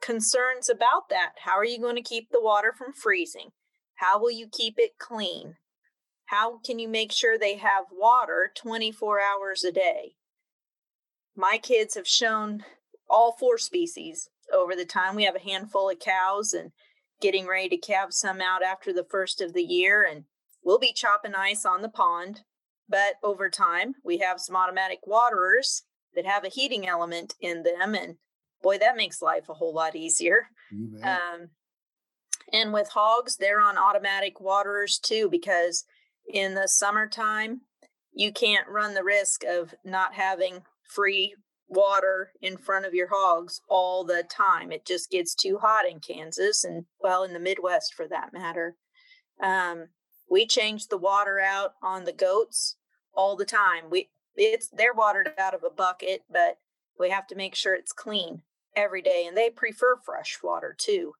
concerns 0.02 0.68
about 0.68 1.08
that. 1.08 1.32
How 1.44 1.56
are 1.56 1.64
you 1.64 1.80
going 1.80 1.96
to 1.96 2.02
keep 2.02 2.30
the 2.30 2.42
water 2.42 2.74
from 2.76 2.92
freezing? 2.92 3.50
How 3.96 4.18
will 4.18 4.30
you 4.30 4.48
keep 4.50 4.74
it 4.78 4.98
clean? 4.98 5.56
How 6.26 6.58
can 6.58 6.78
you 6.78 6.88
make 6.88 7.12
sure 7.12 7.38
they 7.38 7.56
have 7.56 7.84
water 7.92 8.50
24 8.54 9.20
hours 9.20 9.64
a 9.64 9.72
day? 9.72 10.16
My 11.36 11.58
kids 11.58 11.94
have 11.94 12.08
shown 12.08 12.64
all 13.08 13.36
four 13.38 13.58
species 13.58 14.28
over 14.52 14.74
the 14.74 14.84
time. 14.84 15.14
We 15.14 15.24
have 15.24 15.36
a 15.36 15.40
handful 15.40 15.90
of 15.90 15.98
cows 15.98 16.52
and 16.52 16.72
getting 17.20 17.46
ready 17.46 17.68
to 17.70 17.76
calve 17.76 18.12
some 18.12 18.40
out 18.40 18.62
after 18.62 18.92
the 18.92 19.06
first 19.08 19.40
of 19.40 19.52
the 19.52 19.62
year, 19.62 20.06
and 20.08 20.24
we'll 20.64 20.78
be 20.78 20.92
chopping 20.92 21.34
ice 21.34 21.64
on 21.64 21.82
the 21.82 21.88
pond. 21.88 22.40
But 22.88 23.14
over 23.22 23.48
time, 23.50 23.94
we 24.04 24.18
have 24.18 24.40
some 24.40 24.56
automatic 24.56 25.00
waterers 25.06 25.82
that 26.14 26.26
have 26.26 26.44
a 26.44 26.48
heating 26.48 26.86
element 26.86 27.34
in 27.40 27.62
them, 27.62 27.94
and 27.94 28.16
boy, 28.62 28.78
that 28.78 28.96
makes 28.96 29.22
life 29.22 29.48
a 29.48 29.54
whole 29.54 29.74
lot 29.74 29.96
easier. 29.96 30.48
Um, 31.04 31.48
and 32.52 32.72
with 32.72 32.90
hogs, 32.90 33.36
they're 33.36 33.60
on 33.60 33.78
automatic 33.78 34.40
waterers 34.40 34.98
too, 34.98 35.28
because 35.30 35.84
in 36.32 36.54
the 36.54 36.68
summertime, 36.68 37.62
you 38.12 38.32
can't 38.32 38.68
run 38.68 38.94
the 38.94 39.04
risk 39.04 39.44
of 39.44 39.74
not 39.84 40.14
having 40.14 40.62
free 40.82 41.34
water 41.68 42.30
in 42.40 42.56
front 42.56 42.86
of 42.86 42.94
your 42.94 43.08
hogs 43.10 43.60
all 43.68 44.04
the 44.04 44.22
time. 44.22 44.70
It 44.70 44.86
just 44.86 45.10
gets 45.10 45.34
too 45.34 45.58
hot 45.60 45.84
in 45.88 46.00
Kansas 46.00 46.64
and, 46.64 46.84
well, 47.00 47.24
in 47.24 47.32
the 47.32 47.40
Midwest 47.40 47.94
for 47.94 48.06
that 48.08 48.32
matter. 48.32 48.76
Um, 49.42 49.88
we 50.30 50.46
change 50.46 50.86
the 50.86 50.98
water 50.98 51.38
out 51.40 51.72
on 51.82 52.04
the 52.04 52.12
goats 52.12 52.76
all 53.14 53.36
the 53.36 53.44
time. 53.44 53.90
We 53.90 54.10
it's 54.36 54.68
they're 54.68 54.94
watered 54.94 55.30
out 55.38 55.54
of 55.54 55.64
a 55.64 55.74
bucket, 55.74 56.22
but 56.30 56.58
we 56.98 57.10
have 57.10 57.26
to 57.28 57.34
make 57.34 57.54
sure 57.54 57.74
it's 57.74 57.92
clean 57.92 58.42
every 58.74 59.02
day, 59.02 59.24
and 59.26 59.36
they 59.36 59.50
prefer 59.50 59.96
fresh 60.04 60.38
water 60.42 60.74
too. 60.76 61.14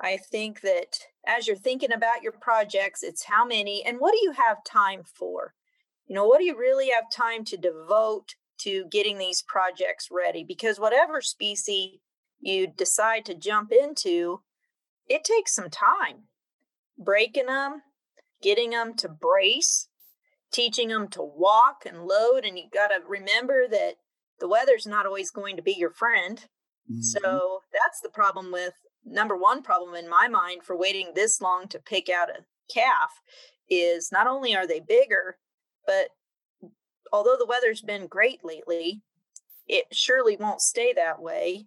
I 0.00 0.16
think 0.16 0.60
that 0.62 0.98
as 1.26 1.46
you're 1.46 1.56
thinking 1.56 1.92
about 1.92 2.22
your 2.22 2.32
projects, 2.32 3.02
it's 3.02 3.24
how 3.24 3.44
many 3.44 3.82
and 3.84 3.98
what 3.98 4.12
do 4.12 4.18
you 4.22 4.32
have 4.32 4.64
time 4.64 5.02
for? 5.04 5.54
You 6.06 6.14
know, 6.14 6.26
what 6.26 6.38
do 6.38 6.44
you 6.44 6.58
really 6.58 6.90
have 6.90 7.10
time 7.10 7.44
to 7.46 7.56
devote 7.56 8.34
to 8.58 8.84
getting 8.90 9.18
these 9.18 9.42
projects 9.42 10.08
ready? 10.10 10.44
Because 10.46 10.78
whatever 10.78 11.20
species 11.20 11.98
you 12.40 12.66
decide 12.66 13.24
to 13.26 13.34
jump 13.34 13.72
into, 13.72 14.42
it 15.08 15.24
takes 15.24 15.54
some 15.54 15.70
time. 15.70 16.24
Breaking 16.98 17.46
them, 17.46 17.82
getting 18.42 18.70
them 18.70 18.94
to 18.94 19.08
brace, 19.08 19.88
teaching 20.52 20.88
them 20.88 21.08
to 21.08 21.22
walk 21.22 21.84
and 21.86 22.04
load. 22.04 22.44
And 22.44 22.58
you 22.58 22.64
got 22.72 22.88
to 22.88 23.00
remember 23.06 23.66
that 23.68 23.94
the 24.40 24.48
weather's 24.48 24.86
not 24.86 25.06
always 25.06 25.30
going 25.30 25.56
to 25.56 25.62
be 25.62 25.72
your 25.72 25.90
friend. 25.90 26.38
Mm-hmm. 26.90 27.00
So 27.00 27.60
that's 27.72 28.00
the 28.02 28.10
problem 28.10 28.52
with 28.52 28.74
number 29.04 29.36
one 29.36 29.62
problem 29.62 29.94
in 29.94 30.08
my 30.08 30.28
mind 30.28 30.62
for 30.62 30.76
waiting 30.76 31.12
this 31.14 31.40
long 31.40 31.68
to 31.68 31.78
pick 31.78 32.08
out 32.08 32.30
a 32.30 32.44
calf 32.72 33.20
is 33.68 34.10
not 34.12 34.26
only 34.26 34.54
are 34.54 34.66
they 34.66 34.80
bigger, 34.80 35.36
but 35.86 36.08
although 37.12 37.36
the 37.38 37.46
weather's 37.46 37.82
been 37.82 38.06
great 38.06 38.44
lately, 38.44 39.02
it 39.66 39.84
surely 39.92 40.36
won't 40.36 40.60
stay 40.60 40.92
that 40.92 41.20
way. 41.20 41.66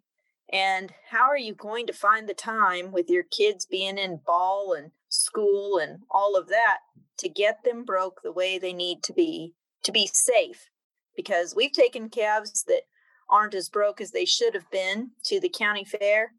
And 0.52 0.94
how 1.10 1.24
are 1.30 1.38
you 1.38 1.54
going 1.54 1.88
to 1.88 1.94
find 1.94 2.28
the 2.28 2.34
time 2.34 2.92
with 2.92 3.10
your 3.10 3.24
kids 3.24 3.66
being 3.66 3.98
in 3.98 4.22
ball 4.26 4.74
and 4.74 4.92
school 5.10 5.78
and 5.78 6.00
all 6.10 6.38
of 6.38 6.48
that 6.48 6.78
to 7.20 7.30
get 7.30 7.64
them 7.64 7.84
broke 7.84 8.22
the 8.24 8.32
way 8.32 8.58
they 8.58 8.74
need 8.74 9.04
to 9.04 9.14
be 9.14 9.54
to 9.84 9.92
be 9.92 10.08
safe? 10.08 10.70
Because 11.16 11.56
we've 11.56 11.72
taken 11.72 12.10
calves 12.10 12.64
that 12.68 12.84
aren't 13.30 13.56
as 13.56 13.68
broke 13.68 14.00
as 14.00 14.12
they 14.12 14.24
should 14.24 14.54
have 14.54 14.70
been 14.72 15.12
to 15.24 15.40
the 15.40 15.50
county 15.50 15.84
fair 15.84 16.32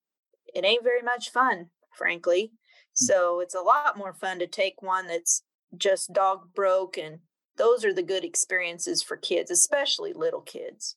it 0.54 0.64
ain't 0.64 0.84
very 0.84 1.02
much 1.02 1.30
fun, 1.30 1.70
frankly. 1.96 2.52
Hmm. 2.98 3.04
So 3.04 3.40
it's 3.40 3.54
a 3.54 3.60
lot 3.60 3.96
more 3.96 4.12
fun 4.12 4.38
to 4.38 4.46
take 4.46 4.82
one 4.82 5.06
that's 5.06 5.42
just 5.76 6.12
dog 6.12 6.54
broke 6.54 6.96
and 6.96 7.20
those 7.56 7.84
are 7.84 7.92
the 7.92 8.02
good 8.02 8.24
experiences 8.24 9.02
for 9.02 9.16
kids, 9.16 9.50
especially 9.50 10.12
little 10.12 10.40
kids. 10.40 10.96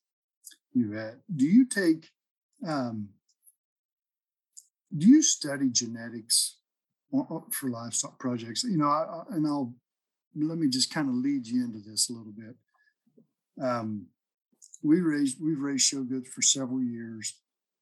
You 0.73 0.87
bet. 0.87 1.15
Do 1.35 1.45
you 1.45 1.65
take 1.65 2.09
um 2.65 3.09
do 4.95 5.07
you 5.07 5.21
study 5.21 5.69
genetics 5.69 6.57
for 7.11 7.69
livestock 7.69 8.19
projects? 8.19 8.63
You 8.63 8.77
know, 8.77 8.87
I, 8.87 9.23
and 9.31 9.47
I'll 9.47 9.73
let 10.35 10.57
me 10.57 10.69
just 10.69 10.93
kind 10.93 11.09
of 11.09 11.15
lead 11.15 11.47
you 11.47 11.63
into 11.63 11.79
this 11.79 12.09
a 12.09 12.13
little 12.13 12.33
bit. 12.33 12.55
Um, 13.61 14.07
we 14.83 15.01
raised 15.01 15.37
we've 15.41 15.59
raised 15.59 15.85
show 15.85 16.03
goods 16.03 16.29
for 16.29 16.41
several 16.41 16.81
years, 16.81 17.37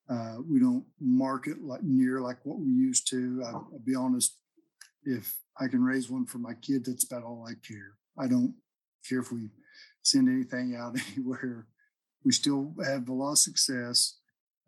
uh, 0.10 0.38
we 0.50 0.60
don't 0.60 0.86
market 1.00 1.62
like 1.64 1.84
near 1.84 2.20
like 2.20 2.38
what 2.44 2.60
we 2.60 2.68
used 2.68 3.08
to. 3.10 3.44
I, 3.46 3.52
will 3.54 3.82
be 3.86 3.96
honest, 3.96 4.36
if 5.04 5.38
I 5.60 5.68
can 5.68 5.84
raise 5.84 6.10
one 6.10 6.26
for 6.26 6.40
my 6.40 6.54
kid, 6.54 6.86
that's 6.86 7.06
about 7.06 7.24
all 7.24 7.46
I 7.48 7.54
care. 7.68 7.98
I 8.18 8.28
don't 8.28 8.56
care 9.08 9.20
if 9.20 9.32
we 9.32 9.50
send 10.02 10.28
anything 10.28 10.76
out 10.76 10.98
anywhere. 11.12 11.68
We 12.26 12.32
still 12.32 12.74
have 12.84 13.08
a 13.08 13.14
lot 13.14 13.34
of 13.34 13.38
success. 13.38 14.18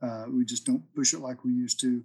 Uh, 0.02 0.26
we 0.30 0.46
just 0.46 0.66
don't 0.66 0.84
push 0.96 1.14
it 1.14 1.20
like 1.20 1.44
we 1.44 1.52
used 1.52 1.80
to. 1.82 2.04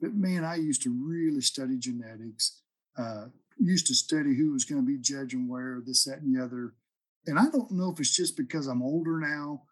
But 0.00 0.14
man, 0.14 0.44
I 0.44 0.56
used 0.56 0.82
to 0.82 0.90
really 0.90 1.42
study 1.42 1.76
genetics. 1.78 2.62
Uh, 2.96 3.26
used 3.58 3.86
to 3.88 3.94
study 3.94 4.34
who 4.34 4.52
was 4.52 4.64
going 4.64 4.80
to 4.80 4.86
be 4.86 4.98
judge 4.98 5.34
and 5.34 5.48
where, 5.48 5.82
this, 5.84 6.04
that, 6.04 6.20
and 6.20 6.34
the 6.34 6.42
other. 6.42 6.74
And 7.26 7.38
I 7.38 7.44
don't 7.50 7.70
know 7.72 7.90
if 7.90 8.00
it's 8.00 8.16
just 8.16 8.36
because 8.36 8.66
I'm 8.66 8.82
older 8.82 9.18
now, 9.18 9.64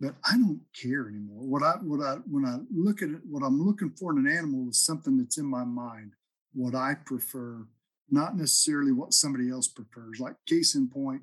but 0.00 0.14
I 0.24 0.36
don't 0.36 0.60
care 0.80 1.08
anymore. 1.08 1.42
What 1.42 1.62
I 1.62 1.72
what 1.82 2.00
I 2.00 2.16
when 2.30 2.44
I 2.44 2.58
look 2.74 3.02
at 3.02 3.10
it, 3.10 3.20
what 3.28 3.42
I'm 3.42 3.60
looking 3.60 3.90
for 3.90 4.12
in 4.12 4.26
an 4.26 4.32
animal 4.32 4.68
is 4.70 4.84
something 4.84 5.16
that's 5.16 5.38
in 5.38 5.46
my 5.46 5.64
mind, 5.64 6.12
what 6.54 6.74
I 6.74 6.94
prefer, 6.94 7.66
not 8.10 8.36
necessarily 8.36 8.92
what 8.92 9.12
somebody 9.12 9.50
else 9.50 9.68
prefers. 9.68 10.20
Like 10.20 10.34
case 10.46 10.74
in 10.74 10.88
point, 10.88 11.22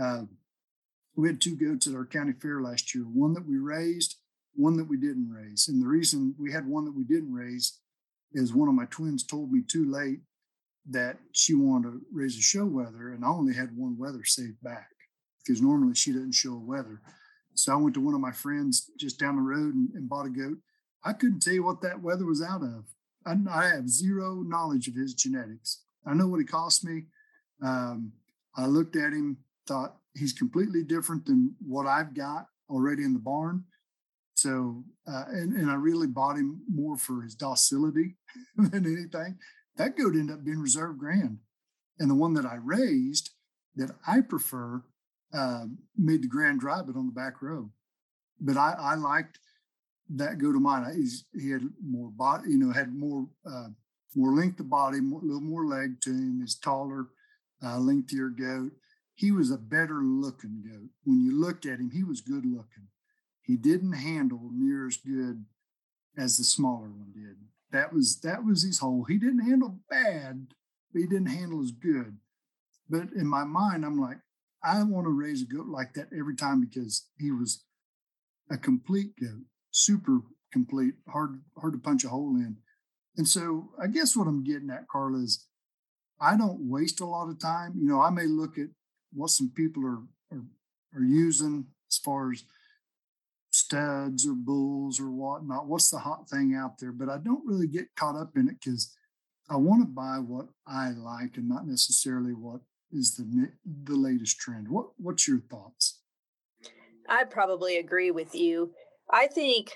uh, 0.00 0.22
we 1.16 1.28
had 1.28 1.40
two 1.40 1.56
goats 1.56 1.86
at 1.86 1.94
our 1.94 2.06
county 2.06 2.32
fair 2.32 2.60
last 2.60 2.94
year. 2.94 3.04
One 3.04 3.34
that 3.34 3.46
we 3.46 3.58
raised, 3.58 4.16
one 4.54 4.76
that 4.76 4.88
we 4.88 4.96
didn't 4.96 5.30
raise. 5.30 5.66
And 5.68 5.82
the 5.82 5.88
reason 5.88 6.34
we 6.38 6.52
had 6.52 6.66
one 6.66 6.84
that 6.84 6.96
we 6.96 7.04
didn't 7.04 7.32
raise 7.32 7.80
is 8.32 8.54
one 8.54 8.68
of 8.68 8.74
my 8.74 8.86
twins 8.86 9.24
told 9.24 9.52
me 9.52 9.62
too 9.66 9.90
late 9.90 10.20
that 10.88 11.18
she 11.32 11.54
wanted 11.54 11.90
to 11.90 12.00
raise 12.12 12.36
a 12.38 12.40
show 12.40 12.64
wether, 12.64 13.12
and 13.12 13.24
I 13.24 13.28
only 13.28 13.54
had 13.54 13.76
one 13.76 13.98
wether 13.98 14.24
saved 14.24 14.62
back 14.62 14.88
because 15.44 15.60
normally 15.60 15.94
she 15.94 16.12
doesn't 16.12 16.34
show 16.34 16.54
a 16.54 16.58
wether. 16.58 17.00
So 17.60 17.72
I 17.72 17.76
went 17.76 17.94
to 17.94 18.00
one 18.00 18.14
of 18.14 18.20
my 18.20 18.32
friends 18.32 18.90
just 18.98 19.18
down 19.18 19.36
the 19.36 19.42
road 19.42 19.74
and, 19.74 19.90
and 19.94 20.08
bought 20.08 20.26
a 20.26 20.30
goat. 20.30 20.58
I 21.04 21.12
couldn't 21.12 21.40
tell 21.40 21.52
you 21.52 21.62
what 21.62 21.82
that 21.82 22.02
wether 22.02 22.24
was 22.24 22.42
out 22.42 22.62
of. 22.62 22.86
I, 23.26 23.34
I, 23.50 23.68
have 23.68 23.88
zero 23.88 24.42
knowledge 24.46 24.88
of 24.88 24.94
his 24.94 25.14
genetics. 25.14 25.82
I 26.06 26.14
know 26.14 26.26
what 26.26 26.40
he 26.40 26.46
cost 26.46 26.84
me. 26.84 27.04
Um, 27.62 28.12
I 28.56 28.66
looked 28.66 28.96
at 28.96 29.12
him, 29.12 29.38
thought 29.66 29.96
he's 30.14 30.32
completely 30.32 30.82
different 30.82 31.26
than 31.26 31.54
what 31.66 31.86
I've 31.86 32.14
got 32.14 32.46
already 32.70 33.04
in 33.04 33.12
the 33.12 33.18
barn. 33.18 33.64
So, 34.34 34.84
uh, 35.06 35.24
and, 35.28 35.54
and 35.54 35.70
I 35.70 35.74
really 35.74 36.06
bought 36.06 36.36
him 36.36 36.62
more 36.66 36.96
for 36.96 37.22
his 37.22 37.34
docility 37.34 38.16
than 38.56 38.86
anything. 38.86 39.38
That 39.76 39.98
goat 39.98 40.14
ended 40.14 40.34
up 40.34 40.44
being 40.44 40.60
reserve 40.60 40.98
grand. 40.98 41.40
And 41.98 42.10
the 42.10 42.14
one 42.14 42.32
that 42.34 42.46
I 42.46 42.56
raised 42.56 43.30
that 43.76 43.90
I 44.06 44.22
prefer 44.22 44.82
uh, 45.32 45.64
made 45.96 46.22
the 46.22 46.28
grand 46.28 46.60
drive, 46.60 46.86
but 46.86 46.96
on 46.96 47.06
the 47.06 47.12
back 47.12 47.42
row. 47.42 47.70
But 48.40 48.56
I, 48.56 48.74
I 48.78 48.94
liked 48.94 49.38
that 50.16 50.38
goat 50.38 50.56
of 50.56 50.62
mine. 50.62 50.92
He's, 50.96 51.24
he 51.38 51.50
had 51.50 51.62
more 51.84 52.10
body, 52.10 52.50
you 52.50 52.58
know, 52.58 52.72
had 52.72 52.94
more 52.94 53.26
uh, 53.46 53.68
more 54.16 54.34
length 54.34 54.58
of 54.60 54.68
body, 54.68 54.98
a 54.98 55.02
little 55.02 55.40
more 55.40 55.66
leg 55.66 56.00
to 56.02 56.10
him. 56.10 56.40
He's 56.40 56.56
taller, 56.56 57.06
uh, 57.64 57.78
lengthier 57.78 58.28
goat. 58.28 58.72
He 59.14 59.30
was 59.30 59.50
a 59.50 59.58
better 59.58 60.00
looking 60.02 60.62
goat. 60.66 60.88
When 61.04 61.20
you 61.20 61.38
looked 61.38 61.66
at 61.66 61.78
him, 61.78 61.90
he 61.90 62.02
was 62.02 62.20
good 62.20 62.44
looking. 62.44 62.88
He 63.42 63.56
didn't 63.56 63.92
handle 63.92 64.50
near 64.52 64.86
as 64.86 64.96
good 64.96 65.44
as 66.16 66.36
the 66.36 66.44
smaller 66.44 66.88
one 66.88 67.12
did. 67.14 67.36
That 67.72 67.92
was 67.92 68.20
that 68.20 68.44
was 68.44 68.62
his 68.62 68.78
whole. 68.78 69.04
He 69.04 69.18
didn't 69.18 69.46
handle 69.46 69.78
bad, 69.88 70.48
but 70.92 71.00
he 71.00 71.06
didn't 71.06 71.26
handle 71.26 71.62
as 71.62 71.70
good. 71.70 72.16
But 72.88 73.12
in 73.12 73.26
my 73.26 73.44
mind, 73.44 73.84
I'm 73.84 74.00
like, 74.00 74.18
I 74.62 74.82
want 74.82 75.06
to 75.06 75.10
raise 75.10 75.42
a 75.42 75.46
goat 75.46 75.66
like 75.66 75.94
that 75.94 76.08
every 76.16 76.36
time 76.36 76.60
because 76.60 77.06
he 77.18 77.30
was 77.30 77.64
a 78.50 78.58
complete 78.58 79.12
goat, 79.18 79.44
super 79.70 80.20
complete, 80.52 80.94
hard 81.08 81.40
hard 81.58 81.72
to 81.72 81.78
punch 81.78 82.04
a 82.04 82.08
hole 82.08 82.36
in. 82.36 82.56
And 83.16 83.26
so 83.26 83.70
I 83.82 83.86
guess 83.86 84.16
what 84.16 84.26
I'm 84.26 84.44
getting 84.44 84.70
at, 84.70 84.88
Carla, 84.88 85.18
is 85.18 85.46
I 86.20 86.36
don't 86.36 86.68
waste 86.68 87.00
a 87.00 87.06
lot 87.06 87.30
of 87.30 87.38
time. 87.40 87.74
You 87.76 87.88
know, 87.88 88.00
I 88.00 88.10
may 88.10 88.26
look 88.26 88.58
at 88.58 88.68
what 89.12 89.30
some 89.30 89.50
people 89.54 89.84
are 89.86 90.02
are, 90.32 90.44
are 90.94 91.04
using 91.04 91.66
as 91.90 91.98
far 91.98 92.32
as 92.32 92.44
studs 93.50 94.26
or 94.26 94.34
bulls 94.34 95.00
or 95.00 95.10
whatnot. 95.10 95.66
What's 95.66 95.90
the 95.90 95.98
hot 95.98 96.28
thing 96.28 96.54
out 96.54 96.78
there? 96.78 96.92
But 96.92 97.08
I 97.08 97.18
don't 97.18 97.46
really 97.46 97.66
get 97.66 97.96
caught 97.96 98.16
up 98.16 98.36
in 98.36 98.48
it 98.48 98.56
because 98.62 98.94
I 99.48 99.56
want 99.56 99.82
to 99.82 99.86
buy 99.86 100.18
what 100.18 100.46
I 100.66 100.90
like 100.90 101.36
and 101.36 101.48
not 101.48 101.66
necessarily 101.66 102.32
what 102.32 102.60
is 102.92 103.16
the 103.16 103.52
the 103.64 103.96
latest 103.96 104.38
trend. 104.38 104.68
What 104.68 104.90
what's 104.96 105.26
your 105.26 105.40
thoughts? 105.40 106.00
I 107.08 107.24
probably 107.24 107.76
agree 107.76 108.10
with 108.10 108.34
you. 108.34 108.72
I 109.10 109.26
think 109.26 109.72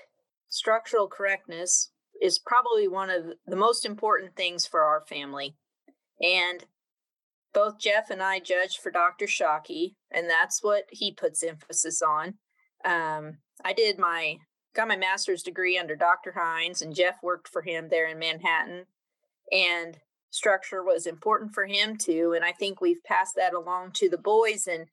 structural 0.47 1.07
correctness 1.07 1.91
is 2.21 2.39
probably 2.39 2.87
one 2.87 3.09
of 3.09 3.25
the 3.45 3.55
most 3.55 3.85
important 3.85 4.35
things 4.35 4.65
for 4.65 4.81
our 4.81 5.01
family. 5.01 5.55
And 6.21 6.63
both 7.53 7.79
Jeff 7.79 8.09
and 8.09 8.21
I 8.21 8.39
judged 8.39 8.79
for 8.79 8.91
Dr. 8.91 9.25
Shockey, 9.25 9.95
and 10.11 10.29
that's 10.29 10.63
what 10.63 10.83
he 10.89 11.13
puts 11.13 11.43
emphasis 11.43 12.01
on. 12.01 12.35
Um, 12.83 13.37
I 13.63 13.73
did 13.73 13.97
my 13.97 14.37
got 14.75 14.87
my 14.89 14.97
master's 14.97 15.41
degree 15.41 15.77
under 15.77 15.95
Dr. 15.95 16.33
Hines, 16.37 16.81
and 16.81 16.95
Jeff 16.95 17.15
worked 17.23 17.47
for 17.47 17.61
him 17.61 17.87
there 17.89 18.07
in 18.07 18.19
Manhattan. 18.19 18.85
And 19.51 19.97
structure 20.35 20.83
was 20.83 21.05
important 21.05 21.53
for 21.53 21.65
him 21.65 21.97
too. 21.97 22.33
And 22.35 22.43
I 22.43 22.51
think 22.51 22.81
we've 22.81 23.03
passed 23.03 23.35
that 23.35 23.53
along 23.53 23.91
to 23.93 24.09
the 24.09 24.17
boys. 24.17 24.67
And 24.67 24.87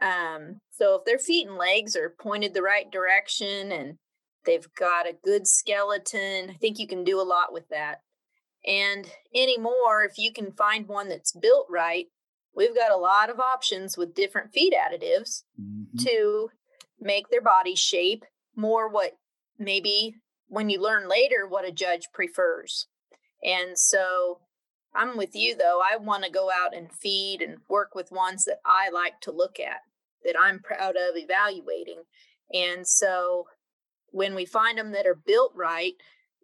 um, 0.00 0.60
so 0.70 0.96
if 0.96 1.04
their 1.04 1.18
feet 1.18 1.48
and 1.48 1.56
legs 1.56 1.96
are 1.96 2.14
pointed 2.20 2.54
the 2.54 2.62
right 2.62 2.90
direction 2.90 3.72
and 3.72 3.96
they've 4.44 4.66
got 4.78 5.08
a 5.08 5.16
good 5.24 5.46
skeleton, 5.46 6.50
I 6.50 6.54
think 6.54 6.78
you 6.78 6.86
can 6.86 7.04
do 7.04 7.20
a 7.20 7.22
lot 7.22 7.52
with 7.52 7.68
that. 7.70 8.00
And 8.64 9.10
anymore, 9.34 10.04
if 10.04 10.18
you 10.18 10.32
can 10.32 10.52
find 10.52 10.86
one 10.86 11.08
that's 11.08 11.32
built 11.32 11.66
right, 11.68 12.06
we've 12.54 12.74
got 12.74 12.92
a 12.92 12.96
lot 12.96 13.30
of 13.30 13.40
options 13.40 13.96
with 13.96 14.14
different 14.14 14.52
feed 14.52 14.72
additives 14.72 15.42
mm-hmm. 15.60 15.98
to 16.04 16.48
make 17.00 17.28
their 17.28 17.40
body 17.40 17.74
shape 17.74 18.24
more 18.54 18.88
what 18.88 19.12
maybe 19.58 20.14
when 20.48 20.68
you 20.68 20.80
learn 20.80 21.08
later 21.08 21.46
what 21.48 21.66
a 21.66 21.72
judge 21.72 22.02
prefers. 22.12 22.86
And 23.42 23.76
so 23.78 24.40
I'm 24.94 25.16
with 25.16 25.34
you 25.34 25.56
though. 25.56 25.80
I 25.82 25.96
want 25.96 26.24
to 26.24 26.30
go 26.30 26.50
out 26.50 26.76
and 26.76 26.92
feed 26.92 27.42
and 27.42 27.58
work 27.68 27.94
with 27.94 28.12
ones 28.12 28.44
that 28.44 28.60
I 28.64 28.90
like 28.90 29.20
to 29.22 29.32
look 29.32 29.58
at, 29.58 29.80
that 30.24 30.36
I'm 30.38 30.60
proud 30.60 30.96
of 30.96 31.16
evaluating. 31.16 32.02
And 32.52 32.86
so 32.86 33.46
when 34.10 34.34
we 34.34 34.44
find 34.44 34.78
them 34.78 34.92
that 34.92 35.06
are 35.06 35.14
built 35.14 35.52
right, 35.54 35.94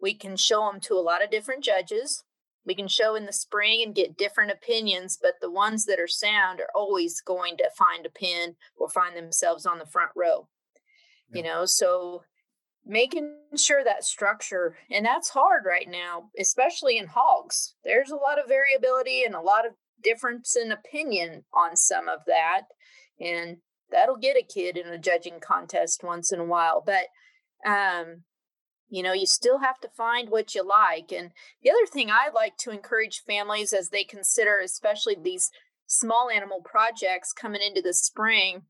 we 0.01 0.13
can 0.13 0.35
show 0.37 0.69
them 0.71 0.79
to 0.81 0.95
a 0.95 1.01
lot 1.01 1.23
of 1.23 1.29
different 1.29 1.63
judges. 1.63 2.23
We 2.65 2.75
can 2.75 2.87
show 2.87 3.15
in 3.15 3.25
the 3.25 3.33
spring 3.33 3.81
and 3.83 3.95
get 3.95 4.17
different 4.17 4.51
opinions, 4.51 5.17
but 5.21 5.35
the 5.41 5.51
ones 5.51 5.85
that 5.85 5.99
are 5.99 6.07
sound 6.07 6.59
are 6.59 6.69
always 6.75 7.21
going 7.21 7.57
to 7.57 7.69
find 7.77 8.05
a 8.05 8.09
pin 8.09 8.55
or 8.77 8.89
find 8.89 9.15
themselves 9.15 9.65
on 9.65 9.79
the 9.79 9.85
front 9.85 10.11
row. 10.15 10.47
Yeah. 11.31 11.37
You 11.37 11.43
know, 11.43 11.65
so 11.65 12.23
making 12.89 13.35
sure 13.55 13.83
that 13.83 14.03
structure 14.03 14.75
and 14.89 15.05
that's 15.05 15.29
hard 15.29 15.63
right 15.65 15.87
now 15.87 16.29
especially 16.37 16.97
in 16.97 17.07
hogs. 17.07 17.75
There's 17.85 18.09
a 18.09 18.15
lot 18.15 18.39
of 18.39 18.49
variability 18.49 19.23
and 19.23 19.35
a 19.35 19.41
lot 19.41 19.65
of 19.65 19.73
difference 20.03 20.55
in 20.55 20.71
opinion 20.71 21.43
on 21.53 21.75
some 21.75 22.09
of 22.09 22.21
that 22.25 22.63
and 23.19 23.57
that'll 23.91 24.17
get 24.17 24.37
a 24.37 24.43
kid 24.43 24.75
in 24.75 24.87
a 24.87 24.97
judging 24.97 25.39
contest 25.39 26.03
once 26.03 26.31
in 26.31 26.39
a 26.39 26.45
while 26.45 26.83
but 26.85 27.07
um 27.69 28.23
you 28.89 29.03
know 29.03 29.13
you 29.13 29.25
still 29.25 29.59
have 29.59 29.79
to 29.79 29.89
find 29.89 30.29
what 30.29 30.55
you 30.55 30.65
like 30.65 31.11
and 31.11 31.31
the 31.61 31.69
other 31.69 31.85
thing 31.91 32.09
i 32.09 32.29
like 32.33 32.55
to 32.57 32.71
encourage 32.71 33.23
families 33.27 33.73
as 33.73 33.89
they 33.89 34.03
consider 34.03 34.59
especially 34.63 35.17
these 35.21 35.51
small 35.85 36.29
animal 36.33 36.61
projects 36.63 37.33
coming 37.33 37.61
into 37.61 37.81
the 37.81 37.93
spring 37.93 38.63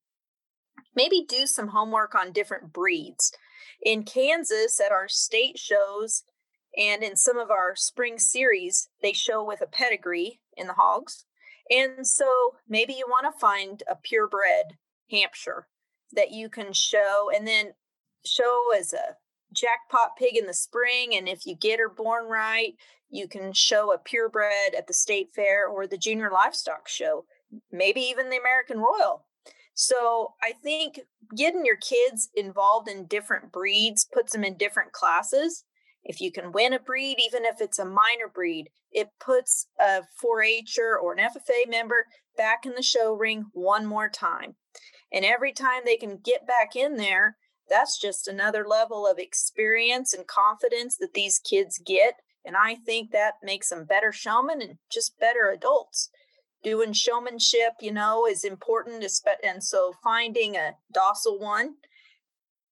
maybe 0.96 1.26
do 1.28 1.46
some 1.46 1.70
homework 1.70 2.16
on 2.16 2.32
different 2.32 2.74
breeds 2.74 3.32
in 3.82 4.04
Kansas 4.04 4.80
at 4.80 4.92
our 4.92 5.08
state 5.08 5.58
shows 5.58 6.24
and 6.78 7.04
in 7.04 7.16
some 7.16 7.38
of 7.38 7.50
our 7.50 7.76
spring 7.76 8.20
series, 8.20 8.90
they 9.02 9.14
show 9.14 9.44
with 9.44 9.62
a 9.62 9.68
pedigree 9.68 10.40
in 10.56 10.68
the 10.68 10.74
hogs. 10.74 11.26
And 11.70 12.06
so 12.06 12.56
maybe 12.68 12.94
you 12.94 13.06
want 13.08 13.34
to 13.34 13.40
find 13.40 13.84
a 13.90 13.96
purebred 13.96 14.78
Hampshire 15.12 15.68
that 16.14 16.32
you 16.32 16.50
can 16.50 16.74
show 16.74 17.30
and 17.36 17.48
then 17.48 17.74
show 18.26 18.68
as 18.78 18.94
a 18.94 19.16
jackpot 19.54 20.12
pig 20.18 20.36
in 20.36 20.46
the 20.46 20.54
spring. 20.54 21.16
And 21.16 21.28
if 21.28 21.46
you 21.46 21.56
get 21.56 21.80
her 21.80 21.90
born 21.90 22.26
right, 22.26 22.74
you 23.10 23.28
can 23.28 23.54
show 23.54 23.92
a 23.92 23.98
purebred 23.98 24.76
at 24.78 24.88
the 24.88 24.94
state 24.94 25.30
fair 25.36 25.68
or 25.68 25.88
the 25.88 25.98
junior 25.98 26.30
livestock 26.32 26.88
show, 26.88 27.26
maybe 27.72 28.02
even 28.02 28.30
the 28.30 28.38
American 28.38 28.80
Royal. 28.80 29.26
So 29.82 30.34
I 30.44 30.52
think 30.62 31.00
getting 31.34 31.64
your 31.64 31.78
kids 31.78 32.28
involved 32.36 32.90
in 32.90 33.06
different 33.06 33.54
breeds 33.54 34.06
puts 34.14 34.34
them 34.34 34.44
in 34.44 34.58
different 34.58 34.92
classes. 34.92 35.64
If 36.04 36.20
you 36.20 36.34
can 36.34 36.52
win 36.52 36.74
a 36.74 36.80
breed, 36.80 37.16
even 37.26 37.46
if 37.46 37.62
it's 37.62 37.80
a 37.80 37.86
minor 37.86 38.28
breed, 38.34 38.72
it 38.92 39.08
puts 39.22 39.68
a 39.80 40.02
4 40.20 40.44
H'er 40.44 40.98
or 41.02 41.14
an 41.14 41.20
FFA 41.20 41.70
member 41.70 42.08
back 42.36 42.66
in 42.66 42.76
the 42.76 42.84
show 42.84 43.14
ring 43.14 43.46
one 43.54 43.86
more 43.86 44.10
time. 44.10 44.58
And 45.14 45.24
every 45.24 45.54
time 45.54 45.84
they 45.86 45.96
can 45.96 46.20
get 46.22 46.46
back 46.46 46.76
in 46.76 46.98
there, 46.98 47.38
that's 47.70 47.98
just 47.98 48.28
another 48.28 48.68
level 48.68 49.08
of 49.08 49.18
experience 49.18 50.14
and 50.14 50.28
confidence 50.28 50.98
that 50.98 51.14
these 51.14 51.40
kids 51.40 51.80
get. 51.86 52.16
And 52.44 52.58
I 52.58 52.76
think 52.76 53.12
that 53.12 53.36
makes 53.42 53.70
them 53.70 53.86
better 53.86 54.12
showmen 54.12 54.62
and 54.62 54.78
just 54.92 55.18
better 55.22 55.50
adults 55.50 56.10
doing 56.64 56.94
showmanship, 56.94 57.74
you 57.82 57.92
know, 57.94 58.26
is 58.26 58.44
important. 58.44 59.06
And 59.44 59.64
so 59.64 59.94
finding 60.04 60.56
a 60.56 60.76
docile 60.94 61.40
one 61.40 61.76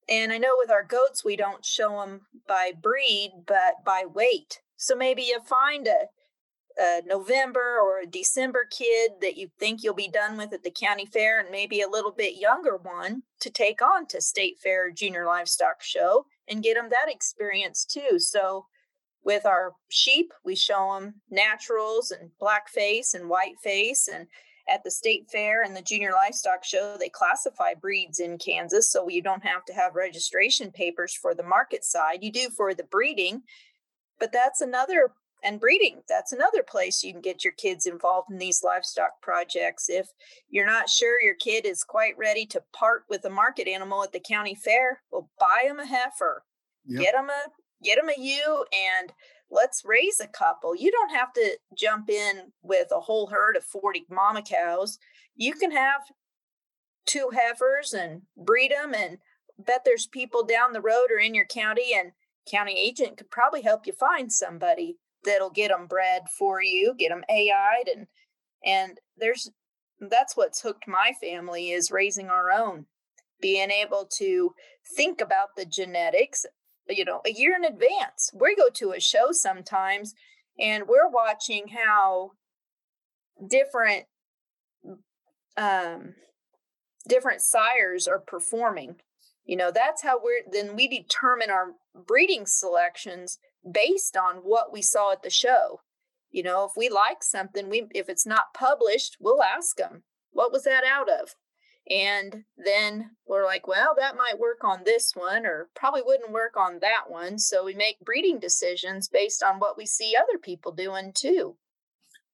And 0.09 0.31
I 0.31 0.37
know 0.37 0.55
with 0.57 0.71
our 0.71 0.83
goats, 0.83 1.25
we 1.25 1.35
don't 1.35 1.65
show 1.65 1.99
them 1.99 2.21
by 2.47 2.71
breed, 2.81 3.31
but 3.45 3.83
by 3.85 4.03
weight. 4.05 4.61
So 4.77 4.95
maybe 4.95 5.23
you 5.23 5.39
find 5.41 5.87
a, 5.87 6.81
a 6.81 7.01
November 7.05 7.77
or 7.81 7.99
a 7.99 8.07
December 8.07 8.65
kid 8.69 9.13
that 9.21 9.37
you 9.37 9.49
think 9.59 9.83
you'll 9.83 9.93
be 9.93 10.07
done 10.09 10.37
with 10.37 10.53
at 10.53 10.63
the 10.63 10.71
county 10.71 11.05
fair, 11.05 11.39
and 11.39 11.49
maybe 11.51 11.81
a 11.81 11.89
little 11.89 12.11
bit 12.11 12.39
younger 12.39 12.77
one 12.77 13.23
to 13.41 13.49
take 13.49 13.81
on 13.81 14.05
to 14.07 14.21
state 14.21 14.59
fair 14.63 14.91
junior 14.91 15.25
livestock 15.25 15.81
show 15.81 16.25
and 16.47 16.63
get 16.63 16.75
them 16.75 16.89
that 16.89 17.11
experience 17.11 17.85
too. 17.85 18.19
So 18.19 18.67
with 19.27 19.45
our 19.45 19.73
sheep, 19.89 20.31
we 20.45 20.55
show 20.55 20.93
them 20.93 21.15
naturals 21.29 22.11
and 22.11 22.31
black 22.39 22.69
face 22.69 23.13
and 23.13 23.29
white 23.29 23.59
face 23.61 24.07
and 24.07 24.25
at 24.69 24.85
the 24.85 24.91
state 24.91 25.25
fair 25.29 25.63
and 25.63 25.75
the 25.75 25.81
junior 25.81 26.11
livestock 26.13 26.63
show, 26.63 26.95
they 26.97 27.09
classify 27.09 27.73
breeds 27.73 28.19
in 28.19 28.37
Kansas. 28.37 28.89
So 28.89 29.09
you 29.09 29.21
don't 29.21 29.45
have 29.45 29.65
to 29.65 29.73
have 29.73 29.95
registration 29.95 30.71
papers 30.71 31.13
for 31.13 31.35
the 31.35 31.43
market 31.43 31.83
side. 31.83 32.23
You 32.23 32.31
do 32.31 32.49
for 32.49 32.73
the 32.73 32.85
breeding, 32.85 33.41
but 34.17 34.31
that's 34.31 34.61
another, 34.61 35.11
and 35.43 35.59
breeding, 35.59 36.03
that's 36.07 36.31
another 36.31 36.63
place 36.63 37.03
you 37.03 37.11
can 37.11 37.21
get 37.21 37.43
your 37.43 37.53
kids 37.53 37.85
involved 37.85 38.31
in 38.31 38.37
these 38.37 38.63
livestock 38.63 39.21
projects. 39.21 39.89
If 39.89 40.07
you're 40.49 40.65
not 40.65 40.89
sure 40.89 41.21
your 41.21 41.35
kid 41.35 41.65
is 41.65 41.83
quite 41.83 42.17
ready 42.17 42.45
to 42.47 42.63
part 42.73 43.03
with 43.09 43.25
a 43.25 43.29
market 43.29 43.67
animal 43.67 44.03
at 44.03 44.13
the 44.13 44.21
county 44.21 44.55
fair, 44.55 45.01
well, 45.11 45.29
buy 45.37 45.65
them 45.67 45.79
a 45.79 45.85
heifer, 45.85 46.43
yep. 46.85 47.01
get 47.03 47.13
them 47.13 47.29
a 47.29 47.49
get 47.83 47.97
them 47.97 48.09
a 48.09 48.19
ewe 48.19 48.65
and 48.73 49.13
let's 49.49 49.83
raise 49.85 50.19
a 50.19 50.27
couple. 50.27 50.75
You 50.75 50.91
don't 50.91 51.15
have 51.15 51.33
to 51.33 51.57
jump 51.77 52.09
in 52.09 52.51
with 52.61 52.87
a 52.91 53.01
whole 53.01 53.27
herd 53.27 53.55
of 53.55 53.63
40 53.63 54.05
mama 54.09 54.41
cows. 54.41 54.97
You 55.35 55.53
can 55.53 55.71
have 55.71 56.01
two 57.05 57.29
heifers 57.33 57.93
and 57.93 58.23
breed 58.35 58.71
them 58.71 58.93
and 58.93 59.17
bet 59.57 59.81
there's 59.85 60.07
people 60.07 60.43
down 60.43 60.73
the 60.73 60.81
road 60.81 61.07
or 61.11 61.19
in 61.19 61.33
your 61.33 61.45
county 61.45 61.93
and 61.97 62.11
county 62.49 62.77
agent 62.77 63.17
could 63.17 63.31
probably 63.31 63.61
help 63.61 63.87
you 63.87 63.93
find 63.93 64.31
somebody 64.31 64.97
that'll 65.23 65.49
get 65.49 65.69
them 65.69 65.87
bred 65.87 66.23
for 66.37 66.61
you, 66.61 66.93
get 66.97 67.09
them 67.09 67.23
AI'd 67.29 67.89
and 67.93 68.07
and 68.65 68.99
there's 69.17 69.49
that's 69.99 70.35
what's 70.35 70.61
hooked 70.61 70.87
my 70.87 71.11
family 71.19 71.71
is 71.71 71.91
raising 71.91 72.29
our 72.29 72.51
own 72.51 72.85
being 73.41 73.71
able 73.71 74.07
to 74.17 74.53
think 74.95 75.21
about 75.21 75.49
the 75.55 75.65
genetics 75.65 76.45
you 76.89 77.05
know, 77.05 77.21
a 77.25 77.31
year 77.31 77.55
in 77.55 77.65
advance. 77.65 78.31
We 78.33 78.55
go 78.55 78.69
to 78.75 78.91
a 78.91 78.99
show 78.99 79.31
sometimes 79.31 80.13
and 80.59 80.87
we're 80.87 81.09
watching 81.09 81.67
how 81.69 82.31
different 83.49 84.05
um 85.57 86.13
different 87.07 87.41
sires 87.41 88.07
are 88.07 88.19
performing. 88.19 88.95
You 89.45 89.55
know, 89.55 89.71
that's 89.71 90.03
how 90.03 90.19
we're 90.21 90.43
then 90.51 90.75
we 90.75 90.87
determine 90.87 91.49
our 91.49 91.73
breeding 92.05 92.45
selections 92.45 93.39
based 93.69 94.17
on 94.17 94.37
what 94.37 94.71
we 94.71 94.81
saw 94.81 95.11
at 95.11 95.23
the 95.23 95.29
show. 95.29 95.81
You 96.31 96.43
know, 96.43 96.65
if 96.65 96.71
we 96.75 96.89
like 96.89 97.23
something, 97.23 97.69
we 97.69 97.87
if 97.93 98.09
it's 98.09 98.25
not 98.25 98.53
published, 98.53 99.17
we'll 99.19 99.41
ask 99.41 99.77
them, 99.77 100.03
what 100.31 100.51
was 100.51 100.63
that 100.63 100.83
out 100.83 101.09
of? 101.09 101.35
And 101.89 102.43
then 102.57 103.11
we're 103.25 103.45
like, 103.45 103.67
well, 103.67 103.95
that 103.97 104.17
might 104.17 104.39
work 104.39 104.63
on 104.63 104.83
this 104.83 105.13
one, 105.15 105.45
or 105.45 105.69
probably 105.75 106.01
wouldn't 106.03 106.31
work 106.31 106.57
on 106.57 106.79
that 106.81 107.05
one. 107.09 107.39
So 107.39 107.63
we 107.63 107.73
make 107.73 107.99
breeding 108.01 108.39
decisions 108.39 109.07
based 109.07 109.41
on 109.41 109.59
what 109.59 109.77
we 109.77 109.85
see 109.85 110.15
other 110.15 110.37
people 110.37 110.71
doing 110.71 111.13
too. 111.15 111.55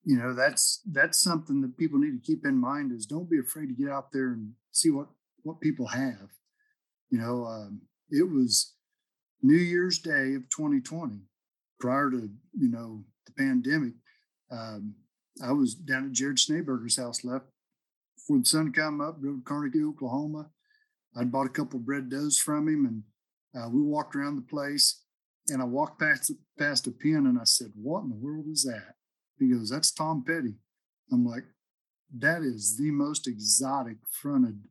You 0.06 0.18
know, 0.18 0.34
that's 0.34 0.82
that's 0.92 1.22
something 1.22 1.62
that 1.62 1.78
people 1.78 2.00
need 2.00 2.12
to 2.12 2.26
keep 2.26 2.46
in 2.46 2.58
mind 2.58 2.92
is 2.92 3.06
don't 3.06 3.30
be 3.30 3.40
afraid 3.40 3.68
to 3.68 3.74
get 3.74 3.90
out 3.90 4.12
there 4.12 4.30
and 4.34 4.54
see 4.72 4.90
what 4.90 5.08
what 5.44 5.62
people 5.62 5.88
have. 5.88 6.30
You 7.10 7.20
know, 7.20 7.46
um, 7.46 7.82
it 8.10 8.30
was 8.30 8.74
New 9.42 9.58
Year's 9.58 10.00
Day 10.00 10.34
of 10.34 10.50
2020, 10.50 11.22
prior 11.80 12.10
to 12.10 12.30
you 12.58 12.70
know 12.70 13.04
the 13.26 13.32
pandemic. 13.34 13.94
Um, 14.52 14.96
I 15.44 15.52
was 15.52 15.74
down 15.74 16.06
at 16.06 16.12
Jared 16.12 16.38
Schneeberger's 16.38 16.98
house, 16.98 17.24
left 17.24 17.46
before 18.24 18.40
the 18.40 18.46
sun 18.46 18.72
come 18.72 19.02
up, 19.02 19.22
drove 19.22 19.38
to 19.38 19.44
Carnegie, 19.44 19.84
Oklahoma. 19.84 20.50
I'd 21.16 21.32
bought 21.32 21.46
a 21.46 21.50
couple 21.50 21.80
of 21.80 21.86
bred 21.86 22.10
does 22.10 22.38
from 22.38 22.68
him, 22.68 22.86
and 22.86 23.64
uh, 23.64 23.70
we 23.70 23.82
walked 23.82 24.16
around 24.16 24.36
the 24.36 24.42
place. 24.42 25.02
And 25.50 25.62
I 25.62 25.66
walked 25.66 26.00
past 26.00 26.32
past 26.58 26.88
a 26.88 26.92
pen, 26.92 27.26
and 27.28 27.38
I 27.38 27.44
said, 27.44 27.72
"What 27.76 28.04
in 28.04 28.10
the 28.10 28.16
world 28.16 28.46
is 28.48 28.64
that?" 28.64 28.96
He 29.38 29.50
goes, 29.50 29.70
"That's 29.70 29.92
Tom 29.92 30.24
Petty." 30.26 30.56
I'm 31.12 31.26
like, 31.26 31.44
"That 32.18 32.44
is 32.44 32.78
the 32.78 32.92
most 32.92 33.28
exotic 33.28 33.98
fronted 34.10 34.64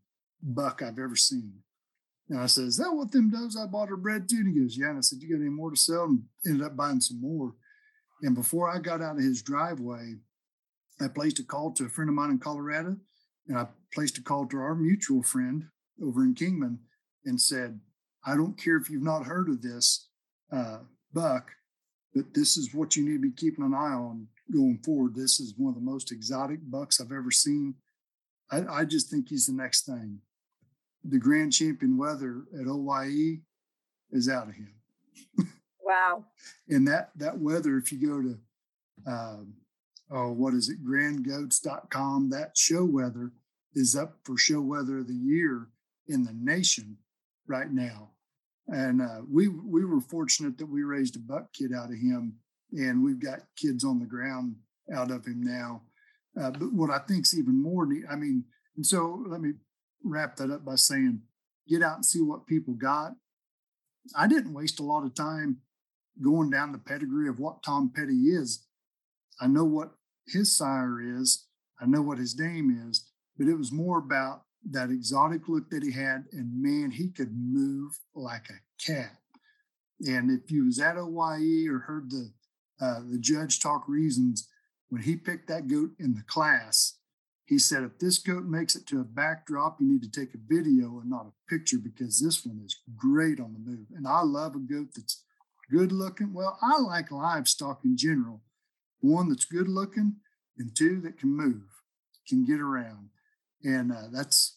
buck 0.43 0.81
I've 0.81 0.99
ever 0.99 1.15
seen." 1.15 1.63
And 2.31 2.41
I 2.41 2.47
said, 2.47 2.65
"Is 2.65 2.79
that 2.79 2.93
what 2.93 3.13
them 3.13 3.31
does 3.31 3.55
I 3.55 3.67
bought 3.67 3.91
her 3.91 3.99
bred 3.99 4.31
to?" 4.31 4.37
And 4.37 4.55
he 4.55 4.61
goes, 4.63 4.79
"Yeah." 4.79 4.89
And 4.89 4.99
I 4.99 5.03
said, 5.03 5.21
"You 5.21 5.29
got 5.29 5.43
any 5.43 5.51
more 5.51 5.71
to 5.71 5.77
sell?" 5.77 6.05
And 6.05 6.25
ended 6.47 6.63
up 6.63 6.75
buying 6.75 7.03
some 7.03 7.21
more. 7.21 7.55
And 8.23 8.35
before 8.35 8.71
I 8.71 8.79
got 8.79 9.03
out 9.03 9.19
of 9.19 9.23
his 9.23 9.43
driveway, 9.43 10.15
I 11.01 11.09
placed 11.09 11.39
a 11.39 11.45
call 11.45 11.73
to 11.73 11.85
a 11.85 11.89
friend 11.91 12.09
of 12.09 12.15
mine 12.15 12.31
in 12.31 12.39
Colorado 12.39 12.97
and 13.53 13.61
I 13.61 13.67
placed 13.93 14.17
a 14.17 14.23
call 14.23 14.47
to 14.47 14.57
our 14.57 14.75
mutual 14.75 15.23
friend 15.23 15.65
over 16.03 16.25
in 16.25 16.35
Kingman 16.35 16.79
and 17.27 17.39
said, 17.39 17.79
I 18.25 18.35
don't 18.35 18.57
care 18.57 18.79
if 18.79 18.89
you've 18.89 19.03
not 19.03 19.27
heard 19.27 19.51
of 19.51 19.61
this 19.61 20.09
uh, 20.51 20.79
buck, 21.13 21.51
but 22.15 22.33
this 22.33 22.57
is 22.57 22.73
what 22.73 22.97
you 22.97 23.05
need 23.05 23.17
to 23.17 23.31
be 23.31 23.37
keeping 23.37 23.65
an 23.65 23.75
eye 23.75 23.93
on 23.93 24.27
going 24.51 24.79
forward. 24.83 25.15
This 25.15 25.39
is 25.39 25.53
one 25.59 25.69
of 25.69 25.75
the 25.75 25.85
most 25.85 26.13
exotic 26.13 26.61
bucks 26.63 26.99
I've 26.99 27.13
ever 27.13 27.31
seen. 27.31 27.75
I, 28.51 28.63
I 28.71 28.85
just 28.87 29.11
think 29.11 29.29
he's 29.29 29.47
the 29.47 29.53
next 29.53 29.85
thing. 29.85 30.21
The 31.05 31.19
grand 31.19 31.53
champion 31.53 31.99
wether 31.99 32.45
at 32.59 32.67
OYE 32.67 33.41
is 34.13 34.31
out 34.31 34.49
of 34.49 34.55
him. 34.55 34.73
Wow. 35.85 36.25
and 36.71 36.89
that 36.89 37.11
that 37.17 37.39
wether, 37.39 37.77
if 37.77 37.93
you 37.93 38.09
go 38.09 38.23
to 38.23 38.39
um, 39.07 39.55
oh, 40.11 40.33
what 40.33 40.55
is 40.55 40.71
it, 40.71 40.83
grandgoats.com. 40.83 42.31
That 42.31 42.57
show 42.57 42.85
wether 42.85 43.33
is 43.75 43.97
up 43.97 44.19
for 44.25 44.37
show 44.37 44.61
wether 44.61 44.99
of 44.99 45.09
the 45.09 45.15
year 45.15 45.69
in 46.09 46.25
the 46.25 46.35
nation 46.35 46.99
right 47.47 47.71
now. 47.71 48.11
And 48.69 49.03
uh, 49.03 49.23
we 49.29 49.49
we 49.49 49.85
were 49.85 50.01
fortunate 50.01 50.59
that 50.59 50.67
we 50.67 50.83
raised 50.83 51.17
a 51.17 51.19
buck 51.19 51.53
kid 51.53 51.73
out 51.77 51.91
of 51.91 51.99
him, 51.99 52.37
and 52.73 53.03
we've 53.03 53.21
got 53.21 53.41
kids 53.57 53.85
on 53.85 53.99
the 53.99 54.07
ground 54.07 54.57
out 54.95 55.11
of 55.11 55.27
him 55.27 55.43
now. 55.43 55.83
Uh, 56.41 56.51
but 56.51 56.73
what 56.73 56.91
I 56.91 56.99
think 56.99 57.25
is 57.25 57.39
even 57.39 57.61
more 57.61 57.87
I 58.11 58.17
mean, 58.17 58.45
and 58.77 58.87
so 58.87 59.25
let 59.27 59.41
me 59.41 59.53
wrap 60.05 60.37
that 60.37 60.51
up 60.51 60.65
by 60.65 60.77
saying, 60.77 61.23
get 61.69 61.83
out 61.83 61.97
and 61.97 62.07
see 62.07 62.21
what 62.21 62.47
people 62.47 62.75
got. 62.75 63.13
I 64.17 64.27
didn't 64.27 64.55
waste 64.55 64.81
a 64.81 64.85
lot 64.85 65.05
of 65.05 65.15
time 65.15 65.59
going 66.23 66.51
down 66.51 66.73
the 66.73 66.79
pedigree 66.79 67.29
of 67.29 67.39
what 67.39 67.63
Tom 67.63 67.93
Petty 67.95 68.31
is. 68.31 68.65
I 69.41 69.47
know 69.47 69.65
what 69.65 69.93
his 70.27 70.57
sire 70.57 71.01
is. 71.01 71.47
I 71.81 71.87
know 71.87 72.03
what 72.03 72.19
his 72.19 72.39
name 72.39 72.89
is, 72.89 73.11
but 73.43 73.51
it 73.51 73.59
was 73.59 73.73
more 73.73 73.99
about 73.99 74.43
that 74.71 74.91
exotic 74.91 75.49
look 75.49 75.69
that 75.71 75.83
he 75.83 75.91
had. 75.91 76.27
And 76.31 76.63
man, 76.63 76.93
he 76.93 77.09
could 77.09 77.33
move 77.37 77.99
like 78.15 78.47
a 78.49 78.61
cat. 78.81 79.17
And 80.07 80.31
if 80.31 80.49
you 80.53 80.67
was 80.67 80.79
at 80.79 80.97
OYE 80.97 81.67
or 81.69 81.81
heard 81.81 82.09
the 82.11 82.33
uh, 82.81 83.01
the 83.11 83.19
judge 83.19 83.59
talk 83.59 83.89
reasons 83.89 84.49
when 84.91 85.03
he 85.03 85.17
picked 85.17 85.49
that 85.49 85.67
goat 85.67 85.91
in 85.99 86.15
the 86.15 86.23
class, 86.23 86.99
he 87.45 87.59
said, 87.59 87.83
if 87.83 87.99
this 87.99 88.19
goat 88.19 88.45
makes 88.45 88.77
it 88.77 88.87
to 88.87 89.01
a 89.01 89.05
backdrop, 89.05 89.81
you 89.81 89.89
need 89.89 90.03
to 90.03 90.11
take 90.11 90.35
a 90.35 90.39
video 90.39 91.01
and 91.01 91.11
not 91.11 91.27
a 91.27 91.51
picture 91.51 91.79
because 91.79 92.21
this 92.21 92.47
one 92.47 92.61
is 92.65 92.79
great 92.97 93.41
on 93.41 93.55
the 93.55 93.59
move. 93.59 93.87
And 93.97 94.07
I 94.07 94.23
love 94.23 94.55
a 94.55 94.61
goat 94.61 94.91
that's 94.95 95.25
good 95.69 95.91
looking. 95.91 96.33
Well, 96.33 96.59
I 96.63 96.81
like 96.81 97.11
livestock 97.11 97.81
in 97.85 97.97
general, 97.97 98.43
one 99.01 99.29
that's 99.29 99.45
good 99.45 99.69
looking, 99.69 100.17
and 100.59 100.77
two 100.77 101.01
that 101.01 101.19
can 101.19 101.37
move, 101.37 101.83
can 102.29 102.45
get 102.45 102.61
around, 102.61 103.09
and 103.65 103.93
uh, 103.93 104.09
that's 104.13 104.57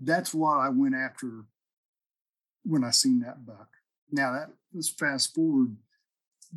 that's 0.00 0.34
what 0.34 0.58
I 0.58 0.68
went 0.68 0.94
after 0.94 1.44
when 2.64 2.84
I 2.84 2.90
seen 2.90 3.20
that 3.20 3.46
buck. 3.46 3.68
Now 4.10 4.32
that 4.32 4.50
let's 4.72 4.90
fast 4.90 5.34
forward 5.34 5.76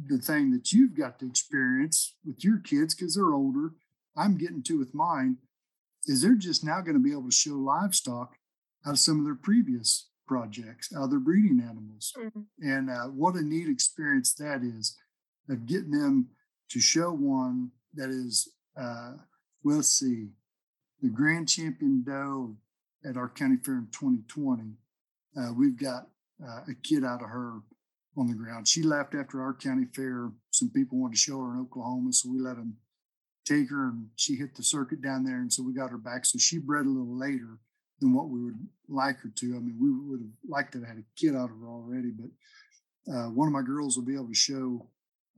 the 0.06 0.18
thing 0.18 0.52
that 0.52 0.72
you've 0.72 0.98
got 0.98 1.20
to 1.20 1.28
experience 1.28 2.16
with 2.26 2.44
your 2.44 2.60
kids 2.60 2.94
because 2.94 3.16
they're 3.16 3.34
older. 3.34 3.72
I'm 4.16 4.38
getting 4.38 4.64
to 4.64 4.80
with 4.80 4.94
mine 4.94 5.38
is 6.06 6.22
they're 6.22 6.36
just 6.36 6.64
now 6.64 6.82
going 6.82 6.96
to 6.96 7.04
be 7.04 7.12
able 7.12 7.26
to 7.26 7.32
show 7.32 7.56
livestock 7.56 8.36
out 8.86 8.94
of 8.94 9.00
some 9.00 9.20
of 9.20 9.26
their 9.26 9.36
previous 9.36 10.10
projects, 10.28 10.94
out 10.96 11.06
of 11.06 11.10
their 11.10 11.20
breeding 11.20 11.62
animals. 11.62 12.14
Mm-hmm. 12.18 12.42
And 12.62 12.90
uh, 12.90 13.06
what 13.06 13.36
a 13.36 13.42
neat 13.42 13.68
experience 13.70 14.34
that 14.36 14.62
is 14.62 14.96
of 15.50 15.66
getting 15.66 15.92
them 15.92 16.30
to 16.70 16.80
show 16.80 17.12
one 17.12 17.72
that 17.94 18.10
is, 18.10 18.50
uh, 18.80 19.14
we'll 19.64 19.84
see, 19.84 20.30
the 21.02 21.10
grand 21.10 21.48
champion 21.48 22.04
doe 22.04 22.56
at 23.08 23.18
our 23.18 23.30
county 23.30 23.58
fair 23.58 23.76
in 23.76 23.88
2020. 23.92 24.74
Uh, 25.38 25.54
we've 25.54 25.78
got 25.78 26.08
uh, 26.44 26.62
a 26.70 26.74
kid 26.84 27.04
out 27.04 27.22
of 27.22 27.30
her 27.30 27.60
on 28.18 28.28
the 28.28 28.34
ground. 28.34 28.68
She 28.68 28.82
left 28.82 29.14
after 29.14 29.42
our 29.42 29.54
county 29.54 29.86
fair. 29.96 30.32
Some 30.52 30.70
people 30.70 31.00
wanted 31.00 31.14
to 31.14 31.20
show 31.20 31.40
her 31.40 31.54
in 31.54 31.62
Oklahoma, 31.62 32.14
so 32.14 32.30
we 32.32 32.40
let 32.40 32.56
them 32.56 32.78
take 33.46 33.70
her, 33.70 33.90
and 33.90 34.08
she 34.16 34.36
hit 34.36 34.56
the 34.56 34.64
circuit 34.64 35.02
down 35.02 35.24
there, 35.24 35.38
and 35.38 35.54
so 35.54 35.64
we 35.64 35.74
got 35.74 35.92
her 35.92 35.98
back. 35.98 36.26
So 36.26 36.40
she 36.40 36.58
bred 36.58 36.86
a 36.86 36.90
little 36.90 37.18
later, 37.18 37.60
than 38.00 38.14
what 38.14 38.30
we 38.30 38.44
would 38.44 38.68
like 38.88 39.20
her 39.20 39.30
to. 39.36 39.56
I 39.56 39.60
mean, 39.60 39.78
we 39.80 39.90
would 39.92 40.22
have 40.22 40.50
liked 40.50 40.74
to 40.74 40.80
have 40.80 40.88
had 40.88 40.98
a 40.98 41.20
kid 41.20 41.36
out 41.36 41.50
of 41.50 41.60
her 41.60 41.68
already, 41.68 42.12
but 42.12 43.12
uh, 43.12 43.30
one 43.30 43.48
of 43.48 43.54
my 43.54 43.62
girls 43.62 43.98
will 43.98 44.06
be 44.06 44.16
able 44.16 44.28
to 44.28 44.36
show 44.36 44.88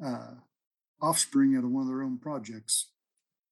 uh, 0.03 0.33
offspring 1.01 1.55
out 1.55 1.63
of 1.63 1.71
one 1.71 1.83
of 1.83 1.87
their 1.87 2.03
own 2.03 2.17
projects, 2.17 2.89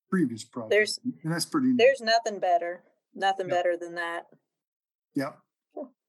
previous 0.10 0.44
projects. 0.44 0.72
There's, 0.72 1.00
and 1.24 1.34
that's 1.34 1.46
pretty. 1.46 1.74
There's 1.76 2.02
neat. 2.02 2.12
nothing 2.12 2.40
better, 2.40 2.84
nothing 3.14 3.48
better 3.48 3.76
than 3.80 3.96
that. 3.96 4.26
Yeah. 5.16 5.32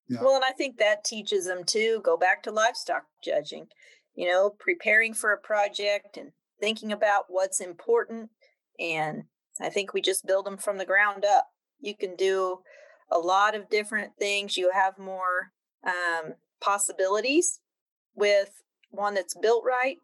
Yeah. 0.09 0.23
Well, 0.23 0.37
and 0.37 0.45
I 0.45 0.53
think 0.53 0.79
that 0.79 1.05
teaches 1.05 1.45
them 1.45 1.65
to 1.65 2.01
go 2.03 2.17
back 2.17 2.43
to 2.45 2.51
livestock 2.51 3.05
judging, 3.23 3.67
you 4.15 4.27
know, 4.27 4.51
preparing 4.59 5.13
for 5.13 5.33
a 5.33 5.39
project 5.39 6.17
and 6.17 6.33
thinking 6.61 6.93
about 6.93 7.25
what's 7.29 7.61
important. 7.61 8.31
And 8.81 9.25
I 9.61 9.69
think 9.69 9.93
we 9.93 10.01
just 10.01 10.27
build 10.27 10.47
them 10.47 10.57
from 10.57 10.79
the 10.79 10.87
ground 10.87 11.27
up. 11.27 11.49
You 11.81 11.95
can 11.95 12.17
do 12.17 12.61
a 13.11 13.19
lot 13.19 13.55
of 13.55 13.69
different 13.69 14.13
things. 14.19 14.57
You 14.57 14.71
have 14.73 14.99
more 14.99 15.53
um, 15.87 16.35
possibilities 16.61 17.61
with 18.15 18.51
one 18.91 19.15
that's 19.15 19.37
built 19.37 19.63
right 19.67 19.99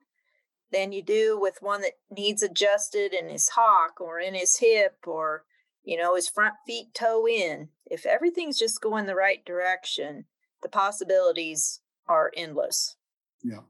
than 0.72 0.92
you 0.92 1.02
do 1.02 1.38
with 1.38 1.58
one 1.60 1.80
that 1.82 1.98
needs 2.10 2.42
adjusted 2.42 3.12
in 3.12 3.28
his 3.28 3.50
hock 3.50 4.00
or 4.00 4.18
in 4.18 4.34
his 4.34 4.58
hip 4.58 4.98
or 5.06 5.44
you 5.84 5.96
know 5.96 6.16
his 6.16 6.28
front 6.28 6.54
feet 6.66 6.94
toe 6.94 7.26
in. 7.26 7.68
If 7.86 8.06
everything's 8.06 8.58
just 8.58 8.80
going 8.80 9.06
the 9.06 9.14
right 9.14 9.44
direction 9.44 10.26
the 10.62 10.68
possibilities 10.68 11.80
are 12.08 12.32
endless. 12.36 12.96
Yeah. 13.42 13.60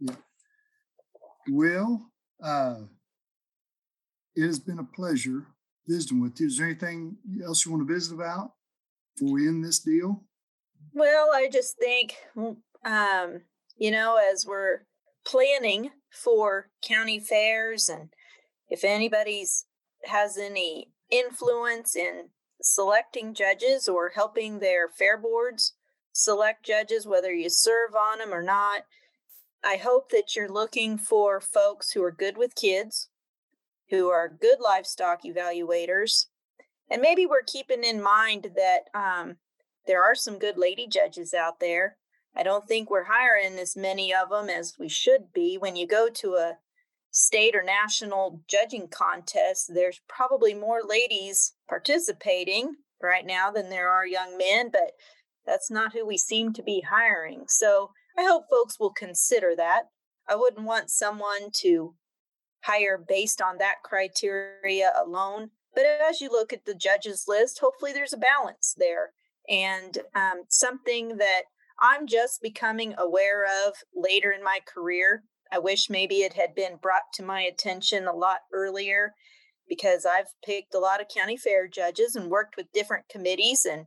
Yeah. 0.00 0.16
Well 1.50 2.10
uh 2.42 2.82
it 4.34 4.46
has 4.46 4.58
been 4.58 4.78
a 4.78 4.84
pleasure 4.84 5.46
visiting 5.86 6.22
with 6.22 6.40
you. 6.40 6.46
Is 6.46 6.58
there 6.58 6.66
anything 6.66 7.16
else 7.44 7.66
you 7.66 7.72
want 7.72 7.86
to 7.86 7.92
visit 7.92 8.14
about 8.14 8.52
before 9.16 9.34
we 9.34 9.48
end 9.48 9.64
this 9.64 9.80
deal? 9.80 10.24
Well 10.92 11.30
i 11.34 11.48
just 11.50 11.78
think 11.78 12.16
um 12.84 13.42
you 13.76 13.90
know 13.90 14.20
as 14.32 14.44
we're 14.46 14.80
planning 15.24 15.90
for 16.12 16.68
county 16.86 17.18
fairs 17.18 17.88
and 17.88 18.10
if 18.68 18.84
anybody's 18.84 19.66
has 20.04 20.36
any 20.36 20.88
influence 21.10 21.96
in 21.96 22.28
selecting 22.60 23.34
judges 23.34 23.88
or 23.88 24.12
helping 24.14 24.58
their 24.58 24.88
fair 24.88 25.16
boards 25.16 25.74
select 26.12 26.64
judges 26.64 27.06
whether 27.06 27.32
you 27.32 27.48
serve 27.48 27.94
on 27.94 28.18
them 28.18 28.32
or 28.32 28.42
not 28.42 28.82
i 29.64 29.76
hope 29.76 30.10
that 30.10 30.36
you're 30.36 30.52
looking 30.52 30.98
for 30.98 31.40
folks 31.40 31.92
who 31.92 32.02
are 32.02 32.12
good 32.12 32.36
with 32.36 32.54
kids 32.54 33.08
who 33.90 34.08
are 34.08 34.28
good 34.28 34.58
livestock 34.60 35.22
evaluators 35.24 36.26
and 36.90 37.00
maybe 37.00 37.24
we're 37.24 37.42
keeping 37.46 37.84
in 37.84 38.02
mind 38.02 38.48
that 38.54 38.82
um, 38.94 39.36
there 39.86 40.02
are 40.04 40.14
some 40.14 40.38
good 40.38 40.58
lady 40.58 40.86
judges 40.86 41.32
out 41.32 41.58
there 41.58 41.96
I 42.34 42.42
don't 42.42 42.66
think 42.66 42.90
we're 42.90 43.04
hiring 43.04 43.58
as 43.58 43.76
many 43.76 44.12
of 44.12 44.30
them 44.30 44.48
as 44.48 44.76
we 44.78 44.88
should 44.88 45.32
be. 45.34 45.56
When 45.56 45.76
you 45.76 45.86
go 45.86 46.08
to 46.08 46.34
a 46.34 46.58
state 47.10 47.54
or 47.54 47.62
national 47.62 48.40
judging 48.48 48.88
contest, 48.88 49.70
there's 49.72 50.00
probably 50.08 50.54
more 50.54 50.80
ladies 50.86 51.52
participating 51.68 52.76
right 53.02 53.26
now 53.26 53.50
than 53.50 53.68
there 53.68 53.90
are 53.90 54.06
young 54.06 54.38
men, 54.38 54.70
but 54.72 54.92
that's 55.44 55.70
not 55.70 55.92
who 55.92 56.06
we 56.06 56.16
seem 56.16 56.52
to 56.54 56.62
be 56.62 56.82
hiring. 56.88 57.44
So 57.48 57.90
I 58.18 58.22
hope 58.22 58.44
folks 58.48 58.78
will 58.80 58.92
consider 58.92 59.54
that. 59.56 59.84
I 60.28 60.36
wouldn't 60.36 60.66
want 60.66 60.90
someone 60.90 61.50
to 61.56 61.94
hire 62.62 62.96
based 62.96 63.42
on 63.42 63.58
that 63.58 63.82
criteria 63.82 64.92
alone. 64.96 65.50
But 65.74 65.84
as 65.86 66.20
you 66.20 66.30
look 66.30 66.52
at 66.52 66.64
the 66.64 66.74
judges 66.74 67.24
list, 67.26 67.58
hopefully 67.58 67.92
there's 67.92 68.12
a 68.12 68.18
balance 68.18 68.74
there 68.76 69.12
and 69.48 69.98
um, 70.14 70.44
something 70.48 71.16
that 71.16 71.42
I'm 71.80 72.06
just 72.06 72.42
becoming 72.42 72.94
aware 72.98 73.44
of 73.44 73.74
later 73.94 74.30
in 74.32 74.42
my 74.42 74.60
career. 74.66 75.24
I 75.50 75.58
wish 75.58 75.90
maybe 75.90 76.16
it 76.22 76.34
had 76.34 76.54
been 76.54 76.76
brought 76.80 77.12
to 77.14 77.22
my 77.22 77.42
attention 77.42 78.06
a 78.06 78.14
lot 78.14 78.40
earlier 78.52 79.14
because 79.68 80.06
I've 80.06 80.28
picked 80.44 80.74
a 80.74 80.78
lot 80.78 81.00
of 81.00 81.08
county 81.14 81.36
fair 81.36 81.68
judges 81.68 82.16
and 82.16 82.30
worked 82.30 82.56
with 82.56 82.72
different 82.72 83.08
committees 83.08 83.64
and 83.64 83.86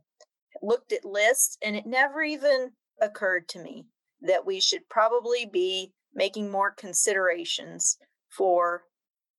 looked 0.62 0.92
at 0.92 1.04
lists, 1.04 1.58
and 1.62 1.76
it 1.76 1.86
never 1.86 2.22
even 2.22 2.72
occurred 3.00 3.48
to 3.48 3.62
me 3.62 3.86
that 4.20 4.46
we 4.46 4.60
should 4.60 4.88
probably 4.88 5.44
be 5.44 5.92
making 6.14 6.50
more 6.50 6.72
considerations 6.72 7.98
for 8.28 8.84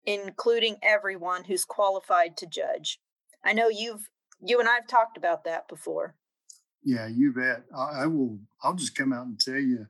including 0.06 0.78
everyone 0.82 1.46
who's 1.46 1.66
qualified 1.66 2.38
to 2.38 2.46
judge. 2.46 3.00
I 3.44 3.54
know 3.54 3.70
you've 3.70 4.10
you 4.40 4.60
and 4.60 4.70
I've 4.70 4.88
talked 4.88 5.18
about 5.18 5.44
that 5.46 5.68
before. 5.68 6.16
Yeah, 6.88 7.08
you 7.08 7.34
bet. 7.34 7.66
I, 7.78 8.04
I 8.04 8.06
will. 8.06 8.40
I'll 8.64 8.74
just 8.74 8.96
come 8.96 9.12
out 9.12 9.26
and 9.26 9.38
tell 9.38 9.60
you, 9.60 9.88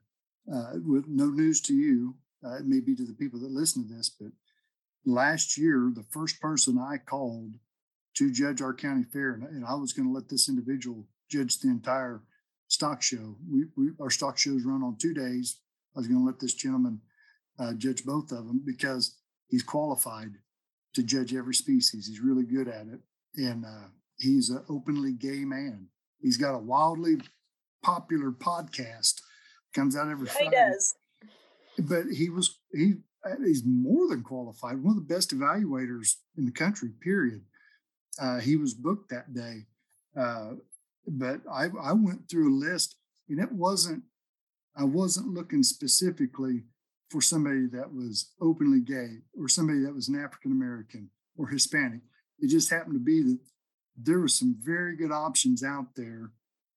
uh, 0.52 0.72
with 0.84 1.04
no 1.06 1.26
news 1.26 1.60
to 1.60 1.72
you, 1.72 2.16
uh, 2.44 2.56
it 2.56 2.66
may 2.66 2.80
be 2.80 2.96
to 2.96 3.04
the 3.04 3.12
people 3.12 3.38
that 3.38 3.52
listen 3.52 3.86
to 3.86 3.94
this, 3.94 4.10
but 4.10 4.32
last 5.06 5.56
year, 5.56 5.92
the 5.94 6.02
first 6.10 6.40
person 6.40 6.76
I 6.76 6.96
called 6.96 7.54
to 8.16 8.32
judge 8.32 8.60
our 8.60 8.74
county 8.74 9.04
fair, 9.04 9.34
and, 9.34 9.44
and 9.44 9.64
I 9.64 9.74
was 9.74 9.92
going 9.92 10.08
to 10.08 10.12
let 10.12 10.28
this 10.28 10.48
individual 10.48 11.06
judge 11.30 11.60
the 11.60 11.68
entire 11.68 12.22
stock 12.66 13.00
show. 13.00 13.36
We, 13.48 13.66
we 13.76 13.90
our 14.00 14.10
stock 14.10 14.36
shows 14.36 14.64
run 14.64 14.82
on 14.82 14.96
two 15.00 15.14
days. 15.14 15.60
I 15.94 16.00
was 16.00 16.08
going 16.08 16.18
to 16.18 16.26
let 16.26 16.40
this 16.40 16.54
gentleman 16.54 17.00
uh, 17.60 17.74
judge 17.74 18.04
both 18.04 18.32
of 18.32 18.48
them 18.48 18.60
because 18.66 19.18
he's 19.46 19.62
qualified 19.62 20.32
to 20.94 21.04
judge 21.04 21.32
every 21.32 21.54
species. 21.54 22.08
He's 22.08 22.18
really 22.18 22.44
good 22.44 22.66
at 22.66 22.88
it, 22.88 22.98
and 23.36 23.64
uh, 23.64 23.86
he's 24.16 24.50
an 24.50 24.64
openly 24.68 25.12
gay 25.12 25.44
man. 25.44 25.90
He's 26.20 26.36
got 26.36 26.54
a 26.54 26.58
wildly 26.58 27.18
popular 27.82 28.30
podcast. 28.32 29.20
Comes 29.74 29.96
out 29.96 30.08
every 30.08 30.26
Friday. 30.26 30.46
He 30.46 30.50
does. 30.50 30.94
But 31.78 32.04
he 32.12 32.30
was 32.30 32.58
he 32.72 32.94
he's 33.44 33.62
more 33.64 34.08
than 34.08 34.22
qualified. 34.22 34.82
One 34.82 34.96
of 34.96 35.08
the 35.08 35.14
best 35.14 35.34
evaluators 35.36 36.14
in 36.36 36.46
the 36.46 36.52
country. 36.52 36.90
Period. 37.00 37.42
Uh, 38.20 38.38
he 38.38 38.56
was 38.56 38.74
booked 38.74 39.10
that 39.10 39.34
day. 39.34 39.66
Uh, 40.16 40.54
but 41.06 41.40
I 41.50 41.68
I 41.80 41.92
went 41.92 42.28
through 42.28 42.52
a 42.52 42.58
list, 42.58 42.96
and 43.28 43.38
it 43.40 43.52
wasn't 43.52 44.02
I 44.76 44.84
wasn't 44.84 45.34
looking 45.34 45.62
specifically 45.62 46.64
for 47.10 47.20
somebody 47.20 47.66
that 47.72 47.92
was 47.92 48.32
openly 48.40 48.80
gay 48.80 49.18
or 49.38 49.48
somebody 49.48 49.80
that 49.80 49.94
was 49.94 50.08
an 50.08 50.22
African 50.22 50.52
American 50.52 51.10
or 51.36 51.48
Hispanic. 51.48 52.00
It 52.40 52.48
just 52.48 52.70
happened 52.70 52.94
to 52.94 53.00
be 53.00 53.22
that 53.22 53.38
there 54.00 54.20
were 54.20 54.28
some 54.28 54.56
very 54.60 54.96
good 54.96 55.12
options 55.12 55.62
out 55.62 55.94
there. 55.96 56.30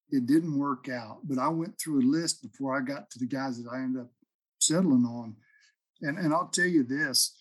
It 0.09 0.25
didn't 0.25 0.57
work 0.57 0.89
out, 0.89 1.19
but 1.23 1.37
I 1.37 1.47
went 1.47 1.79
through 1.79 2.01
a 2.01 2.11
list 2.11 2.41
before 2.41 2.75
I 2.75 2.81
got 2.81 3.09
to 3.11 3.19
the 3.19 3.27
guys 3.27 3.61
that 3.61 3.69
I 3.69 3.77
ended 3.77 4.01
up 4.01 4.11
settling 4.59 5.05
on. 5.05 5.35
And, 6.01 6.17
and 6.17 6.33
I'll 6.33 6.47
tell 6.47 6.65
you 6.65 6.83
this 6.83 7.37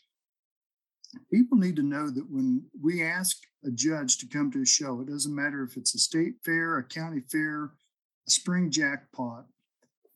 people 1.33 1.59
need 1.59 1.75
to 1.77 1.83
know 1.83 2.09
that 2.09 2.31
when 2.31 2.63
we 2.81 3.03
ask 3.03 3.37
a 3.65 3.71
judge 3.71 4.19
to 4.19 4.29
come 4.29 4.51
to 4.53 4.63
a 4.63 4.67
show, 4.67 5.01
it 5.01 5.09
doesn't 5.09 5.35
matter 5.35 5.65
if 5.65 5.77
it's 5.77 5.95
a 5.95 5.99
state 5.99 6.35
fair, 6.45 6.79
a 6.79 6.85
county 6.85 7.21
fair, 7.33 7.73
a 8.27 8.31
spring 8.31 8.71
jackpot, 8.71 9.47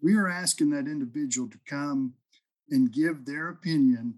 we 0.04 0.16
are 0.16 0.28
asking 0.28 0.70
that 0.70 0.86
individual 0.86 1.48
to 1.48 1.58
come 1.66 2.12
and 2.70 2.92
give 2.92 3.24
their 3.24 3.48
opinion 3.48 4.14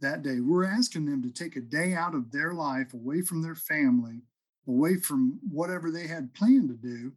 that 0.00 0.22
day. 0.22 0.40
We're 0.40 0.64
asking 0.64 1.04
them 1.04 1.22
to 1.22 1.30
take 1.30 1.56
a 1.56 1.60
day 1.60 1.92
out 1.92 2.14
of 2.14 2.32
their 2.32 2.54
life 2.54 2.94
away 2.94 3.20
from 3.20 3.42
their 3.42 3.54
family 3.54 4.22
away 4.68 4.96
from 4.96 5.38
whatever 5.48 5.90
they 5.90 6.06
had 6.06 6.34
planned 6.34 6.68
to 6.68 6.74
do. 6.74 7.12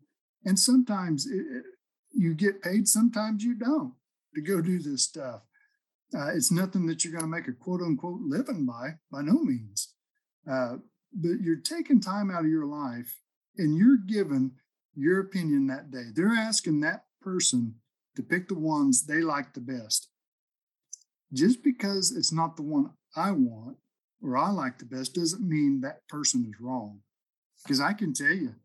And 0.45 0.57
sometimes 0.57 1.27
it, 1.27 1.63
you 2.13 2.33
get 2.33 2.61
paid, 2.61 2.87
sometimes 2.87 3.43
you 3.43 3.55
don't 3.55 3.93
to 4.35 4.41
go 4.41 4.61
do 4.61 4.79
this 4.79 5.03
stuff. 5.03 5.41
Uh, 6.15 6.29
it's 6.33 6.51
nothing 6.51 6.87
that 6.87 7.03
you're 7.03 7.13
going 7.13 7.23
to 7.23 7.29
make 7.29 7.47
a 7.47 7.53
quote 7.53 7.81
unquote 7.81 8.21
living 8.21 8.65
by, 8.65 8.95
by 9.11 9.21
no 9.21 9.43
means. 9.43 9.93
Uh, 10.49 10.77
but 11.13 11.41
you're 11.41 11.61
taking 11.61 11.99
time 11.99 12.31
out 12.31 12.45
of 12.45 12.51
your 12.51 12.65
life 12.65 13.19
and 13.57 13.77
you're 13.77 13.97
given 13.97 14.51
your 14.95 15.19
opinion 15.19 15.67
that 15.67 15.91
day. 15.91 16.05
They're 16.13 16.33
asking 16.33 16.81
that 16.81 17.05
person 17.21 17.75
to 18.15 18.23
pick 18.23 18.47
the 18.47 18.57
ones 18.57 19.05
they 19.05 19.21
like 19.21 19.53
the 19.53 19.61
best. 19.61 20.09
Just 21.31 21.63
because 21.63 22.11
it's 22.15 22.33
not 22.33 22.55
the 22.55 22.63
one 22.63 22.91
I 23.15 23.31
want 23.31 23.77
or 24.21 24.37
I 24.37 24.49
like 24.49 24.79
the 24.79 24.85
best 24.85 25.13
doesn't 25.15 25.47
mean 25.47 25.81
that 25.81 26.07
person 26.07 26.45
is 26.47 26.59
wrong 26.59 27.01
because 27.63 27.81
I 27.81 27.93
can 27.93 28.13
tell 28.13 28.31
you, 28.31 28.55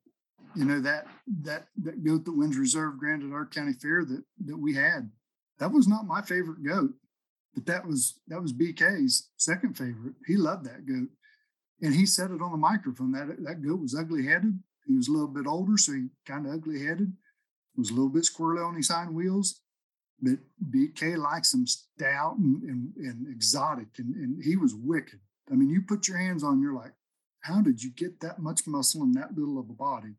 you 0.55 0.65
know 0.65 0.81
that 0.81 1.07
that 1.43 1.67
that 1.83 2.05
goat 2.05 2.25
that 2.25 2.37
wins 2.37 2.57
reserve 2.57 2.99
granted 2.99 3.33
our 3.33 3.47
county 3.47 3.73
fair 3.73 4.05
that 4.05 4.23
that 4.47 4.57
we 4.57 4.75
had, 4.75 5.11
that 5.59 5.73
was 5.73 5.89
not 5.89 6.07
my 6.07 6.23
favorite 6.23 6.65
goat, 6.65 6.93
but 7.55 7.67
that 7.67 7.87
was 7.87 8.21
that 8.29 8.41
was 8.41 8.53
BK's 8.53 9.31
second 9.37 9.77
favorite. 9.77 10.15
He 10.27 10.37
loved 10.37 10.65
that 10.67 10.87
goat, 10.87 11.09
and 11.83 11.95
he 11.95 12.07
said 12.07 12.31
it 12.31 12.43
on 12.43 12.53
the 12.53 12.57
microphone 12.57 13.13
that 13.13 13.43
that 13.45 13.63
goat 13.63 13.81
was 13.81 13.95
ugly 13.95 14.27
headed. 14.27 14.59
He 14.87 14.95
was 14.95 15.09
a 15.09 15.13
little 15.13 15.29
bit 15.29 15.47
older, 15.47 15.77
so 15.77 15.93
he 15.93 16.07
kind 16.27 16.47
of 16.47 16.53
ugly 16.53 16.85
headed. 16.85 17.13
Was 17.77 17.91
a 17.91 17.95
little 17.95 18.11
bit 18.11 18.23
squirrely 18.23 18.65
on 18.65 18.77
his 18.77 18.89
hind 18.89 19.13
wheels, 19.13 19.61
but 20.23 20.39
BK 20.71 21.17
likes 21.17 21.53
him 21.53 21.67
stout 21.67 22.37
and, 22.37 22.63
and, 22.63 22.93
and 22.97 23.27
exotic, 23.29 23.89
and, 23.99 24.15
and 24.15 24.45
he 24.45 24.57
was 24.57 24.75
wicked. 24.77 25.19
I 25.51 25.55
mean, 25.55 25.71
you 25.71 25.83
put 25.83 26.07
your 26.07 26.19
hands 26.19 26.45
on, 26.45 26.55
him, 26.55 26.63
you're 26.63 26.75
like, 26.75 26.93
how 27.45 27.61
did 27.61 27.83
you 27.83 27.91
get 27.91 28.21
that 28.21 28.39
much 28.39 28.67
muscle 28.67 29.03
in 29.03 29.13
that 29.13 29.37
little 29.37 29.59
of 29.59 29.71
a 29.71 29.75
body? 29.75 30.17